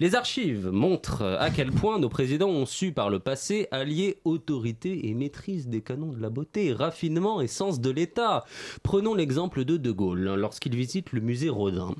Les 0.00 0.14
archives 0.14 0.68
montrent 0.70 1.36
à 1.38 1.50
quel 1.50 1.70
point 1.70 1.98
nos 1.98 2.08
présidents 2.08 2.48
ont 2.48 2.66
su 2.66 2.92
par 2.92 3.10
le 3.10 3.18
passé 3.18 3.68
allier 3.70 4.18
autorité 4.24 5.08
et 5.08 5.14
maîtrise 5.14 5.68
des 5.68 5.82
canons 5.82 6.12
de 6.12 6.22
la 6.22 6.30
beauté, 6.30 6.72
raffinement 6.72 7.42
et 7.42 7.46
sens 7.46 7.78
de 7.78 7.90
l'État. 7.90 8.44
Prenons 8.82 9.14
l'exemple 9.14 9.66
de 9.66 9.76
De 9.76 9.90
Gaulle, 9.90 10.34
lorsqu'il 10.34 10.74
visite 10.74 11.12
le 11.12 11.20
musée 11.20 11.50
Rodin 11.50 11.94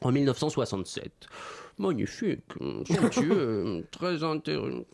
en 0.00 0.10
1967. 0.10 1.12
Magnifique, 1.76 2.40
somptueux, 2.86 3.84
très 3.90 4.22
intéressant. 4.22 4.84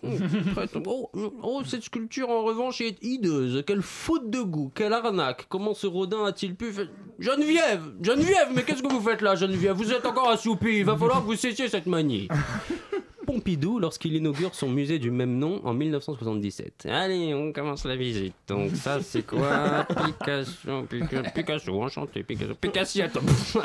très- 0.54 0.66
Oh, 0.86 1.10
oh, 1.42 1.62
cette 1.66 1.82
sculpture 1.82 2.30
en 2.30 2.42
revanche 2.42 2.80
est 2.80 2.96
hideuse. 3.02 3.62
Quelle 3.66 3.82
faute 3.82 4.30
de 4.30 4.40
goût, 4.40 4.72
quelle 4.74 4.92
arnaque. 4.94 5.46
Comment 5.50 5.74
ce 5.74 5.86
Rodin 5.86 6.24
a-t-il 6.24 6.54
pu 6.54 6.72
faire. 6.72 6.88
Geneviève 7.18 7.82
Geneviève, 8.02 8.48
mais 8.54 8.62
qu'est-ce 8.62 8.82
que 8.82 8.88
vous 8.90 9.00
faites 9.00 9.20
là, 9.20 9.34
Geneviève? 9.34 9.76
Vous 9.76 9.92
êtes 9.92 10.06
encore 10.06 10.30
assoupie. 10.30 10.78
Il 10.78 10.84
va 10.86 10.96
falloir 10.96 11.20
que 11.20 11.26
vous 11.26 11.36
cessiez 11.36 11.68
cette 11.68 11.86
manie. 11.86 12.28
Pompidou 13.34 13.78
lorsqu'il 13.78 14.16
inaugure 14.16 14.56
son 14.56 14.68
musée 14.68 14.98
du 14.98 15.12
même 15.12 15.38
nom 15.38 15.60
en 15.62 15.72
1977. 15.72 16.88
Allez, 16.90 17.32
on 17.32 17.52
commence 17.52 17.84
la 17.84 17.94
visite. 17.94 18.34
Donc 18.48 18.74
ça, 18.74 19.00
c'est 19.02 19.22
quoi 19.22 19.86
Picasso, 19.88 20.82
Pica- 20.90 21.32
Picasso, 21.32 21.80
enchanté, 21.80 22.24
Picasso, 22.24 22.54
Picasso. 22.60 22.98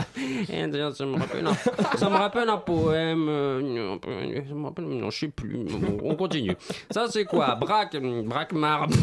D'ailleurs, 0.50 0.96
ça 0.96 1.06
me 1.08 1.18
rappelle 1.18 1.48
un, 1.48 1.54
ça 1.98 2.10
me 2.12 2.16
rappelle 2.16 2.48
un 2.50 2.58
poème. 2.58 3.26
euh, 3.28 3.94
un 3.96 3.98
peu- 3.98 4.12
ça 4.48 4.54
me 4.54 4.66
rappelle, 4.66 4.86
non, 4.86 5.10
je 5.10 5.18
sais 5.20 5.28
plus. 5.30 5.58
Bon, 5.68 5.98
on 6.04 6.16
continue. 6.16 6.56
Ça, 6.92 7.08
c'est 7.10 7.26
quoi? 7.26 7.56
Braque, 7.56 7.98
Braquemar. 7.98 8.88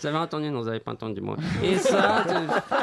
Vous 0.00 0.06
avez 0.06 0.18
entendu 0.18 0.50
Non, 0.50 0.60
vous 0.60 0.68
avez 0.68 0.78
pas 0.78 0.92
entendu 0.92 1.20
moi. 1.20 1.36
Et 1.64 1.76
ça, 1.76 2.24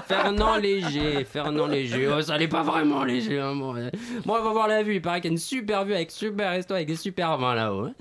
Fernand 0.07 0.57
Léger, 0.57 1.23
Fernand 1.23 1.67
Léger. 1.67 2.09
Oh, 2.13 2.21
ça 2.21 2.37
n'est 2.37 2.49
pas 2.49 2.63
vraiment 2.63 3.05
léger. 3.05 3.39
Hein, 3.39 3.55
bon. 3.55 3.73
Bon, 4.25 4.33
on 4.37 4.43
va 4.43 4.49
voir 4.51 4.67
la 4.67 4.83
vue. 4.83 4.95
Il 4.95 5.01
paraît 5.01 5.21
qu'il 5.21 5.29
y 5.29 5.31
a 5.31 5.35
une 5.35 5.37
super 5.37 5.85
vue 5.85 5.93
avec 5.93 6.11
super 6.11 6.51
resto 6.51 6.73
avec 6.73 6.87
super 6.97 7.37
vins 7.37 7.55
là-haut. 7.55 7.91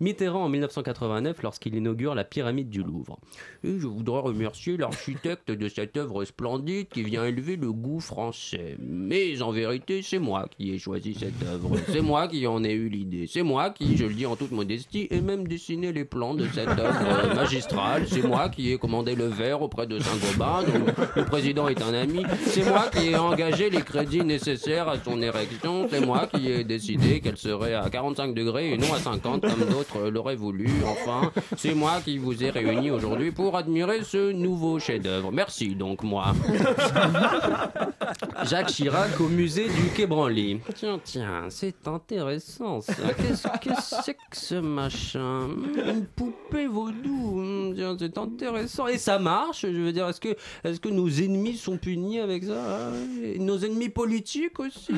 Mitterrand 0.00 0.44
en 0.44 0.48
1989 0.48 1.42
lorsqu'il 1.42 1.74
inaugure 1.74 2.14
la 2.14 2.24
pyramide 2.24 2.68
du 2.68 2.82
Louvre. 2.82 3.18
Et 3.64 3.78
je 3.78 3.86
voudrais 3.86 4.20
remercier 4.20 4.76
l'architecte 4.76 5.50
de 5.50 5.68
cette 5.68 5.96
œuvre 5.96 6.24
splendide 6.24 6.88
qui 6.88 7.02
vient 7.02 7.24
élever 7.24 7.56
le 7.56 7.72
goût 7.72 8.00
français. 8.00 8.76
Mais 8.78 9.40
en 9.42 9.50
vérité, 9.52 10.02
c'est 10.02 10.18
moi 10.18 10.46
qui 10.56 10.72
ai 10.72 10.78
choisi 10.78 11.14
cette 11.14 11.42
œuvre. 11.46 11.76
C'est 11.88 12.02
moi 12.02 12.28
qui 12.28 12.46
en 12.46 12.62
ai 12.64 12.72
eu 12.72 12.88
l'idée. 12.88 13.26
C'est 13.26 13.42
moi 13.42 13.70
qui, 13.70 13.96
je 13.96 14.04
le 14.04 14.14
dis 14.14 14.26
en 14.26 14.36
toute 14.36 14.52
modestie, 14.52 15.08
ai 15.10 15.20
même 15.20 15.46
dessiné 15.48 15.92
les 15.92 16.04
plans 16.04 16.34
de 16.34 16.46
cette 16.52 16.68
œuvre 16.68 17.34
magistrale. 17.34 18.06
C'est 18.06 18.26
moi 18.26 18.48
qui 18.48 18.72
ai 18.72 18.78
commandé 18.78 19.14
le 19.14 19.26
verre 19.26 19.62
auprès 19.62 19.86
de 19.86 19.98
Saint-Gobain, 19.98 20.62
dont 20.62 20.86
le 21.16 21.24
président 21.24 21.68
est 21.68 21.80
un 21.82 21.94
ami. 21.94 22.22
C'est 22.46 22.64
moi 22.68 22.86
qui 22.92 23.08
ai 23.08 23.16
engagé 23.16 23.70
les 23.70 23.82
crédits 23.82 24.24
nécessaires 24.24 24.88
à 24.88 24.98
son 24.98 25.22
érection. 25.22 25.86
C'est 25.90 26.04
moi 26.04 26.26
qui 26.26 26.50
ai 26.50 26.64
décidé 26.64 27.20
qu'elle 27.20 27.36
serait 27.36 27.74
à 27.74 27.88
45 27.88 28.34
degrés 28.34 28.72
et 28.72 28.78
non 28.78 28.92
à 28.92 28.98
50 28.98 29.42
comme 29.42 29.68
d'autres 29.70 29.85
l'auraient 29.94 30.36
voulu. 30.36 30.68
Enfin, 30.86 31.32
c'est 31.56 31.74
moi 31.74 32.00
qui 32.04 32.18
vous 32.18 32.42
ai 32.42 32.50
réunis 32.50 32.90
aujourd'hui 32.90 33.30
pour 33.30 33.56
admirer 33.56 34.02
ce 34.04 34.32
nouveau 34.32 34.78
chef-d'œuvre. 34.78 35.32
Merci 35.32 35.74
donc, 35.74 36.02
moi. 36.02 36.34
Jacques 38.44 38.68
Chirac 38.68 39.20
au 39.20 39.28
musée 39.28 39.68
du 39.68 39.90
Quai 39.94 40.06
Branly. 40.06 40.60
Tiens, 40.74 41.00
tiens, 41.02 41.44
c'est 41.48 41.86
intéressant 41.88 42.80
ça. 42.80 42.92
Qu'est-ce 43.16 43.48
que 43.48 43.74
c'est 43.80 44.14
que 44.14 44.36
ce 44.36 44.54
machin? 44.56 45.48
Une 45.86 46.06
poupée 46.06 46.66
vaudou. 46.66 47.72
Tiens, 47.74 47.96
C'est 47.98 48.18
intéressant. 48.18 48.86
Et 48.86 48.98
ça 48.98 49.18
marche 49.18 49.62
Je 49.62 49.80
veux 49.80 49.92
dire, 49.92 50.08
est-ce 50.08 50.20
que, 50.20 50.36
est 50.64 50.80
que 50.80 50.88
nos 50.88 51.08
ennemis 51.08 51.56
sont 51.56 51.76
punis 51.76 52.20
avec 52.20 52.44
ça? 52.44 52.90
Et 53.22 53.38
Nos 53.38 53.58
ennemis 53.58 53.88
politiques 53.88 54.58
aussi? 54.60 54.92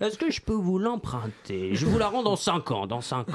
Est-ce 0.00 0.18
que 0.18 0.30
je 0.30 0.40
peux 0.40 0.52
vous 0.54 0.78
l'emprunter? 0.78 1.74
Je 1.74 1.86
vous 1.86 1.98
la 1.98 2.08
rends 2.08 2.22
dans 2.22 2.36
5 2.36 2.70
ans, 2.70 2.86
dans 2.86 3.00
5 3.00 3.28
ans. 3.28 3.32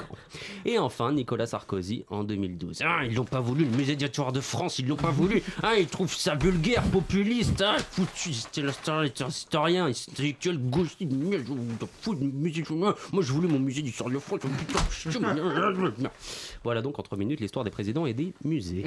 Et 0.70 0.78
enfin, 0.78 1.11
Nicolas 1.11 1.47
Sarkozy 1.47 2.05
en 2.11 2.24
2012. 2.24 2.84
Ah, 2.86 2.99
ils 3.03 3.15
l'ont 3.15 3.24
pas 3.24 3.39
voulu, 3.39 3.65
le 3.65 3.76
musée 3.76 3.95
d'histoire 3.95 4.32
de 4.32 4.39
France, 4.39 4.78
ils 4.78 4.88
l'ont 4.88 4.95
pas 4.95 5.09
voulu. 5.09 5.41
Ah, 5.63 5.74
ils 5.80 5.88
trouvent 5.88 6.13
ça 6.13 6.36
vulgaire, 6.36 6.84
populiste, 6.84 7.59
hein, 7.63 7.76
foutu, 7.89 8.34
c'était 8.34 8.61
l'historien, 8.61 9.88
intellectuel, 9.88 10.59
gauchiste, 10.59 10.99
je 11.01 11.07
m'en 11.53 11.65
fous 12.01 12.13
du 12.13 12.26
musée. 12.26 12.63
Moi, 12.70 12.93
je 13.22 13.34
voulais 13.34 13.47
mon 13.47 13.57
musée 13.57 13.82
d'histoire 13.82 14.11
de 14.11 14.20
France. 14.20 14.41
Voilà 16.63 16.82
donc 16.84 16.99
en 16.99 17.01
3 17.01 17.17
minutes 17.17 17.39
l'histoire 17.39 17.65
des 17.65 17.72
présidents 17.72 18.05
et 18.05 18.13
des 18.13 18.32
musées. 18.43 18.84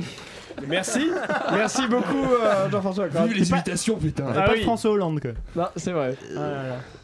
Merci, 0.68 1.08
merci 1.50 1.88
beaucoup 1.88 2.24
euh, 2.32 2.70
Jean-François. 2.70 3.08
Vive 3.08 3.32
les 3.36 3.50
imitations, 3.50 3.96
putain. 3.96 4.30
Et 4.30 4.34
pas 4.34 4.54
de 4.56 4.60
François 4.60 4.92
Hollande, 4.92 5.20
quoi. 5.20 5.32
Non, 5.56 5.68
c'est 5.74 5.90
vrai. 5.92 6.16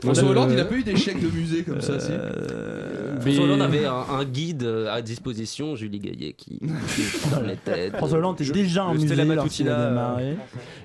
François 0.02 0.24
Euh, 0.24 0.28
Hollande, 0.30 0.50
il 0.52 0.60
a 0.60 0.64
pas 0.66 0.74
eu 0.76 0.84
des 0.84 0.94
chèques 0.96 1.20
de 1.20 1.30
musée 1.30 1.64
comme 1.64 1.80
ça, 1.80 1.98
si 1.98 2.12
François 3.32 3.44
Hollande 3.44 3.62
avait 3.62 3.84
un, 3.86 3.94
un 4.10 4.24
guide 4.24 4.62
euh, 4.64 4.92
à 4.92 5.02
disposition, 5.02 5.76
Julie 5.76 5.98
Gaillet, 5.98 6.32
qui, 6.32 6.58
qui 6.58 7.28
permettait 7.30 7.90
de- 7.90 7.96
François 7.96 8.18
Hollande 8.18 8.40
est 8.40 8.52
déjà 8.52 8.84
un 8.84 8.92
le 8.94 9.00
musée 9.00 9.14
Stella 9.14 9.34
lorsqu'il 9.34 9.68
a 9.68 9.72
Matutina, 9.72 9.88
démarré. 9.90 10.36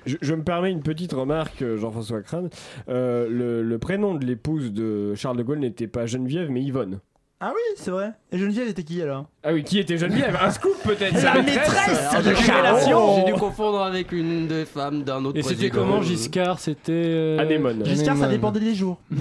Je, 0.06 0.16
je 0.20 0.34
me 0.34 0.42
permets 0.42 0.70
une 0.70 0.82
petite 0.82 1.12
remarque, 1.12 1.62
euh, 1.62 1.76
Jean-François 1.78 2.22
Crane. 2.22 2.50
Euh, 2.88 3.28
le, 3.28 3.62
le 3.62 3.78
prénom 3.78 4.14
de 4.14 4.24
l'épouse 4.24 4.72
de 4.72 5.14
Charles 5.14 5.36
de 5.36 5.42
Gaulle 5.42 5.58
n'était 5.60 5.86
pas 5.88 6.06
Geneviève, 6.06 6.50
mais 6.50 6.62
Yvonne. 6.62 6.98
Ah 7.46 7.50
oui, 7.54 7.60
c'est 7.76 7.90
vrai. 7.90 8.12
Et 8.32 8.38
Geneviève 8.38 8.68
était 8.68 8.82
qui 8.84 9.02
alors? 9.02 9.26
Ah 9.46 9.52
oui, 9.52 9.62
qui 9.64 9.78
était 9.78 9.98
Geneviève? 9.98 10.34
Un 10.42 10.50
scoop 10.50 10.72
peut-être 10.82 11.22
La 11.22 11.42
maîtresse 11.42 12.24
de 12.24 12.30
révélation 12.30 13.16
J'ai 13.26 13.32
dû 13.32 13.38
confondre 13.38 13.82
avec 13.82 14.12
une 14.12 14.46
des 14.46 14.64
femmes 14.64 15.02
d'un 15.04 15.22
autre 15.26 15.38
Et 15.38 15.42
c'était 15.42 15.68
comment 15.68 16.00
Giscard? 16.00 16.58
C'était. 16.58 16.92
euh, 16.92 17.38
Anémone. 17.38 17.84
Giscard, 17.84 18.16
ça 18.16 18.24
Anémone. 18.24 18.30
dépendait 18.30 18.60
des 18.60 18.74
jours. 18.74 18.96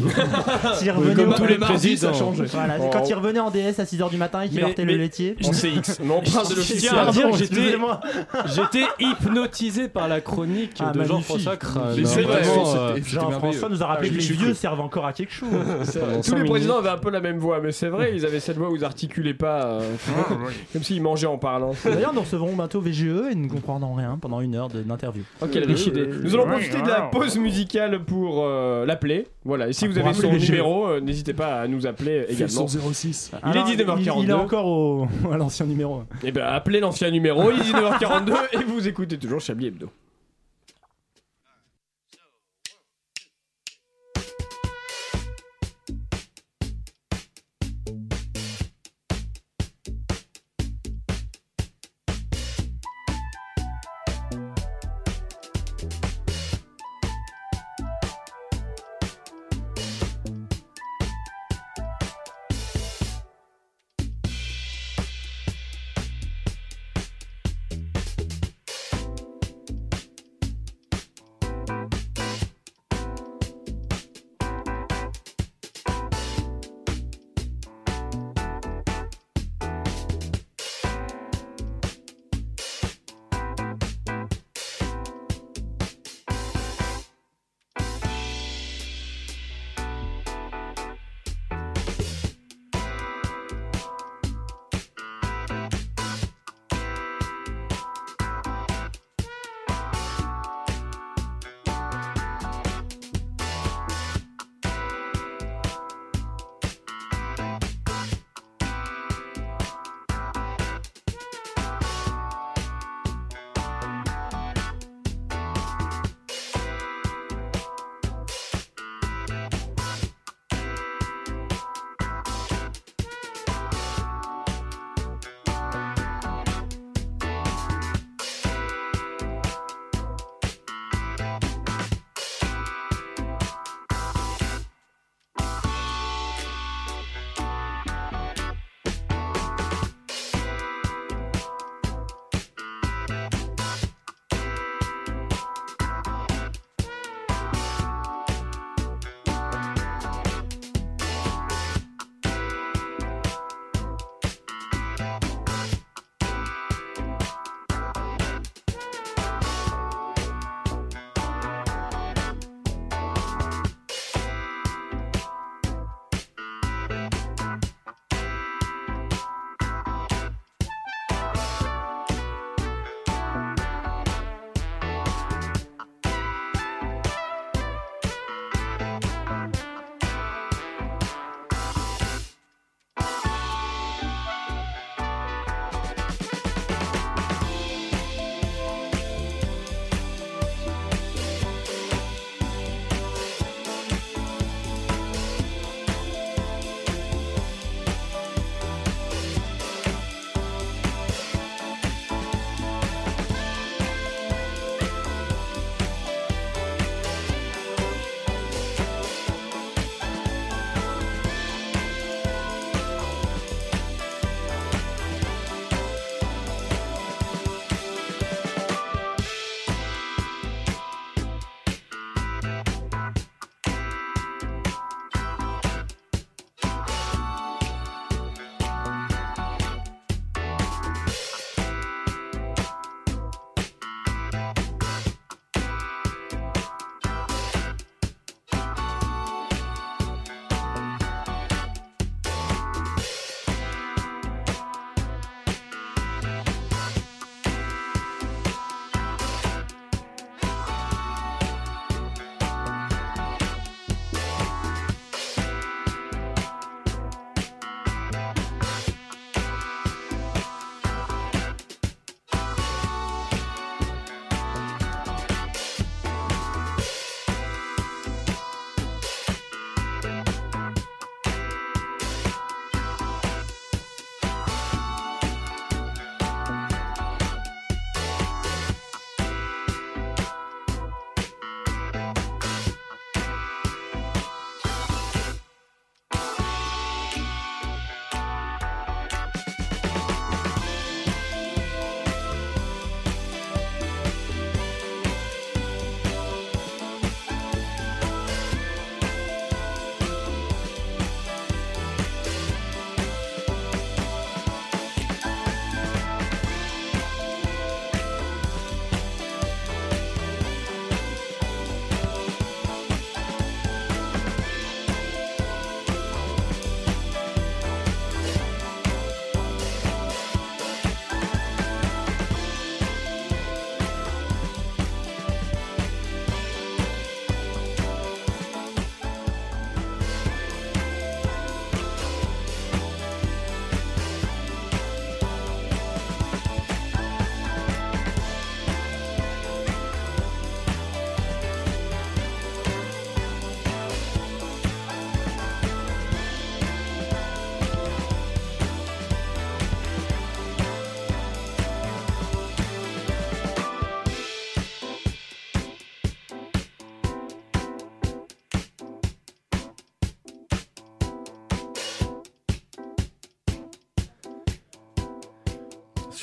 S'il 0.76 0.90
Oui, 0.92 0.98
revenait 0.98 1.16
comme 1.16 1.34
au- 1.34 1.36
tous 1.36 1.46
les 1.46 1.58
mardi, 1.58 1.98
ça 1.98 2.14
changeait. 2.14 2.46
Voilà, 2.46 2.78
Oh. 2.80 2.90
quand 2.94 3.10
il 3.10 3.14
revenait 3.14 3.40
en 3.42 3.52
DS 3.52 3.80
à 3.80 3.84
6h 3.84 4.10
du 4.10 4.16
matin 4.16 4.42
et 4.44 4.48
qu'il 4.48 4.56
Mais- 4.60 4.64
portait 4.64 4.86
mais- 4.86 4.94
le 4.94 5.00
laitier. 5.00 5.36
En 5.44 5.52
CX. 5.52 6.00
Mais 6.02 6.14
on 6.16 6.22
parle 6.22 6.46
de 6.48 6.52
Je 6.52 6.56
l'officier. 6.56 6.90
tiens 6.90 6.98
à 7.00 7.12
dire 7.12 7.22
Pardon, 7.24 7.32
que 7.32 7.38
j'étais 7.44 7.56
excusez-moi. 7.56 8.00
j'étais 8.46 8.86
hypnotisé 9.02 9.90
par 9.90 10.08
la 10.08 10.22
chronique 10.22 10.78
Ah, 10.80 10.92
de 10.94 11.00
magnifique. 11.00 11.08
Jean-François 11.18 11.58
Crane. 11.58 11.94
Mais 11.98 12.06
c'est 12.06 12.22
vrai, 12.22 12.42
Vraiment, 12.42 12.66
c'était- 12.66 12.80
euh, 12.80 12.96
c'était 12.96 13.10
Jean-François 13.10 13.68
nous 13.70 13.84
a 13.84 13.88
rappelé 13.88 14.10
Ah, 14.12 14.16
que 14.16 14.20
les 14.20 14.34
vieux 14.34 14.54
servent 14.54 14.80
encore 14.80 15.06
à 15.06 15.12
quelque 15.12 15.34
chose. 15.34 15.50
Pendant 15.52 15.84
Tous 15.84 15.92
cinq 15.92 16.30
les 16.30 16.34
minutes. 16.36 16.50
présidents 16.52 16.78
avaient 16.80 16.90
un 16.90 16.98
peu 16.98 17.10
la 17.12 17.20
même 17.20 17.38
voix, 17.40 17.60
mais 17.62 17.74
c'est 17.74 17.90
vrai, 17.90 18.13
ils 18.16 18.26
avaient 18.26 18.40
cette 18.40 18.58
voix 18.58 18.70
où 18.70 18.76
ils 18.76 18.84
articulaient 18.84 19.34
pas, 19.34 19.66
euh, 19.66 19.96
comme 20.74 20.84
s'ils 20.84 21.02
mangeaient 21.02 21.28
en 21.28 21.38
parlant. 21.38 21.72
D'ailleurs, 21.84 22.14
nous 22.14 22.22
recevrons 22.22 22.54
bientôt 22.56 22.82
VGE 22.82 23.04
et 23.32 23.36
nous 23.36 23.46
ne 23.48 23.50
comprenons 23.50 23.94
rien 23.94 24.18
pendant 24.22 24.42
une 24.42 24.56
heure 24.56 24.70
de- 24.70 24.82
d'interview. 24.82 25.24
Oh, 25.42 25.46
quelle 25.52 25.66
riche 25.66 25.88
idée. 25.88 26.08
Nous 26.08 26.34
allons 26.34 26.48
profiter 26.48 26.82
de 26.82 26.88
la 26.88 27.02
pause 27.04 27.38
musicale 27.38 28.04
pour 28.04 28.44
euh, 28.46 28.86
l'appeler. 28.86 29.28
Voilà, 29.46 29.68
et 29.68 29.74
si 29.74 29.88
vous 29.88 29.94
Pour 29.94 30.06
avez 30.06 30.14
son 30.14 30.28
appeler 30.28 30.40
les 30.40 30.46
numéro, 30.50 30.88
euh, 30.88 31.00
n'hésitez 31.02 31.34
pas 31.34 31.62
à 31.62 31.68
nous 31.68 31.86
appeler 31.86 32.26
également. 32.30 32.68
06. 32.68 33.32
Il 33.34 33.50
est 33.50 33.52
Alors, 33.60 33.68
19h42. 33.70 34.00
Il, 34.20 34.24
il 34.24 34.30
est 34.30 34.34
encore 34.34 34.66
au, 34.68 35.08
à 35.32 35.38
l'ancien 35.38 35.66
numéro. 35.66 36.04
Et 36.24 36.32
ben 36.32 36.44
appelez 36.46 36.80
l'ancien 36.80 37.12
numéro, 37.12 37.52
il 37.52 37.60
est 37.60 37.64
19h42 37.64 38.34
et 38.54 38.64
vous 38.64 38.88
écoutez 38.88 39.18
toujours 39.18 39.40
Chablis 39.42 39.68
Hebdo. 39.68 39.90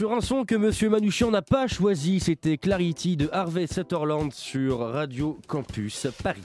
Sur 0.00 0.14
un 0.14 0.22
son 0.22 0.46
que 0.46 0.54
Monsieur 0.54 0.88
Manouchian 0.88 1.30
n'a 1.30 1.42
pas 1.42 1.66
choisi, 1.66 2.20
c'était 2.20 2.56
Clarity 2.56 3.18
de 3.18 3.28
Harvey 3.32 3.66
Sutherland 3.66 4.32
sur 4.32 4.78
Radio 4.78 5.38
Campus 5.46 6.06
Paris. 6.22 6.40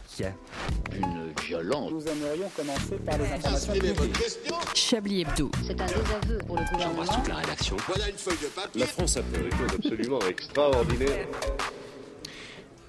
Une 0.93 1.31
violence. 1.41 1.89
Nous 1.89 2.05
aimerions 2.05 2.49
commencer 2.53 2.97
par 3.05 3.17
les 3.17 3.31
informations 3.31 3.71
publiques. 3.71 4.75
Chablis 4.75 5.21
Hebdo. 5.21 5.51
C'est 5.65 5.79
un 5.79 5.85
désaveu 5.85 6.37
pour 6.45 6.57
le 6.57 6.63
gouvernement. 6.69 7.23
la 7.29 7.35
rédaction. 7.35 7.77
Voilà 7.87 8.09
une 8.09 8.17
feuille 8.17 8.37
de 8.43 8.47
papier. 8.47 8.81
La 8.81 8.87
France 8.87 9.15
a 9.15 9.23
fait 9.23 9.43
des 9.43 9.51
choses 9.51 9.73
absolument 9.73 10.19
extraordinaires. 10.29 11.27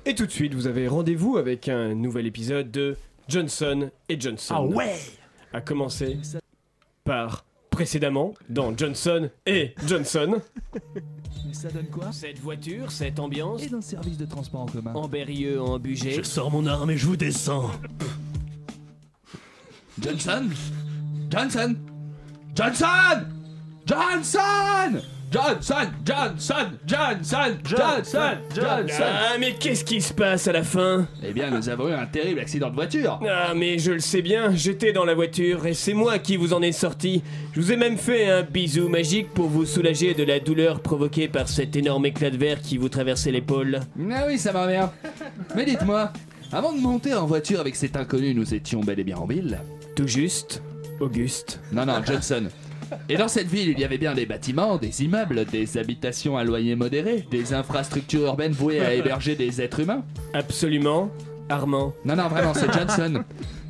Et 0.04 0.16
tout 0.16 0.26
de 0.26 0.32
suite, 0.32 0.52
vous 0.52 0.66
avez 0.66 0.88
rendez-vous 0.88 1.36
avec 1.36 1.68
un 1.68 1.94
nouvel 1.94 2.26
épisode 2.26 2.72
de 2.72 2.96
Johnson 3.28 3.88
et 4.08 4.20
Johnson. 4.20 4.54
Ah 4.56 4.62
ouais 4.64 4.96
À 5.52 5.60
commencer 5.60 6.18
par 7.04 7.44
précédemment 7.76 8.32
dans 8.48 8.74
Johnson 8.74 9.28
et 9.44 9.74
Johnson. 9.86 10.40
Mais 11.46 11.52
ça 11.52 11.68
donne 11.68 11.88
quoi 11.88 12.10
Cette 12.10 12.38
voiture, 12.38 12.90
cette 12.90 13.18
ambiance, 13.18 13.62
Et 13.62 13.68
dans 13.68 13.76
le 13.76 13.82
service 13.82 14.16
de 14.16 14.24
transport 14.24 14.62
en 14.62 14.66
commun 14.66 14.94
en 14.94 15.06
Berrieux, 15.08 15.60
en 15.60 15.78
budget. 15.78 16.12
Je 16.12 16.22
sors 16.22 16.50
mon 16.50 16.64
arme 16.66 16.90
et 16.90 16.96
je 16.96 17.04
vous 17.06 17.18
descends. 17.18 17.70
Johnson? 20.00 20.48
Johnson? 21.30 21.76
Johnson 22.54 23.26
Johnson 23.84 25.02
Johnson 25.36 25.90
Johnson 26.02 26.54
Johnson 26.86 27.56
Johnson 27.62 28.38
Johnson 28.54 29.02
Ah, 29.04 29.36
mais 29.38 29.52
qu'est-ce 29.52 29.84
qui 29.84 30.00
se 30.00 30.14
passe 30.14 30.48
à 30.48 30.52
la 30.52 30.62
fin? 30.62 31.06
Eh 31.22 31.34
bien, 31.34 31.50
nous 31.50 31.68
avons 31.68 31.88
eu 31.88 31.92
un 31.92 32.06
terrible 32.06 32.40
accident 32.40 32.70
de 32.70 32.74
voiture. 32.74 33.20
Ah, 33.28 33.52
mais 33.54 33.78
je 33.78 33.92
le 33.92 33.98
sais 33.98 34.22
bien, 34.22 34.54
j'étais 34.54 34.92
dans 34.94 35.04
la 35.04 35.14
voiture 35.14 35.66
et 35.66 35.74
c'est 35.74 35.92
moi 35.92 36.18
qui 36.18 36.36
vous 36.38 36.54
en 36.54 36.62
ai 36.62 36.72
sorti. 36.72 37.22
Je 37.52 37.60
vous 37.60 37.70
ai 37.70 37.76
même 37.76 37.98
fait 37.98 38.30
un 38.30 38.42
bisou 38.44 38.88
magique 38.88 39.28
pour 39.34 39.48
vous 39.48 39.66
soulager 39.66 40.14
de 40.14 40.22
la 40.24 40.40
douleur 40.40 40.80
provoquée 40.80 41.28
par 41.28 41.48
cet 41.48 41.76
énorme 41.76 42.06
éclat 42.06 42.30
de 42.30 42.38
verre 42.38 42.62
qui 42.62 42.78
vous 42.78 42.88
traversait 42.88 43.30
l'épaule. 43.30 43.80
Ah 44.10 44.24
oui, 44.26 44.38
ça 44.38 44.52
va 44.52 44.66
bien. 44.66 44.90
Mais 45.54 45.66
dites-moi, 45.66 46.12
avant 46.50 46.72
de 46.72 46.80
monter 46.80 47.12
en 47.12 47.26
voiture 47.26 47.60
avec 47.60 47.76
cet 47.76 47.96
inconnu, 47.96 48.34
nous 48.34 48.54
étions 48.54 48.80
bel 48.80 49.00
et 49.00 49.04
bien 49.04 49.18
en 49.18 49.26
ville 49.26 49.58
Tout 49.96 50.08
juste, 50.08 50.62
Auguste. 50.98 51.60
Non, 51.72 51.84
non, 51.84 52.02
Johnson. 52.06 52.44
Et 53.08 53.16
dans 53.16 53.28
cette 53.28 53.48
ville, 53.48 53.68
il 53.68 53.78
y 53.78 53.84
avait 53.84 53.98
bien 53.98 54.14
des 54.14 54.26
bâtiments, 54.26 54.76
des 54.76 55.02
immeubles, 55.04 55.44
des 55.44 55.78
habitations 55.78 56.36
à 56.36 56.44
loyer 56.44 56.76
modéré, 56.76 57.24
des 57.30 57.52
infrastructures 57.54 58.22
urbaines 58.26 58.52
vouées 58.52 58.80
à 58.80 58.94
héberger 58.94 59.34
des 59.34 59.60
êtres 59.60 59.80
humains. 59.80 60.04
Absolument, 60.34 61.10
Armand. 61.48 61.92
Non, 62.04 62.16
non, 62.16 62.28
vraiment, 62.28 62.54
c'est 62.54 62.72
Johnson. 62.78 63.22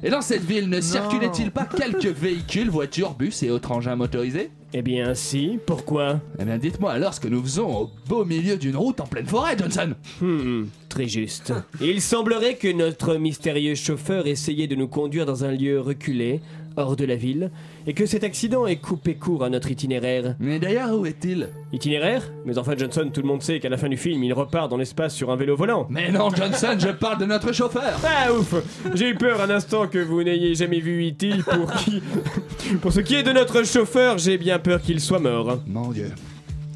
Et 0.03 0.11
dans 0.11 0.21
cette 0.21 0.45
ville, 0.45 0.69
ne 0.69 0.81
circulait-il 0.81 1.51
pas 1.51 1.65
quelques 1.65 2.07
véhicules, 2.07 2.69
voitures, 2.69 3.15
bus 3.15 3.43
et 3.43 3.51
autres 3.51 3.73
engins 3.73 3.97
motorisés? 3.97 4.51
Eh 4.75 4.83
bien, 4.83 5.15
si, 5.15 5.59
pourquoi? 5.65 6.21
Eh 6.39 6.45
bien, 6.45 6.59
dites-moi 6.59 6.93
alors 6.93 7.15
ce 7.15 7.21
que 7.21 7.29
nous 7.29 7.43
faisons 7.43 7.75
au 7.75 7.91
beau 8.07 8.25
milieu 8.25 8.57
d'une 8.59 8.77
route 8.77 9.01
en 9.01 9.07
pleine 9.07 9.27
forêt, 9.27 9.57
Johnson 9.59 9.95
Hmm, 10.21 10.65
très 10.91 11.09
juste. 11.09 11.53
Il 11.81 12.03
semblerait 12.03 12.57
que 12.57 12.71
notre 12.71 13.15
mystérieux 13.15 13.75
chauffeur 13.75 14.27
essayait 14.27 14.67
de 14.67 14.75
nous 14.75 14.89
conduire 14.89 15.25
dans 15.25 15.45
un 15.45 15.53
lieu 15.53 15.81
reculé, 15.81 16.41
hors 16.77 16.95
de 16.95 17.07
la 17.07 17.17
ville, 17.17 17.51
et 17.87 17.95
que 17.95 18.07
cet 18.07 18.25
accident 18.25 18.67
ait 18.67 18.77
coupé 18.77 19.15
court 19.15 19.45
à 19.45 19.51
notre 19.51 19.71
itinéraire. 19.71 20.35
Mais 20.41 20.59
d'ailleurs, 20.59 20.93
où 20.99 21.07
est-il? 21.07 21.49
Itinéraire? 21.73 22.23
Mais 22.45 22.59
enfin, 22.59 22.75
Johnson, 22.77 23.11
tout 23.13 23.23
le 23.23 23.29
monde 23.29 23.43
sait 23.43 23.61
qu'à 23.61 23.69
la 23.69 23.77
fin 23.77 23.89
du 23.89 23.97
film, 23.97 24.23
il 24.25 24.33
repart 24.33 24.69
dans 24.71 24.77
l'espace 24.77 25.15
sur 25.15 25.31
un 25.31 25.37
vélo 25.37 25.57
volant. 25.57 25.87
Mais 25.91 26.11
non, 26.11 26.31
Johnson, 26.31 26.77
je 26.79 26.89
parle 26.89 27.19
de 27.19 27.27
notre 27.27 27.53
chauffeur 27.53 27.99
Ah 28.05 28.33
ouf 28.33 28.55
J'ai 28.95 29.11
eu 29.11 29.15
peur 29.15 29.41
un 29.41 29.51
instant 29.51 29.87
que 29.87 29.99
vous 29.99 30.23
n'ayez 30.23 30.55
jamais 30.55 30.81
vu 30.81 31.09
E.T. 31.09 31.31
pour 31.45 31.73
qui... 31.75 32.03
pour 32.83 32.93
ce 32.93 33.01
qui 33.01 33.15
est 33.15 33.23
de 33.23 33.33
notre 33.33 33.65
chauffeur, 33.65 34.19
j'ai 34.19 34.39
bien 34.39 34.59
peur 34.59 34.81
qu'il 34.83 35.01
soit 35.01 35.21
mort. 35.21 35.61
Mon 35.67 35.91
Dieu, 35.93 36.13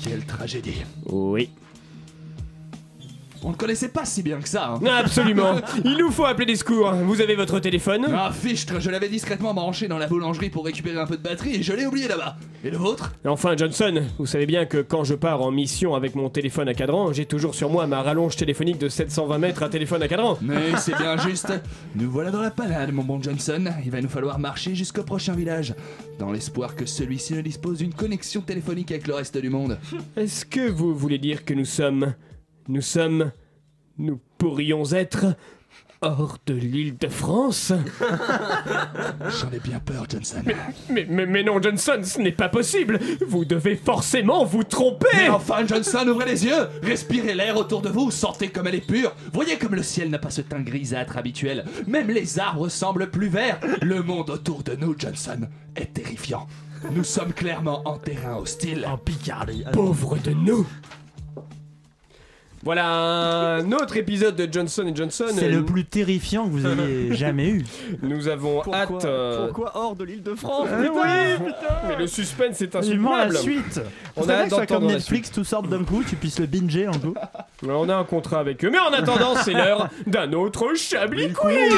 quelle 0.03 0.25
tragédie. 0.25 0.83
Oui. 1.07 1.51
On 3.43 3.51
ne 3.51 3.55
connaissait 3.55 3.89
pas 3.89 4.05
si 4.05 4.23
bien 4.23 4.39
que 4.41 4.49
ça, 4.49 4.75
hein. 4.75 4.81
Absolument 4.99 5.55
Il 5.85 5.97
nous 5.97 6.11
faut 6.11 6.27
appeler 6.27 6.47
des 6.47 6.57
secours. 6.57 6.93
Vous 6.93 7.21
avez 7.21 7.35
votre 7.35 7.59
téléphone? 7.59 8.07
Ah, 8.15 8.31
fichtre, 8.33 8.81
je 8.81 8.91
l'avais 8.91 9.09
discrètement 9.09 9.55
branché 9.55 9.89
dans 9.89 9.97
la 9.99 10.07
boulangerie 10.07 10.51
pour 10.51 10.65
récupérer 10.65 10.99
un 10.99 11.07
peu 11.07 11.17
de 11.17 11.23
batterie 11.23 11.57
et 11.57 11.63
je 11.63 11.73
l'ai 11.73 11.87
oublié 11.87 12.07
là-bas. 12.07 12.37
Et 12.65 12.71
le 12.71 12.77
vôtre? 12.77 13.13
Enfin, 13.25 13.57
Johnson, 13.57 14.03
vous 14.19 14.27
savez 14.27 14.45
bien 14.45 14.67
que 14.67 14.79
quand 14.79 15.05
je 15.05 15.15
pars 15.15 15.41
en 15.41 15.51
mission 15.51 15.95
avec 15.95 16.15
mon 16.15 16.29
téléphone 16.29 16.69
à 16.69 16.75
cadran, 16.75 17.13
j'ai 17.13 17.25
toujours 17.25 17.55
sur 17.55 17.71
moi 17.71 17.87
ma 17.87 18.03
rallonge 18.03 18.37
téléphonique 18.37 18.79
de 18.79 18.89
720 18.89 19.39
mètres 19.39 19.63
à 19.63 19.69
téléphone 19.71 20.03
à 20.03 20.09
cadran. 20.09 20.37
Mais 20.43 20.77
c'est 20.77 20.97
bien 20.99 21.17
juste. 21.27 21.53
Nous 21.95 22.11
voilà 22.11 22.31
dans 22.31 22.43
la 22.43 22.51
panade, 22.51 22.93
mon 22.93 23.05
bon 23.05 23.23
Johnson. 23.23 23.65
Il 23.85 23.91
va 23.91 24.03
nous 24.03 24.09
falloir 24.09 24.39
marcher 24.39 24.75
jusqu'au 24.75 25.03
prochain 25.03 25.33
village, 25.33 25.75
dans 26.19 26.31
l'espoir 26.31 26.75
que 26.77 26.85
celui-ci 26.85 27.35
ne 27.35 27.41
dispose 27.41 27.79
d'une 27.79 27.95
connexion 27.95 28.43
téléphonique 28.43 28.91
avec 28.91 29.07
le 29.07 29.15
reste 29.15 29.39
du 29.39 29.49
monde. 29.49 29.79
Est-ce 30.17 30.45
que 30.45 30.69
vous 30.71 30.95
voulez 30.95 31.19
dire 31.19 31.45
que 31.45 31.55
nous 31.55 31.65
sommes. 31.65 32.13
Nous 32.71 32.83
sommes. 32.83 33.33
Nous 33.99 34.21
pourrions 34.39 34.85
être. 34.93 35.27
hors 36.03 36.39
de 36.47 36.55
l'île 36.55 36.97
de 36.97 37.09
France 37.09 37.73
J'en 39.41 39.51
ai 39.51 39.59
bien 39.59 39.81
peur, 39.81 40.05
Johnson. 40.09 40.41
mais, 40.89 41.05
mais, 41.11 41.27
mais 41.27 41.43
non, 41.43 41.61
Johnson, 41.61 42.01
ce 42.05 42.21
n'est 42.21 42.31
pas 42.33 42.49
possible 42.49 42.99
Vous 43.27 43.45
devez 43.45 43.75
forcément 43.75 44.45
vous 44.45 44.63
tromper 44.63 45.09
Mais 45.17 45.29
enfin, 45.29 45.67
Johnson, 45.67 46.07
ouvrez 46.09 46.27
les 46.27 46.45
yeux 46.47 46.69
Respirez 46.83 47.35
l'air 47.35 47.57
autour 47.57 47.83
de 47.83 47.89
vous, 47.91 48.11
sentez 48.13 48.49
comme 48.49 48.69
elle 48.69 48.77
est 48.77 48.87
pure 48.87 49.15
Voyez 49.33 49.59
comme 49.59 49.75
le 49.75 49.83
ciel 49.83 50.09
n'a 50.09 50.19
pas 50.21 50.31
ce 50.31 50.41
teint 50.43 50.61
grisâtre 50.61 51.19
habituel 51.19 51.65
Même 51.89 52.09
les 52.09 52.39
arbres 52.39 52.69
semblent 52.69 53.11
plus 53.11 53.29
verts 53.29 53.59
Le 53.83 54.03
monde 54.03 54.31
autour 54.31 54.63
de 54.63 54.77
nous, 54.77 54.95
Johnson, 54.97 55.41
est 55.77 55.93
terrifiant 55.93 56.47
Nous 56.93 57.05
sommes 57.05 57.33
clairement 57.35 57.83
en 57.85 57.99
terrain 57.99 58.37
hostile 58.37 58.87
En 58.89 58.97
Picardie. 58.97 59.65
Pauvre 59.73 60.17
de 60.19 60.31
nous 60.31 60.67
Voilà 62.63 62.87
un 63.57 63.73
autre 63.73 63.97
épisode 63.97 64.37
de 64.37 64.47
Johnson 64.53 64.85
et 64.87 64.95
Johnson. 64.95 65.25
C'est 65.33 65.49
le 65.49 65.65
plus 65.65 65.87
terrifiant 65.87 66.45
que 66.45 66.51
vous 66.51 66.67
ayez 66.67 67.15
jamais 67.15 67.49
eu. 67.49 67.65
Nous 68.03 68.29
avons 68.29 68.63
hâte. 68.73 69.05
euh, 69.07 69.47
Pourquoi 69.47 69.73
hors 69.75 69.97
de 69.97 70.05
l'île 70.05 70.23
de 70.23 70.35
France 70.35 70.69
Eh 70.71 70.89
oui, 70.91 71.47
Mais 71.89 71.97
le 71.97 72.07
suspense 72.07 72.61
est 72.61 72.77
Vivement 72.77 73.17
la 73.17 73.25
insupportable. 73.25 73.63
suite. 73.65 73.81
On 74.17 74.25
On 74.25 74.29
a 74.29 74.35
a 74.35 74.37
hâte 74.41 74.45
que 74.45 74.51
ça 74.51 74.67
comme 74.67 74.75
d'entendre 74.77 74.89
la 74.89 74.95
Netflix, 74.99 75.31
tout 75.31 75.45
sort 75.45 75.63
d'un 75.63 75.85
coup, 75.85 76.03
tu 76.07 76.17
puisses 76.17 76.39
le 76.39 76.47
binger 76.47 76.87
un 76.87 76.93
coup. 76.93 77.15
On 77.67 77.89
a 77.89 77.97
un 77.97 78.05
contrat 78.05 78.41
avec 78.41 78.63
eux. 78.65 78.71
Mais 78.71 78.79
en 78.79 78.93
attendant, 78.93 79.35
c'est 79.43 79.53
l'heure 79.55 79.89
d'un 80.07 80.31
autre 80.35 80.75
Chablis 80.75 81.33
Quiz 81.33 81.73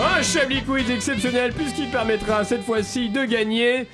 Un 0.00 0.22
Chablis 0.22 0.62
Quiz 0.62 0.90
exceptionnel 0.90 1.52
puisqu'il 1.52 1.90
permettra 1.90 2.44
cette 2.44 2.62
fois-ci 2.62 3.08
de 3.08 3.24
gagner 3.24 3.86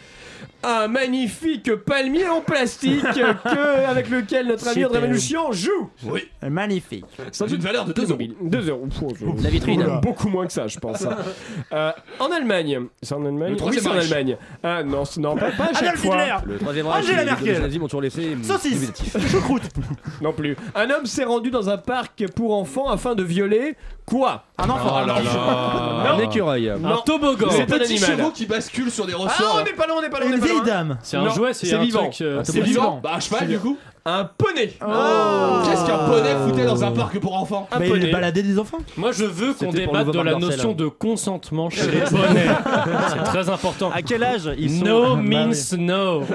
un 0.67 0.89
magnifique 0.89 1.75
palmier 1.75 2.29
en 2.29 2.41
plastique 2.41 3.03
que, 3.15 3.87
avec 3.87 4.09
lequel 4.11 4.47
notre 4.49 4.69
ami 4.69 4.85
André. 4.85 5.01
Manouchian 5.01 5.53
joue. 5.53 5.91
Oui, 6.05 6.29
Magnifique. 6.49 7.05
c'est 7.33 7.51
une 7.51 7.61
valeur 7.61 7.85
de 7.85 7.93
2 7.93 8.11
euros. 8.11 8.19
2 8.43 8.69
euros. 8.71 8.89
La 9.43 9.51
vitrine. 9.51 9.83
Oula. 9.83 9.97
Beaucoup 9.97 10.29
moins 10.29 10.47
que 10.47 10.53
ça, 10.53 10.67
je 10.67 10.79
pense. 10.79 11.05
hein. 11.05 11.17
Euh, 11.73 11.93
en 12.21 12.31
Allemagne. 12.31 12.81
C'est 13.03 13.15
en 13.15 13.25
Allemagne? 13.25 13.49
Le 13.49 13.53
Oui, 13.53 13.57
Troisième 13.57 13.83
c'est 13.85 13.91
en 13.91 13.93
Reich. 13.93 14.13
Allemagne. 14.13 14.37
Ah 14.63 14.83
non, 14.83 15.05
c'est- 15.05 15.21
non 15.21 15.37
pas, 15.37 15.51
pas 15.51 15.65
à 15.65 15.73
chaque 15.73 15.83
Adolf 15.83 16.01
fois. 16.01 16.17
Hitler 16.23 16.35
Le 16.47 16.59
troisième 16.59 16.87
Angela 16.87 16.99
Reich, 17.01 17.09
les 17.09 17.15
Merkel. 17.25 17.43
idéologies 17.43 17.63
nazies 17.63 17.79
m'ont 17.79 17.87
toujours 17.87 18.03
laissé 18.03 18.37
Saucisse. 18.43 18.93
Choucroute 19.31 19.63
Non 20.21 20.33
plus. 20.33 20.57
Un 20.75 20.91
homme 20.91 21.07
s'est 21.07 21.25
rendu 21.25 21.51
dans 21.51 21.69
un 21.71 21.79
parc 21.79 22.25
pour 22.35 22.55
enfants 22.55 22.89
afin 22.89 23.15
de 23.15 23.23
violer 23.23 23.77
quoi? 24.07 24.45
Un 24.59 24.69
enfant 24.71 24.99
Oh 25.03 25.07
là 25.07 25.21
là. 25.21 26.13
Un 26.15 26.19
écureuil. 26.21 26.73
Non. 26.81 26.99
toboggan. 27.05 27.49
C'est 27.51 27.63
un 27.63 27.79
Petits 27.79 27.95
animal. 27.95 28.11
chevaux 28.19 28.31
qui 28.31 28.47
basculent 28.47 28.91
sur 28.91 29.07
des 29.07 29.15
Ah, 29.15 29.23
ressorts. 29.23 29.59
on 29.61 29.65
n'est 29.65 29.73
pas 29.73 29.87
loin, 29.87 29.97
on 29.99 30.03
n'est 30.03 30.09
pas 30.11 30.21
loin, 30.21 30.29
on 30.29 30.33
n'est 30.33 30.39
pas 30.39 30.45
vieille 30.47 30.54
dame 30.63 30.99
C'est 31.03 31.17
un 31.17 31.25
Non, 31.25 31.31
jouet, 31.31 31.53
c'est 31.55 31.67
c'est 31.67 31.75
un 31.75 31.81
vivant. 31.83 32.09
truc. 32.09 32.21
euh, 32.21 32.41
c'est 32.45 32.61
vivant 32.61 33.01
Bah, 33.03 33.13
un 33.17 33.21
cheval 33.21 33.49
du 33.49 33.59
coup 33.59 33.77
Un 34.05 34.25
poney. 34.37 34.73
Oh. 34.87 35.61
Qu'est-ce 35.65 35.85
qu'un 35.87 35.99
poney 35.99 36.35
foutait 36.47 36.65
dans 36.67 36.85
un 36.85 36.91
parc 36.93 37.19
pour 37.19 37.35
enfants 37.37 37.69
Un 37.73 37.79
Bah, 37.81 37.87
poney. 37.89 38.07
il 38.07 38.13
baladait 38.13 38.43
des 38.43 38.59
enfants 38.59 38.79
Moi, 38.97 39.13
je 39.13 39.25
veux 39.25 39.55
qu'on 39.55 39.71
C'était 39.71 39.85
pour 39.87 39.95
le 39.97 40.05
débatte 40.05 40.15
de 40.15 40.21
la 40.21 40.35
notion 40.39 40.71
hein. 40.73 40.75
de 40.75 40.87
consentement 40.89 41.71
chez 41.71 41.87
les 41.91 42.01
bonnets. 42.11 42.47
C'est 43.11 43.23
très 43.25 43.49
important. 43.49 43.91
À 43.95 44.03
quel 44.03 44.23
âge 44.25 44.51
ils 44.59 44.79
sont 44.79 44.85
No 44.85 45.17
Bah 45.17 45.23
means 45.23 45.77
no. 45.79 46.23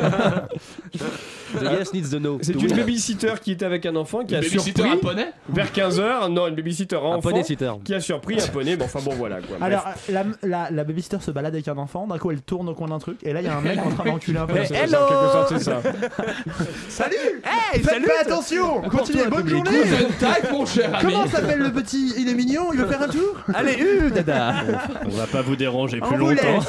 The 1.58 1.64
yes 1.64 1.94
needs 1.94 2.10
the 2.10 2.16
no. 2.22 2.38
C'est 2.42 2.54
une 2.54 2.76
babysitter 2.76 3.34
qui 3.42 3.52
était 3.54 3.66
avec 3.66 3.86
un 3.86 3.96
enfant 3.96 4.24
qui 4.24 4.36
a 4.36 4.40
Babysitter 4.42 4.82
surpris 4.82 4.90
un 4.92 4.98
poney 4.98 5.28
vers 5.50 5.72
15h. 5.72 6.32
Non, 6.32 6.48
une 6.48 6.56
babysitter 6.56 6.96
Un 6.98 7.00
enfant 7.00 7.22
poney 7.30 7.44
sitter. 7.44 7.72
qui 7.84 7.94
a 7.94 8.00
surpris 8.02 8.42
un 8.42 8.48
poney. 8.48 8.76
Bon, 8.76 8.86
enfin 8.86 9.00
bon, 9.04 9.12
voilà 9.16 9.38
quoi. 9.38 9.58
Bref. 9.60 9.62
Alors, 9.62 9.86
la, 10.10 10.24
la, 10.44 10.72
la 10.72 10.84
babysitter 10.84 11.18
se 11.22 11.32
balade 11.32 11.54
avec 11.54 11.68
un 11.68 11.78
enfant, 11.78 12.08
d'un 12.08 12.18
coup 12.18 12.32
elle 12.32 12.42
tourne 12.42 12.70
au 12.70 12.74
coin 12.76 12.88
d'un 12.88 13.00
truc, 13.00 13.18
et 13.24 13.34
là 13.34 13.42
il 13.42 13.46
y 13.46 13.50
a 13.50 13.58
un 13.58 13.62
mec 13.62 13.80
en 13.80 13.90
train 13.92 14.06
d'enculer 14.06 14.38
un 14.40 14.44
en 14.44 14.48
quelque 14.48 14.68
sorte, 14.76 15.50
c'est 15.50 15.60
ça. 15.64 15.82
Salut 16.90 17.16
Hey, 17.44 17.82
Faites 17.82 18.06
pas 18.06 18.22
attention 18.22 18.82
Continuez, 18.82 19.28
bonne 19.28 19.48
journée 19.48 19.72
taille, 20.20 20.52
mon 20.52 20.66
cher 20.66 20.94
ami 20.96 21.04
Comment 21.14 21.28
s'appelle 21.28 21.60
le 21.60 21.72
petit 21.72 22.14
Il 22.18 22.30
est 22.30 22.34
mignon, 22.34 22.72
il 22.74 22.80
veut 22.80 22.88
faire 22.88 23.02
un 23.02 23.08
tour 23.08 23.36
Allez, 23.54 23.78
uh, 23.80 24.12
dada 24.12 24.54
On 25.06 25.10
va 25.10 25.28
pas 25.28 25.42
vous 25.42 25.56
déranger 25.56 26.00
plus 26.00 26.18
longtemps. 26.18 26.60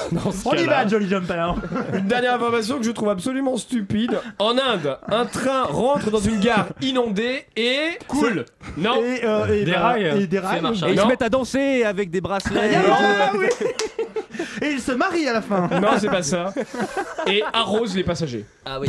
On 0.44 0.54
y 0.54 0.64
va, 0.64 0.86
Jolly 0.86 1.08
Jump 1.08 1.30
alors 1.30 1.58
Une 1.94 2.06
dernière 2.06 2.34
information 2.34 2.78
que 2.78 2.84
je 2.84 2.90
trouve 2.90 3.10
absolument 3.10 3.56
stupide. 3.56 4.18
En 4.38 4.50
Inde, 4.58 4.69
Inde, 4.70 4.98
un 5.08 5.26
train 5.26 5.64
rentre 5.64 6.10
dans 6.10 6.20
une 6.20 6.38
gare 6.38 6.68
inondée 6.80 7.44
et 7.56 7.98
coule. 8.06 8.44
Non. 8.76 9.02
Et, 9.02 9.24
euh, 9.24 9.46
et 9.52 9.64
Des 9.64 9.72
bah, 9.72 9.80
rails. 9.80 10.22
Et 10.22 10.26
des 10.28 10.38
rails. 10.38 10.64
Et 10.64 10.92
ils 10.92 11.00
se 11.00 11.06
mettent 11.06 11.22
à 11.22 11.28
danser 11.28 11.82
avec 11.82 12.10
des 12.10 12.20
bracelets. 12.20 12.70
Ah, 12.88 13.32
oui. 13.36 13.46
Et 14.62 14.70
ils 14.72 14.80
se 14.80 14.92
marient 14.92 15.28
à 15.28 15.32
la 15.34 15.42
fin. 15.42 15.68
Non, 15.80 15.88
c'est 15.98 16.08
pas 16.08 16.22
ça. 16.22 16.52
Et 17.26 17.42
arrose 17.52 17.94
les 17.96 18.04
passagers. 18.04 18.44
Ah 18.64 18.78
oui. 18.80 18.88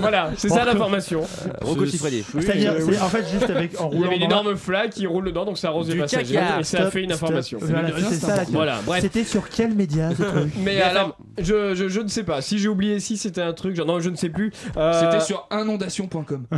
Voilà, 0.00 0.30
c'est 0.36 0.48
ça 0.48 0.64
l'information. 0.64 1.22
Rocco 1.60 1.86
Siffredi. 1.86 2.24
C'est-à-dire, 2.38 2.72
euh, 2.72 2.80
c'est 2.90 3.00
en 3.00 3.08
fait 3.08 3.24
juste 3.30 3.50
avec 3.50 3.80
en 3.80 3.90
Il 3.90 3.94
y 3.94 3.96
roulant 3.98 4.06
avait 4.08 4.16
une 4.16 4.22
dans 4.28 4.36
la- 4.36 4.40
énorme 4.42 4.56
flaque 4.56 4.90
qui 4.90 5.06
roule 5.06 5.24
dedans, 5.26 5.44
donc 5.44 5.58
ça 5.58 5.68
arrose 5.68 5.88
les 5.88 5.94
Du 5.94 6.00
passagers. 6.00 6.34
caca. 6.34 6.60
Et 6.60 6.64
ça 6.64 6.78
Stop, 6.78 6.92
fait 6.92 7.02
une 7.02 7.10
stop. 7.12 7.22
information. 7.24 7.58
Voilà, 7.60 7.88
c'est 8.08 8.14
ça 8.16 8.36
la 8.36 8.44
Voilà, 8.44 8.78
bref. 8.86 9.02
C'était 9.02 9.24
sur 9.24 9.48
quel 9.48 9.74
média 9.74 10.10
ce 10.16 10.22
truc 10.22 10.52
Mais 10.58 10.80
alors, 10.80 11.16
je, 11.38 11.74
je, 11.74 11.88
je 11.88 12.00
ne 12.00 12.08
sais 12.08 12.24
pas. 12.24 12.40
Si 12.42 12.58
j'ai 12.58 12.68
oublié, 12.68 13.00
si 13.00 13.16
c'était 13.16 13.42
un 13.42 13.52
truc, 13.52 13.76
genre, 13.76 13.86
non, 13.86 14.00
je 14.00 14.10
ne 14.10 14.16
sais 14.16 14.28
plus. 14.30 14.50
Euh, 14.76 14.92
c'était 15.00 15.20
sur 15.24 15.46
inondation.com. 15.52 16.46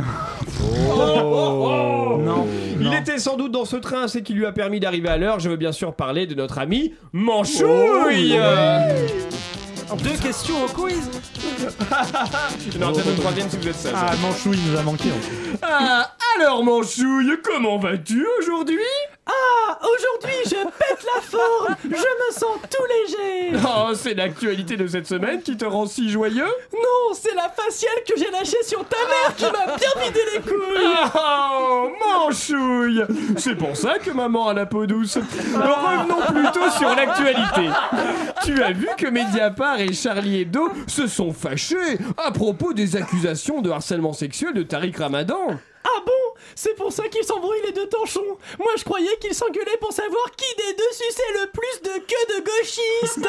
Oh, 0.97 2.17
Non. 2.23 2.45
Il 2.79 2.85
non. 2.85 2.93
était 2.93 3.17
sans 3.17 3.35
doute 3.37 3.51
dans 3.51 3.65
ce 3.65 3.75
train, 3.75 4.07
c'est 4.07 4.21
qui 4.21 4.33
lui 4.33 4.45
a 4.45 4.51
permis 4.51 4.79
d'arriver 4.79 5.09
à 5.09 5.17
l'heure. 5.17 5.39
Je 5.39 5.49
veux 5.49 5.55
bien 5.57 5.71
sûr 5.71 5.93
parler 5.93 6.25
de 6.27 6.35
notre 6.35 6.57
ami 6.59 6.93
Manchouille. 7.13 8.24
Deux 10.03 10.17
questions 10.21 10.63
au 10.63 10.67
quiz. 10.67 11.09
Non, 12.79 12.91
peut-être 12.93 13.09
une 13.09 13.15
troisième 13.15 13.49
si 13.49 13.57
vous 13.57 13.67
êtes 13.67 13.75
sage. 13.75 13.93
Ah, 13.95 14.13
Manchouille 14.21 14.59
nous 14.69 14.77
a 14.77 14.81
manqué. 14.83 15.09
en 15.11 15.21
fait. 15.21 15.59
Ah, 15.61 16.11
alors 16.39 16.63
Manchouille, 16.63 17.37
comment 17.43 17.77
vas-tu 17.77 18.25
aujourd'hui? 18.39 18.79
Ah, 19.27 19.79
aujourd'hui 19.81 20.35
je 20.45 20.55
pète 20.55 21.05
la 21.15 21.21
forme, 21.21 21.75
je 21.83 21.89
me 21.89 22.31
sens 22.31 22.57
tout 22.69 22.85
léger. 22.85 23.57
Oh, 23.65 23.91
c'est 23.95 24.13
l'actualité 24.13 24.77
de 24.77 24.85
cette 24.87 25.07
semaine 25.07 25.41
qui 25.41 25.57
te 25.57 25.65
rend 25.65 25.87
si 25.87 26.09
joyeux 26.09 26.47
Non, 26.73 27.13
c'est 27.13 27.33
la 27.33 27.49
faciale 27.49 28.03
que 28.07 28.13
j'ai 28.17 28.29
lâchée 28.29 28.61
sur 28.63 28.85
ta 28.87 28.97
mère 28.97 29.35
qui 29.35 29.45
m'a 29.45 29.75
bien 29.75 30.03
vidé 30.05 30.19
les 30.33 30.41
couilles. 30.41 31.11
Oh, 31.15 31.89
Manchouille 31.99 33.03
C'est 33.37 33.55
pour 33.55 33.75
ça 33.75 33.97
que 33.97 34.11
maman 34.11 34.49
a 34.49 34.53
la 34.53 34.65
peau 34.65 34.85
douce. 34.85 35.17
Revenons 35.17 36.21
plutôt 36.41 36.69
sur 36.71 36.93
l'actualité. 36.95 37.69
Tu 38.43 38.61
as 38.61 38.71
vu 38.71 38.87
que 38.97 39.07
Mediapart 39.07 39.79
et 39.79 39.93
Charlie 39.93 40.41
Hebdo 40.41 40.69
se 40.87 41.07
sont 41.07 41.33
fâchés 41.33 41.97
à 42.17 42.31
propos 42.31 42.73
des 42.73 42.95
accusations 42.95 43.61
de 43.61 43.71
harcèlement 43.71 44.13
sexuel 44.13 44.53
de 44.53 44.63
Tariq 44.63 44.97
Ramadan 44.99 45.57
Ah 45.85 46.01
bon? 46.05 46.11
C'est 46.55 46.75
pour 46.75 46.91
ça 46.91 47.07
qu'ils 47.07 47.23
s'embrouillent 47.23 47.61
les 47.65 47.71
deux 47.71 47.87
torchons. 47.87 48.37
Moi 48.57 48.71
je 48.77 48.83
croyais 48.83 49.15
qu'ils 49.21 49.35
s'engueulaient 49.35 49.77
pour 49.79 49.91
savoir 49.93 50.31
qui 50.35 50.55
des 50.55 50.73
deux 50.73 50.91
suçait 50.91 51.33
le 51.33 51.51
plus 51.51 51.81
de 51.83 51.99
queue 51.99 52.25
de 52.35 52.43
gauchiste. 52.43 53.27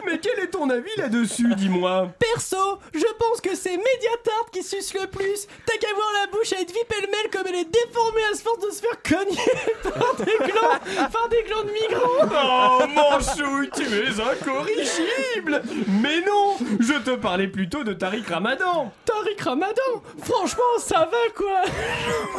Mais 0.06 0.18
quel 0.18 0.40
est 0.40 0.48
ton 0.50 0.68
avis 0.70 0.94
là-dessus, 0.96 1.54
dis-moi? 1.54 2.08
Perso, 2.18 2.78
je 2.92 3.06
pense 3.18 3.40
que 3.40 3.54
c'est 3.54 3.76
Mediatart 3.76 4.50
qui 4.52 4.62
suce 4.62 4.94
le 4.94 5.06
plus. 5.06 5.46
T'as 5.64 5.76
qu'à 5.78 5.94
voir 5.94 6.08
la 6.20 6.30
bouche 6.30 6.52
à 6.52 6.60
Edwy 6.60 6.78
pêle-mêle 6.88 7.30
comme 7.32 7.46
elle 7.46 7.60
est 7.60 7.70
déformée 7.70 8.24
à 8.32 8.34
ce 8.34 8.42
force 8.42 8.58
de 8.58 8.70
se 8.70 8.80
faire 8.80 9.02
cogner 9.02 9.36
par 9.82 10.14
des 10.16 10.52
glands, 10.52 11.08
par 11.12 11.28
des 11.28 11.42
glands 11.42 11.64
de 11.64 11.70
migrants. 11.70 12.80
Oh, 12.80 12.86
Manchouille, 12.88 13.70
tu 13.74 13.82
es 13.82 14.20
incorrigible 14.20 15.62
Mais 16.00 16.20
non 16.20 16.56
Je 16.80 16.94
te 16.98 17.16
parlais 17.16 17.48
plutôt 17.48 17.84
de 17.84 17.92
Tariq 17.92 18.28
Ramadan 18.28 18.92
Tariq 19.04 19.40
Ramadan? 19.42 20.02
Franchement, 20.22 20.62
ça 20.78 20.95
va 21.00 21.24
quoi? 21.34 21.62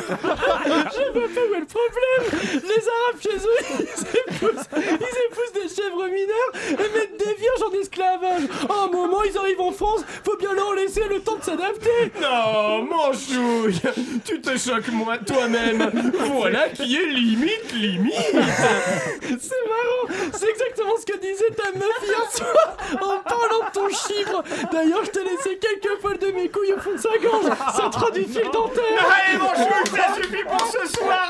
Je 0.07 1.11
vois 1.13 1.27
pas 1.27 1.41
où 1.49 1.55
est 1.55 1.59
le 1.59 1.65
problème 1.65 2.61
Les 2.63 2.83
Arabes 2.87 3.21
chez 3.21 3.37
eux, 3.37 3.61
ils 3.79 4.33
épousent, 4.33 4.67
ils 4.75 5.17
épousent 5.27 5.53
des 5.53 5.69
chèvres 5.75 6.07
mineures 6.07 6.53
et 6.71 6.97
mettent 6.97 7.17
des 7.17 7.33
vierges 7.35 7.63
en 7.67 7.73
esclavage. 7.79 8.43
À 8.69 8.83
un 8.85 8.87
moment, 8.87 9.23
ils 9.23 9.37
arrivent 9.37 9.61
en 9.61 9.71
France, 9.71 10.01
faut 10.23 10.37
bien 10.37 10.53
leur 10.53 10.73
laisser 10.75 11.03
le 11.09 11.19
temps 11.21 11.37
de 11.37 11.43
s'adapter. 11.43 12.11
Non, 12.21 12.83
Manchouille 12.83 13.79
Tu 14.25 14.41
te 14.41 14.57
choques 14.57 14.89
moi 14.91 15.17
toi-même 15.17 15.91
Voilà 16.33 16.69
qui 16.69 16.95
est 16.95 17.05
limite, 17.05 17.73
limite 17.73 18.15
C'est 18.31 19.67
marrant, 19.67 20.29
c'est 20.33 20.49
exactement 20.49 20.93
ce 20.99 21.05
que 21.05 21.17
disait 21.19 21.51
ta 21.55 21.71
meuf 21.77 22.01
hier 22.03 22.31
soir 22.31 22.77
en 22.93 23.19
parlant 23.19 23.65
de 23.67 23.71
ton 23.73 23.89
chibre. 23.89 24.43
D'ailleurs, 24.71 25.03
je 25.05 25.11
t'ai 25.11 25.23
laissé 25.23 25.57
quelques 25.59 25.99
poils 26.01 26.17
de 26.17 26.31
mes 26.31 26.49
couilles 26.49 26.73
au 26.73 26.79
fond 26.79 26.93
de 26.93 26.97
sa 26.97 27.17
gorge. 27.17 27.45
Ça 27.75 27.89
rend 27.89 28.09
dentaire. 28.51 28.83
Allez, 29.27 29.37
Manchouille, 29.37 29.97
ça 29.97 30.13
suffit 30.15 30.43
pour 30.43 30.65
ce 30.67 30.87
soir 30.97 31.29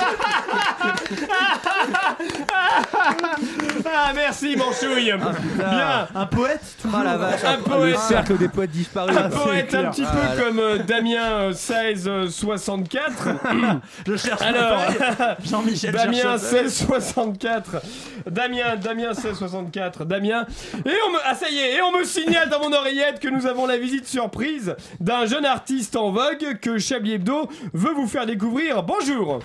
Ah, 3.85 4.11
merci, 4.15 4.55
Manchouille 4.55 5.13
Bien 5.57 6.07
Un 6.13 6.25
poète 6.25 6.61
toujours. 6.81 6.97
Ah 6.99 7.03
la 7.03 7.17
vache, 7.17 7.43
Un 7.43 7.57
le 7.57 7.63
poète. 7.63 7.97
cercle 7.99 8.37
des 8.37 8.47
poètes 8.49 8.71
disparus. 8.71 9.15
un 9.17 9.29
poète 9.29 9.73
un 9.73 9.85
petit 9.91 10.03
Ah, 10.07 10.11
peu 10.15 10.21
là. 10.37 10.43
comme 10.43 10.59
euh, 10.59 10.77
Damien 10.79 11.31
euh, 11.31 11.47
1664. 11.49 13.27
Je 14.07 14.15
cherche 14.17 14.41
Alors, 14.41 14.79
Jean-Michel 15.45 15.91
Damien 15.93 16.21
cherche 16.21 16.41
ça. 16.41 16.61
1664. 16.61 17.81
Damien, 18.29 18.75
Damien 18.75 19.07
1664. 19.13 20.05
Damien. 20.05 20.45
Et 20.85 20.91
on 21.07 21.11
me, 21.11 21.17
ah 21.25 21.35
ça 21.35 21.49
y 21.49 21.57
est, 21.59 21.75
et 21.75 21.81
on 21.81 21.91
me 21.97 22.03
signale 22.03 22.49
dans 22.49 22.59
mon 22.59 22.73
oreillette 22.73 23.19
que 23.19 23.29
nous 23.29 23.45
avons 23.45 23.65
la 23.65 23.77
visite 23.77 24.07
surprise 24.07 24.75
d'un 24.99 25.25
jeune 25.25 25.45
artiste 25.45 25.95
en 25.95 26.11
vogue 26.11 26.59
que 26.61 26.77
Chablis 26.77 27.06
Hebdo 27.13 27.47
veut 27.73 27.93
vous 27.93 28.07
faire 28.07 28.25
découvrir. 28.25 28.83
Bonjour. 28.83 29.39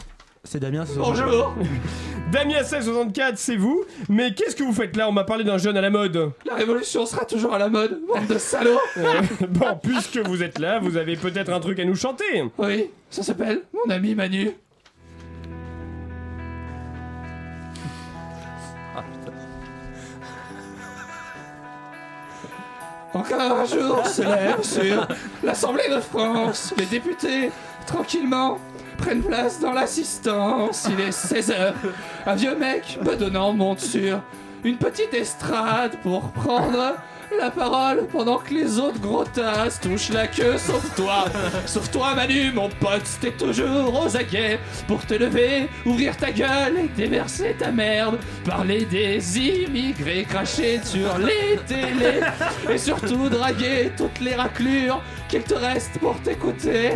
C'est 0.45 0.59
Damien, 0.59 0.85
c'est 0.85 0.99
Bonjour 0.99 1.55
Damien 2.33 2.61
1664, 2.61 3.37
c'est 3.39 3.57
vous. 3.57 3.85
Mais 4.09 4.33
qu'est-ce 4.35 4.57
que 4.57 4.63
vous 4.65 4.73
faites 4.73 4.97
là? 4.97 5.09
On 5.09 5.13
m'a 5.13 5.25
parlé 5.25 5.45
d'un 5.45 5.59
jeune 5.59 5.77
à 5.77 5.81
la 5.81 5.91
mode. 5.91 6.33
La 6.47 6.55
révolution 6.55 7.05
sera 7.07 7.25
toujours 7.27 7.53
à 7.55 7.59
la 7.59 7.69
mode, 7.69 8.01
bande 8.09 8.27
de 8.27 8.39
salauds 8.39 8.79
Euh, 8.97 9.21
bon, 9.49 9.79
puisque 9.83 10.19
vous 10.19 10.43
êtes 10.43 10.59
là, 10.59 10.79
vous 10.81 10.97
avez 10.97 11.17
peut-être 11.17 11.53
un 11.53 11.61
truc 11.61 11.79
à 11.79 11.85
nous 11.85 11.95
chanter. 11.95 12.45
Oui, 12.59 12.91
ça 13.11 13.23
s'appelle 13.23 13.63
Mon 13.73 13.93
ami 13.93 14.15
Manu. 14.15 14.51
Encore 23.15 23.41
un 23.41 23.65
jour 23.67 24.07
se 24.07 24.23
lève 24.23 24.63
sur 24.63 25.07
l'Assemblée 25.43 25.89
de 25.91 26.01
France. 26.01 26.73
Les 26.79 26.87
députés, 26.87 27.51
tranquillement, 27.87 28.59
prennent 28.97 29.23
place 29.23 29.61
dans 29.61 29.73
l'assistance. 29.73 30.89
Il 30.91 31.01
est 31.01 31.11
16h. 31.11 31.75
Un 32.27 32.35
vieux 32.35 32.57
mec 32.57 32.99
bedonnant 33.03 33.53
monte 33.53 33.81
sur 33.81 34.21
une 34.65 34.79
petite 34.79 35.13
estrade 35.13 35.97
pour 36.03 36.31
prendre 36.31 36.95
la 37.39 37.51
parole 37.51 38.07
pendant 38.11 38.39
que 38.39 38.55
les 38.55 38.79
autres 38.79 39.01
gros 39.01 39.25
tasses 39.25 39.81
touchent 39.81 40.11
la 40.11 40.27
queue, 40.27 40.57
sauf 40.59 40.95
toi. 40.95 41.25
Sauf 41.67 41.91
toi, 41.91 42.15
Manu, 42.15 42.53
mon 42.53 42.69
pote, 42.69 43.09
t'es 43.21 43.33
toujours 43.33 44.05
aux 44.05 44.17
aguets 44.17 44.59
pour 44.87 45.05
te 45.05 45.15
lever, 45.15 45.69
ouvrir 45.85 46.17
ta 46.17 46.31
gueule 46.31 46.79
et 46.85 46.89
déverser 46.89 47.57
ta 47.59 47.71
merde. 47.71 48.19
Parler 48.45 48.85
des 48.85 49.39
immigrés, 49.39 50.25
cracher 50.29 50.81
sur 50.85 51.19
les 51.19 51.59
télés 51.67 52.21
et 52.71 52.79
surtout 52.79 53.29
draguer 53.29 53.93
toutes 53.97 54.21
les 54.21 54.35
raclures 54.35 55.01
qu'il 55.29 55.43
te 55.43 55.55
reste 55.55 55.99
pour 55.99 56.21
t'écouter. 56.21 56.91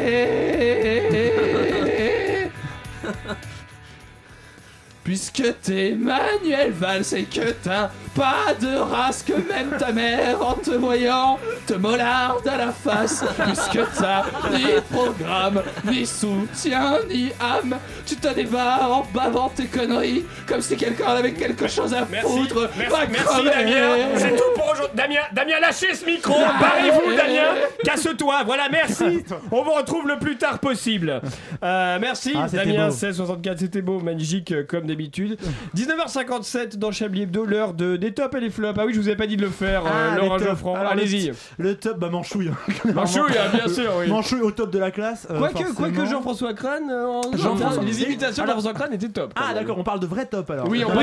Puisque 5.05 5.61
t'es 5.63 5.93
Manuel 5.97 6.73
Valls 6.73 7.15
et 7.15 7.25
que 7.25 7.53
t'as 7.53 7.91
pas 8.17 8.55
de 8.61 8.77
race 8.79 9.23
que 9.23 9.33
même 9.35 9.77
ta 9.79 9.93
mère 9.93 10.41
en 10.45 10.55
te 10.55 10.71
voyant 10.71 11.39
te 11.67 11.75
mollarde 11.75 12.47
à 12.49 12.57
la 12.57 12.73
face. 12.73 13.25
Puisque 13.45 13.81
t'as 13.99 14.25
ni 14.53 14.65
programme, 14.91 15.63
ni 15.85 16.07
soutien, 16.07 16.99
ni 17.09 17.31
âme, 17.41 17.77
tu 18.07 18.17
te 18.17 18.29
débats 18.35 18.89
en 18.89 19.05
bavant 19.15 19.51
tes 19.51 19.67
conneries 19.67 20.25
comme 20.47 20.61
si 20.61 20.77
quelqu'un 20.77 21.07
avait 21.09 21.33
quelque 21.33 21.69
chose 21.69 21.93
à 21.95 22.07
Merci, 22.11 22.27
foutre. 22.29 22.71
merci, 22.79 22.97
merci. 23.11 23.45
Damien. 23.45 23.97
C'est 24.17 24.37
tout 24.37 24.43
pour 24.55 24.65
aujourd'hui. 24.73 24.97
Damien, 24.97 25.21
Damien, 25.33 25.61
lâchez 25.61 25.95
ce 25.95 26.07
micro. 26.07 26.35
Barrez-vous, 26.61 27.15
Damien. 27.17 27.55
Casse-toi. 27.85 28.43
Voilà, 28.45 28.69
merci. 28.71 29.25
On 29.51 29.63
vous 29.63 29.73
retrouve 29.73 30.07
le 30.09 30.19
plus 30.19 30.37
tard 30.39 30.59
possible. 30.59 31.21
Euh, 31.63 31.99
merci, 32.01 32.33
Ah, 32.35 32.47
Damien. 32.49 32.87
beau. 32.87 32.93
1664, 32.93 33.59
c'était 33.59 33.83
beau, 33.83 34.01
magnifique 34.01 34.53
euh, 34.53 34.65
comme 34.67 34.87
d'habitude. 34.87 35.37
19h57 35.77 36.77
dans 36.77 36.93
Chablis 36.93 37.23
Hebdo, 37.23 37.45
l'heure 37.45 37.75
de, 37.75 37.97
des 38.07 38.15
tops 38.15 38.35
et 38.37 38.41
les 38.41 38.51
flops. 38.51 38.79
Ah 38.81 38.85
oui, 38.87 38.95
je 38.95 39.01
vous 39.01 39.09
ai 39.09 39.17
pas 39.17 39.27
dit 39.27 39.37
de 39.37 39.43
le 39.43 39.51
faire, 39.51 39.85
euh, 39.85 39.89
Ah, 39.93 40.17
Laurent 40.17 40.35
les 40.37 40.45
tops. 40.45 40.51
Geoffrand. 40.51 40.75
Alors, 40.77 40.93
Allez-y. 40.93 41.33
Le 41.59 41.75
top, 41.75 41.99
bah 41.99 42.09
Manchouille. 42.11 42.51
Manchouille, 42.95 43.23
ah, 43.39 43.49
bien 43.57 43.69
sûr, 43.73 43.93
oui. 43.99 44.09
Manchouille 44.09 44.41
au 44.43 44.51
top 44.51 44.71
de 44.71 44.79
la 44.79 44.91
classe. 44.91 45.27
euh, 45.31 45.39
Quoique, 45.39 45.59
forcément. 45.59 45.75
quoique 45.75 46.11
Jean-François 46.11 46.55
Crane, 46.55 46.91
euh, 46.91 47.07
en- 47.07 47.37
Jean-François- 47.37 47.83
les 47.85 48.03
imitations 48.03 48.45
de 48.45 48.49
Alors- 48.51 48.61
Jean-François 48.61 48.75
Crane 48.75 48.93
étaient 48.95 49.09
top. 49.09 49.33
quand 49.35 49.43
Ah 49.45 49.49
même. 49.49 49.57
d'accord, 49.63 49.79
on 49.79 49.85
parle 49.85 50.01
de 50.01 50.07
vrai 50.07 50.27
top 50.27 50.51
alors. 50.51 50.69
Oui, 50.69 50.83
on 50.85 50.89
D'accord. 50.95 51.03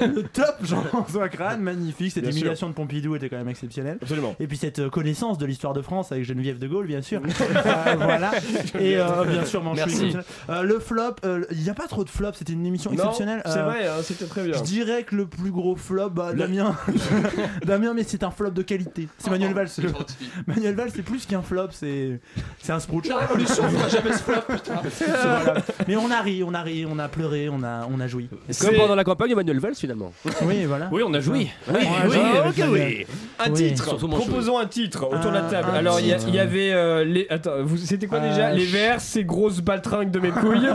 parle- 0.00 0.12
Le 0.14 0.22
top 0.24 0.56
Jean-François 0.62 1.28
Crane, 1.28 1.60
magnifique. 1.60 2.12
Cette 2.12 2.22
Bien 2.22 2.32
sûr. 2.32 2.40
humiliation 2.40 2.68
de 2.68 2.74
Pompidou 2.74 3.16
était 3.16 3.28
quand 3.28 3.36
même 3.38 3.48
exceptionnelle. 3.48 3.98
Absolument. 4.02 4.34
Et 4.40 4.46
puis 4.46 4.56
cette 4.56 4.78
euh, 4.80 4.90
connaissance 4.90 5.38
de 5.38 5.46
l'histoire 5.46 5.72
de 5.72 5.82
France 5.82 6.12
avec 6.12 6.24
Geneviève 6.24 6.58
de 6.58 6.66
Gaulle, 6.68 6.86
bien 6.86 7.02
sûr. 7.02 7.20
Euh, 7.66 7.94
voilà. 7.98 8.30
Et 8.78 8.96
euh, 8.96 9.24
bien 9.24 9.44
sûr, 9.44 9.62
Manchouille. 9.62 10.12
Merci. 10.14 10.16
Euh, 10.50 10.62
le 10.62 10.78
flop, 10.78 11.02
euh, 11.24 11.44
il 11.52 11.58
n'y 11.62 11.70
a 11.70 11.74
pas 11.74 11.86
trop 11.86 12.04
de 12.04 12.08
flop. 12.10 12.30
C'était 12.34 12.52
une 12.52 12.66
émission 12.66 12.90
Non, 12.90 12.96
exceptionnel. 12.96 13.42
C'est 13.46 13.58
Euh, 13.58 13.64
vrai, 13.64 13.86
hein, 13.86 13.92
c'était 14.02 14.26
très 14.26 14.44
bien. 14.44 14.56
Je 14.56 14.62
dirais 14.62 15.02
que 15.04 15.14
le 15.16 15.26
plus 15.26 15.50
gros 15.50 15.76
flop, 15.76 16.10
bah, 16.10 16.25
Damien. 16.32 16.74
Damien, 17.64 17.94
mais 17.94 18.04
c'est 18.06 18.22
un 18.24 18.30
flop 18.30 18.50
de 18.50 18.62
qualité. 18.62 19.08
C'est 19.18 19.30
Manuel 19.30 19.52
Valls. 19.54 19.68
le- 19.82 19.92
Manuel 20.46 20.74
Valls, 20.74 20.90
c'est 20.94 21.02
plus 21.02 21.26
qu'un 21.26 21.42
flop, 21.42 21.68
c'est 21.72 22.20
c'est 22.62 22.72
un 22.72 22.80
sprout. 22.80 23.06
La 23.08 23.18
révolution 23.18 23.62
fera 23.64 23.88
jamais 23.88 24.12
ce 24.12 24.22
flop, 24.22 24.40
putain. 24.48 24.74
Voilà. 25.06 25.54
Mais 25.88 25.96
on 25.96 26.10
a 26.10 26.20
ri, 26.20 26.42
on 26.42 26.54
a 26.54 26.62
ri, 26.62 26.86
on 26.90 26.98
a 26.98 27.08
pleuré, 27.08 27.48
on 27.48 27.62
a, 27.62 27.86
on 27.90 28.00
a 28.00 28.06
joui. 28.06 28.28
Comme 28.60 28.74
pendant 28.76 28.94
la 28.94 29.04
campagne 29.04 29.30
Emmanuel 29.32 29.58
Valls 29.60 29.74
finalement. 29.74 30.12
Oui, 30.42 30.64
voilà. 30.64 30.88
Oui, 30.92 31.02
on 31.06 31.12
a 31.14 31.20
joui. 31.20 31.48
Oui, 31.68 31.74
Oui, 31.74 31.86
oui, 32.10 32.18
ok, 32.48 32.58
Manuel. 32.58 33.06
Un 33.38 33.50
Oui. 33.50 33.54
titre. 33.72 33.96
Proposons 33.96 34.58
un 34.58 34.66
titre 34.66 35.04
autour 35.06 35.30
de 35.30 35.36
la 35.36 35.44
Un- 35.44 35.48
table. 35.50 35.68
un 35.72 35.74
Alors 35.74 36.00
il 36.00 36.06
y, 36.08 36.38
avait 36.38 36.72
euh, 36.72 37.04
les. 37.04 37.26
Attends, 37.30 37.62
vous- 37.64 37.76
c'était 37.76 38.06
quoi 38.06 38.20
déjà? 38.20 38.48
Euh, 38.48 38.54
Les 38.54 38.66
ch- 38.66 38.72
verts, 38.72 39.00
ces 39.00 39.24
grosses 39.24 39.60
baltringues 39.60 40.10
de 40.10 40.18
mes 40.20 40.30
couilles. 40.30 40.68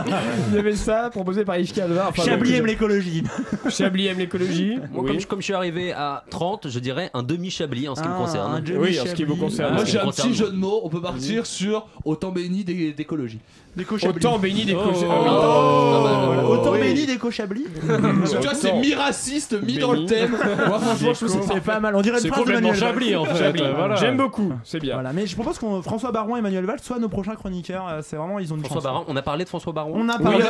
il 0.50 0.54
y 0.54 0.58
avait 0.58 0.76
ça 0.76 1.10
proposé 1.10 1.44
par 1.44 1.56
Yves 1.58 1.72
Calva. 1.72 2.08
Enfin, 2.10 2.22
Chablis 2.24 2.54
aime 2.54 2.66
l'écologie. 2.66 3.24
Chablis 3.68 4.06
aime 4.06 4.18
l'écologie. 4.18 4.78
Moi, 4.92 5.02
Oui. 5.04 5.08
comme, 5.10 5.20
je, 5.20 5.26
comme 5.32 5.40
je 5.40 5.44
suis 5.46 5.54
arrivé 5.54 5.92
à 5.92 6.24
30, 6.28 6.68
je 6.68 6.78
dirais 6.78 7.10
un 7.14 7.22
demi-chablis 7.22 7.88
en 7.88 7.94
ce 7.94 8.02
qui 8.02 8.08
me 8.08 8.12
Ah, 8.14 8.18
concerne. 8.18 8.62
Oui, 8.78 9.00
en 9.00 9.06
ce 9.06 9.14
qui 9.14 9.24
vous 9.24 9.36
concerne. 9.36 9.72
Moi 9.74 9.84
j'ai 9.86 9.98
un 9.98 10.06
petit 10.08 10.34
jeu 10.34 10.50
de 10.50 10.56
mots, 10.56 10.82
on 10.84 10.90
peut 10.90 11.00
partir 11.00 11.46
sur 11.46 11.86
autant 12.04 12.30
béni 12.32 12.64
d'é- 12.64 12.92
d'écologie. 12.92 13.38
Des. 13.74 13.86
Autant 14.06 14.38
béni 14.38 14.66
des 14.66 14.74
cochers. 14.74 15.06
Oh. 15.08 16.02
Voilà. 16.02 16.46
Autant 16.46 16.72
béni 16.72 17.06
des. 17.06 17.16
Tu 17.16 18.36
vois, 18.36 18.54
c'est 18.54 18.72
mi-raciste, 18.74 19.62
mi 19.62 19.78
dans 19.78 19.92
le 19.92 20.04
thème. 20.04 20.32
Moi 20.68 20.78
franchement, 20.78 21.14
je 21.14 21.24
trouve 21.26 21.48
que 21.48 21.54
c'est 21.54 21.60
pas 21.62 21.80
mal. 21.80 21.96
On 21.96 22.02
dirait 22.02 22.16
une 22.18 22.22
C'est 22.22 22.28
phrase 22.28 22.40
de 22.44 22.44
complètement. 22.52 22.74
Chablis 22.74 23.16
en 23.16 23.24
fait. 23.24 23.54
J'aime 23.98 24.18
beaucoup, 24.18 24.52
c'est 24.64 24.78
bien. 24.80 24.94
Voilà, 24.94 25.14
mais 25.14 25.26
je 25.26 25.34
propose 25.34 25.58
qu'on 25.58 25.80
François 25.80 26.12
Baron 26.12 26.36
et 26.36 26.40
Emmanuel 26.40 26.66
Valls 26.66 26.80
soient 26.82 26.98
nos 26.98 27.08
prochains 27.08 27.34
chroniqueurs. 27.34 27.88
euh, 27.88 28.00
C'est 28.02 28.16
vraiment, 28.16 28.38
ils 28.38 28.52
ont 28.52 28.56
une 28.56 28.64
François 28.64 28.82
chance. 28.82 28.84
Baron, 28.84 29.04
on 29.08 29.16
a 29.16 29.22
parlé 29.22 29.44
de 29.44 29.48
François 29.48 29.72
Baron 29.72 29.92
On 29.94 30.08
a 30.10 30.18
parlé. 30.18 30.44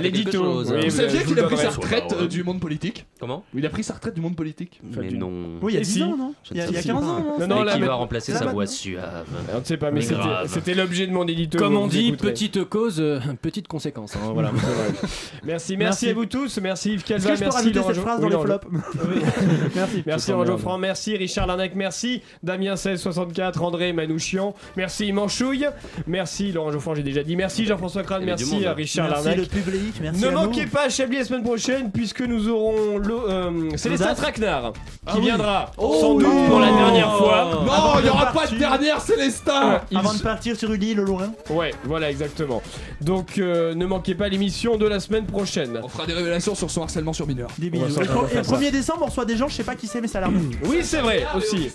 l'édito. 0.00 0.62
Vous 0.62 0.90
saviez 0.90 1.24
qu'il 1.24 1.38
a 1.40 1.44
pris 1.44 1.56
sa 1.56 1.70
retraite 1.70 2.14
euh, 2.20 2.28
du 2.28 2.44
monde 2.44 2.60
politique? 2.60 3.06
Comment? 3.18 3.42
Il 3.54 3.64
a 3.64 3.70
pris 3.70 3.82
sa 3.82 3.94
retraite 3.94 4.14
du 4.14 4.20
monde 4.20 4.36
politique. 4.36 4.80
Mais 4.82 5.10
non. 5.10 5.30
Oui, 5.62 5.72
il 5.72 5.74
y 5.74 5.78
a 5.78 5.80
Et 5.80 5.84
10 5.84 5.90
si. 5.92 6.02
ans, 6.02 6.16
non 6.16 6.34
Il 6.50 6.56
y 6.58 6.60
a, 6.60 6.64
ne 6.66 6.70
il 6.70 6.74
y 6.74 6.76
a 6.78 6.82
sais 6.82 6.88
15 6.88 7.00
pas. 7.00 7.06
ans, 7.06 7.18
non 7.20 7.38
Non, 7.46 7.46
non, 7.56 7.62
là, 7.62 7.72
qui 7.74 7.80
mais- 7.80 7.86
va 7.86 7.94
remplacer 7.94 8.32
ça 8.32 8.40
sa 8.40 8.46
voix 8.46 8.66
suave 8.66 9.24
On 9.54 9.58
ne 9.60 9.64
sait 9.64 9.76
pas, 9.78 9.90
mais 9.90 10.00
Mais 10.00 10.46
c'était- 10.48 10.74
l'objet 10.74 11.06
de 11.06 11.12
mon 11.12 11.26
édito. 11.26 11.58
Comme 11.58 11.76
on 11.76 11.86
dit, 11.86 12.08
écouterez. 12.08 12.32
petite 12.32 12.64
cause, 12.64 13.00
euh, 13.00 13.20
petite 13.40 13.66
conséquence. 13.68 14.16
hein, 14.16 14.30
voilà. 14.34 14.52
Merci, 15.44 15.76
merci, 15.76 15.76
Merci. 15.76 16.08
à 16.10 16.14
vous 16.14 16.26
tous. 16.26 16.58
Merci 16.60 16.92
Yves 16.92 17.00
Est-ce 17.00 17.06
Calva, 17.06 17.28
que 17.30 17.34
je 17.34 17.38
peux 17.38 17.44
merci 17.44 17.56
rajouter 17.56 17.78
Laurent 17.78 17.88
cette 17.94 18.02
phrase 18.02 18.20
dans 18.20 18.28
les 18.28 18.38
flops 18.38 18.66
Merci. 19.74 20.02
Merci 20.06 20.30
Laurent 20.30 20.44
Geoffrand, 20.46 20.78
merci 20.78 21.16
Richard 21.16 21.46
Larnac, 21.46 21.74
merci 21.74 22.22
Damien 22.42 22.72
1664, 22.72 23.62
André 23.62 23.92
Manouchian, 23.92 24.54
merci 24.76 25.12
Manchouille, 25.12 25.66
merci 26.06 26.52
Laurent 26.52 26.70
Geoffrand, 26.72 26.94
j'ai 26.94 27.02
déjà 27.02 27.22
dit, 27.22 27.36
merci 27.36 27.64
Jean-François 27.66 28.02
Crane, 28.02 28.20
du 28.20 28.26
merci 28.26 28.66
hein. 28.66 28.72
Richard 28.74 29.08
Merci 29.08 29.24
Larnac. 29.26 29.36
le 29.36 29.46
public, 29.46 29.94
merci 30.00 30.24
Ne 30.24 30.30
manquez 30.30 30.66
pas 30.66 30.86
à 30.86 30.88
Chablis 30.88 31.18
la 31.18 31.24
semaine 31.24 31.42
prochaine 31.44 31.90
puisque 31.90 32.20
nous 32.22 32.48
aurons 32.48 32.98
le, 32.98 33.14
euh, 33.38 33.76
Célestin. 33.76 34.14
Traquenard 34.14 34.72
qui 34.72 34.78
Ah 35.06 35.12
oui. 35.16 35.20
viendra 35.22 35.70
Oh 35.78 35.96
sans 36.00 36.12
oui. 36.14 36.24
doute 36.24 36.46
pour 36.48 36.60
la 36.60 36.70
dernière 36.72 37.16
fois. 37.16 37.48
Non, 37.64 37.72
Avant 37.72 37.98
il 37.98 38.02
n'y 38.02 38.08
de 38.08 38.10
aura 38.10 38.26
pas 38.26 38.32
partir. 38.32 38.54
de 38.54 38.58
dernière 38.58 39.00
Célestin 39.00 39.80
Il- 39.90 39.96
Avant 39.98 40.12
de 40.14 40.18
partir 40.18 40.56
sur 40.56 40.72
une 40.72 40.82
île 40.82 41.00
au 41.00 41.04
loin. 41.04 41.32
Ouais, 41.50 41.72
voilà 41.84 42.10
exactement. 42.10 42.62
Donc 43.00 43.38
euh, 43.38 43.74
ne 43.74 43.86
manquez 43.86 44.14
pas 44.14 44.28
l'émission 44.28 44.76
de 44.76 44.86
la 44.86 45.00
semaine 45.00 45.24
prochaine. 45.26 45.80
On 45.82 45.88
fera 45.88 46.06
des 46.06 46.12
révélations 46.14 46.54
sur 46.54 46.70
son 46.70 46.82
harcèlement 46.82 47.12
sur 47.12 47.26
mineurs. 47.26 47.50
Des 47.58 47.70
va 47.70 47.78
on 47.78 47.88
va 47.88 48.00
le 48.22 48.26
faire 48.28 48.44
ça. 48.44 48.56
1er 48.56 48.70
décembre, 48.70 49.00
on 49.02 49.06
reçoit 49.06 49.24
des 49.24 49.36
gens, 49.36 49.48
je 49.48 49.54
sais 49.54 49.62
pas 49.64 49.74
qui 49.74 49.86
c'est, 49.86 50.00
mais 50.00 50.08
ça 50.08 50.18
a 50.18 50.22
l'air 50.22 50.30
bien. 50.30 50.58
Oui, 50.64 50.80
c'est 50.82 51.00
vrai 51.00 51.24
aussi. 51.36 51.70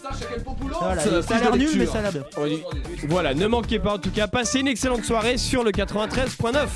Voilà, 0.81 1.01
Ça, 1.01 1.21
ça 1.21 1.35
a 1.35 1.39
l'air 1.39 1.55
nul, 1.55 1.69
mais 1.77 1.85
ça 1.85 1.99
a 1.99 2.01
l'air 2.03 2.11
bien. 2.11 2.23
Voilà, 3.07 3.33
ne 3.33 3.47
manquez 3.47 3.79
pas 3.79 3.93
en 3.95 3.97
tout 3.99 4.11
cas, 4.11 4.27
passez 4.27 4.59
une 4.59 4.67
excellente 4.67 5.03
soirée 5.03 5.37
sur 5.37 5.63
le 5.63 5.71
93.9. 5.71 6.67